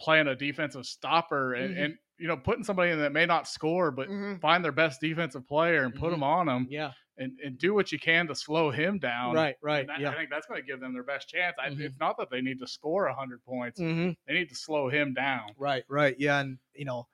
[0.00, 1.84] playing a defensive stopper and, Mhm.
[1.84, 4.40] and you know putting somebody in that may not score, but Mhm.
[4.40, 6.14] find their best defensive player and put Mhm.
[6.14, 6.92] him on them Yeah.
[7.18, 9.34] and, and do what you can to slow him down.
[9.34, 9.56] Right.
[9.62, 9.86] Right.
[9.86, 10.10] That- yeah.
[10.10, 11.56] I think that's going to give them their best chance.
[11.58, 11.80] I, Mhm.
[11.80, 15.14] It's not that they need to score hundred points; hmm they need to slow him
[15.14, 15.50] down.
[15.56, 15.84] Right.
[15.88, 16.16] Right.
[16.18, 16.40] Yeah.
[16.40, 17.06] And you know,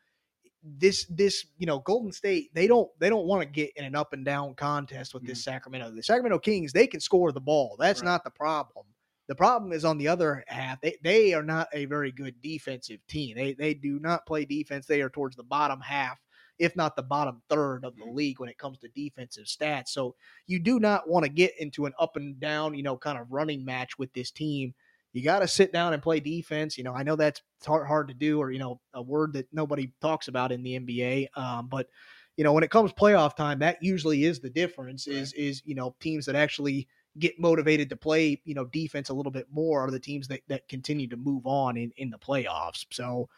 [0.63, 3.95] this this you know Golden State they don't they don't want to get in an
[3.95, 5.91] up and down contest with this Sacramento.
[5.91, 7.77] The Sacramento Kings they can score the ball.
[7.79, 8.07] That's Mm-hmm.
[8.09, 8.13] Right.
[8.15, 8.87] not the problem.
[9.29, 10.81] The problem is on the other half.
[10.81, 13.37] They they are not a very good defensive team.
[13.37, 14.87] They they do not play defense.
[14.87, 16.19] They are towards the bottom half
[16.59, 19.89] if not the bottom third of the league when it comes to defensive stats.
[19.89, 20.15] So
[20.47, 23.31] you do not want to get into an up and down, you know, kind of
[23.31, 24.75] running match with this team.
[25.13, 26.77] You got to sit down and play defense.
[26.77, 29.47] You know, I know that's hard, hard to do, or you know, a word that
[29.53, 31.29] nobody talks about in the NBA.
[31.37, 31.89] Um, but
[32.37, 35.07] you know, when it comes playoff time, that usually is the difference.
[35.07, 36.89] Is is you know teams that actually
[37.19, 40.40] get motivated to play, you know, defense a little bit more are the teams that
[40.49, 42.86] that continue to move on in in the playoffs.
[42.90, 43.28] So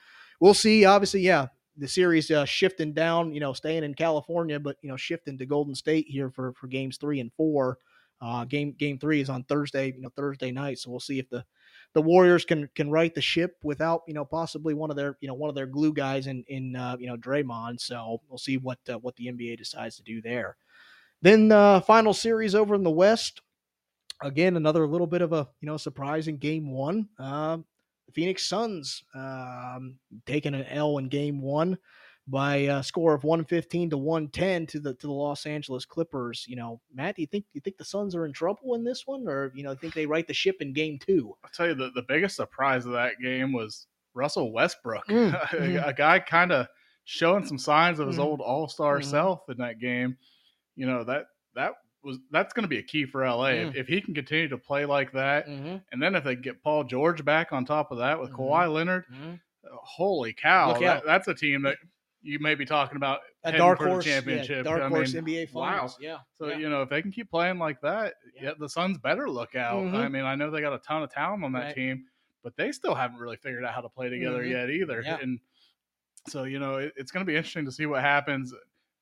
[0.40, 0.85] we'll see.
[0.85, 4.97] Obviously, yeah, the series uh, shifting down, you know, staying in California, but you know,
[4.97, 7.78] shifting to Golden State here for for games three and four.
[8.23, 10.78] Uh, game game three is on Thursday, you know, Thursday night.
[10.78, 11.44] So we'll see if the
[11.94, 15.28] the Warriors can can right the ship without you know possibly one of their you
[15.28, 17.81] know one of their glue guys in in uh, you know Draymond.
[17.81, 20.57] So we'll see what uh, what the NBA decides to do there.
[21.23, 23.40] Then the uh, final series over in the West.
[24.23, 27.09] Again, another little bit of a you know surprising game one.
[27.19, 27.59] Uh,
[28.13, 31.79] Phoenix Suns um, taking an L in game one
[32.27, 36.45] by a score of 115 to 110 to the to the Los Angeles Clippers.
[36.49, 38.85] You know, Matt, do you think do you think the Suns are in trouble in
[38.85, 41.35] this one, or you know, think they right the ship in game two?
[41.45, 45.57] I'll tell you the, the biggest surprise of that game was Russell Westbrook, Mm, a,
[45.57, 45.89] mhm.
[45.89, 46.67] a guy kind of
[47.05, 48.23] showing some signs of his Mhm.
[48.23, 49.05] old All Star Mhm.
[49.05, 50.19] self in that game.
[50.77, 53.68] You know that that was that's going to be a key for LA Mm.
[53.70, 55.77] if, if he can continue to play like that, Mm-hmm.
[55.93, 58.36] and then if they get Paul George back on top of that with Mhm.
[58.39, 59.35] Kawhi Leonard, Mm-hmm.
[59.82, 61.77] holy cow, that, that's a team that
[62.22, 64.56] you may be talking about A dark for the horse championship.
[64.59, 65.70] yeah, dark I horse mean, NBA wow.
[65.70, 65.97] finals.
[66.01, 66.18] Yeah.
[66.39, 66.59] So yeah.
[66.59, 68.52] you know, if they can keep playing like that, Yeah.
[68.59, 69.82] the Suns better look out.
[69.85, 69.94] Mhm.
[69.94, 71.74] I mean, I know they got a ton of talent on that Right.
[71.74, 72.05] team,
[72.43, 74.51] but they still haven't really figured out how to play together Mhm.
[74.51, 75.01] yet either.
[75.01, 75.39] And
[76.28, 78.52] so you know, it, it's going to be interesting to see what happens.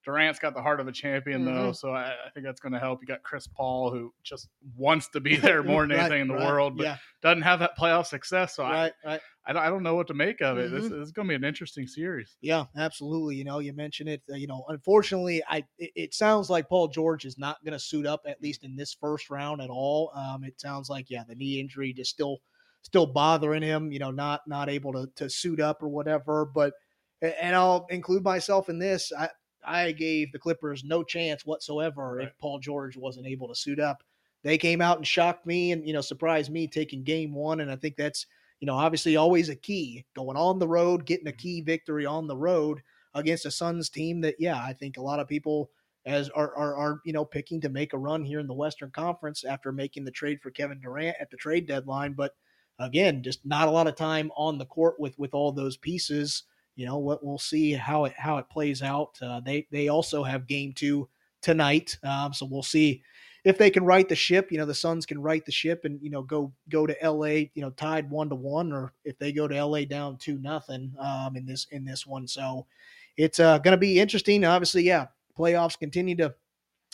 [0.05, 1.77] Durant's got the heart of a champion though, Mhm.
[1.77, 3.01] so I, I think that's going to help.
[3.03, 6.29] You got Chris Paul who just wants to be there more than Right, anything in
[6.29, 8.57] the right, world, but yeah, doesn't have that playoff success.
[8.57, 8.93] So right.
[9.05, 10.71] I, I don't, I don't know what to make of it.
[10.71, 10.91] This, Mhm.
[10.91, 12.37] this is going to be an interesting series.
[12.41, 13.37] Yeah, absolutely.
[13.37, 14.23] You know, you mentioned it.
[14.31, 17.79] Uh, you know, unfortunately, I it, it sounds like Paul George is not going to
[17.79, 20.13] suit up at least in this first round at all.
[20.15, 22.39] Um, it sounds like yeah, the knee injury just still
[22.83, 23.91] still bothering him.
[23.91, 26.45] You know, not not able to to suit up or whatever.
[26.47, 26.73] But
[27.21, 29.11] and I'll include myself in this.
[29.19, 29.29] I
[29.65, 32.29] I gave the Clippers no chance whatsoever Right.
[32.29, 34.03] if Paul George wasn't able to suit up.
[34.45, 37.71] They came out and shocked me and you know surprised me taking game one, and
[37.71, 38.27] I think that's
[38.61, 41.39] you know, obviously always a key going on the road, getting a mm-hmm.
[41.39, 42.83] key victory on the road
[43.15, 45.71] against a Suns team that, yeah, I think a lot of people
[46.07, 48.91] as are, are, are, you know, picking to make a run here in the Western
[48.91, 52.15] Conference after making the trade for Kevin Durant at the trade deadline.
[52.15, 52.33] But
[52.79, 56.45] again, just not a lot of time on the court with, with all those pieces.
[56.79, 59.19] You know, what we'll see how it, how it plays out.
[59.21, 61.09] Uh, they, they also have game two
[61.43, 61.99] tonight.
[62.05, 63.03] Um, so we'll see
[63.45, 66.01] if they can right the ship, you know, the Suns can right the ship and
[66.01, 69.33] you know go go to LA, you know, tied one to one, or if they
[69.33, 72.29] go to LA down two nothing um, in this in this one.
[72.29, 72.67] So
[73.17, 74.45] it's uh, going to be interesting.
[74.45, 75.07] Obviously, yeah,
[75.37, 76.33] playoffs continue to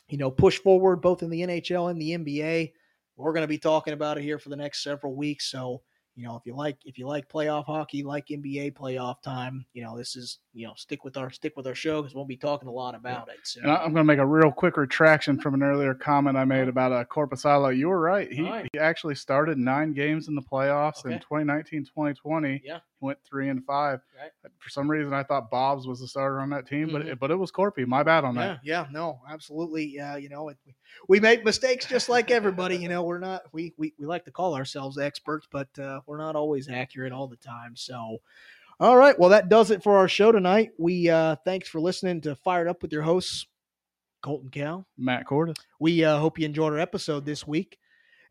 [0.09, 2.73] you know push forward both in the NHL and the NBA.
[3.16, 5.51] We're going to be talking about it here for the next several weeks.
[5.51, 5.82] So
[6.16, 9.82] you know, if you like if you like playoff hockey, like NBA playoff time, you
[9.82, 12.36] know, this is you know stick with our stick with our show because we'll be
[12.36, 13.39] talking a lot about it.
[13.43, 13.60] So.
[13.60, 16.68] And I'm going to make a real quick retraction from an earlier comment I made
[16.68, 17.76] about uh, Korpisalo.
[17.76, 18.32] You were right.
[18.32, 18.68] He, right.
[18.72, 22.62] he actually started nine games in the playoffs in 2019 2020.
[22.64, 22.76] Yeah.
[22.76, 24.01] He went three and five.
[24.18, 24.31] Right.
[24.59, 27.12] For some reason, I thought Bob's was the starter on that team, but Mhm.
[27.12, 27.86] it, but it was Korpi.
[27.86, 28.60] My bad on yeah, that.
[28.62, 29.86] yeah, no, absolutely.
[29.86, 30.74] Yeah, you know, it, we,
[31.09, 32.76] we make mistakes just like everybody.
[32.76, 36.18] You know, we're not we we, we like to call ourselves experts, but uh, we're
[36.18, 37.76] not always accurate all the time.
[37.76, 38.18] So,
[38.81, 40.71] all right, well, that does it for our show tonight.
[40.79, 43.47] We uh, thanks for listening to Fired Up with your hosts,
[44.23, 44.87] Colton Cal.
[44.99, 45.57] Matt Cordis.
[45.79, 47.79] We uh, hope you enjoyed our episode this week.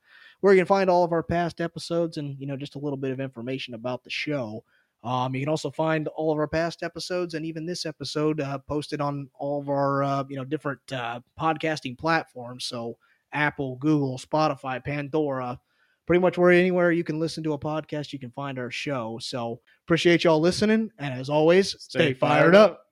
[0.45, 2.99] where you can find all of our past episodes and you know just a little
[2.99, 4.63] bit of information about the show.
[5.03, 8.59] Um, you can also find all of our past episodes and even this episode uh,
[8.59, 12.67] posted on all of our uh, you know different uh, podcasting platforms.
[12.67, 12.99] So
[13.33, 15.59] Apple, Google, Spotify, Pandora,
[16.07, 19.19] pretty much where anywhere you can listen to a podcast, you can find our show.
[19.23, 22.84] So appreciate y'all listening, and as always, stay, fired up.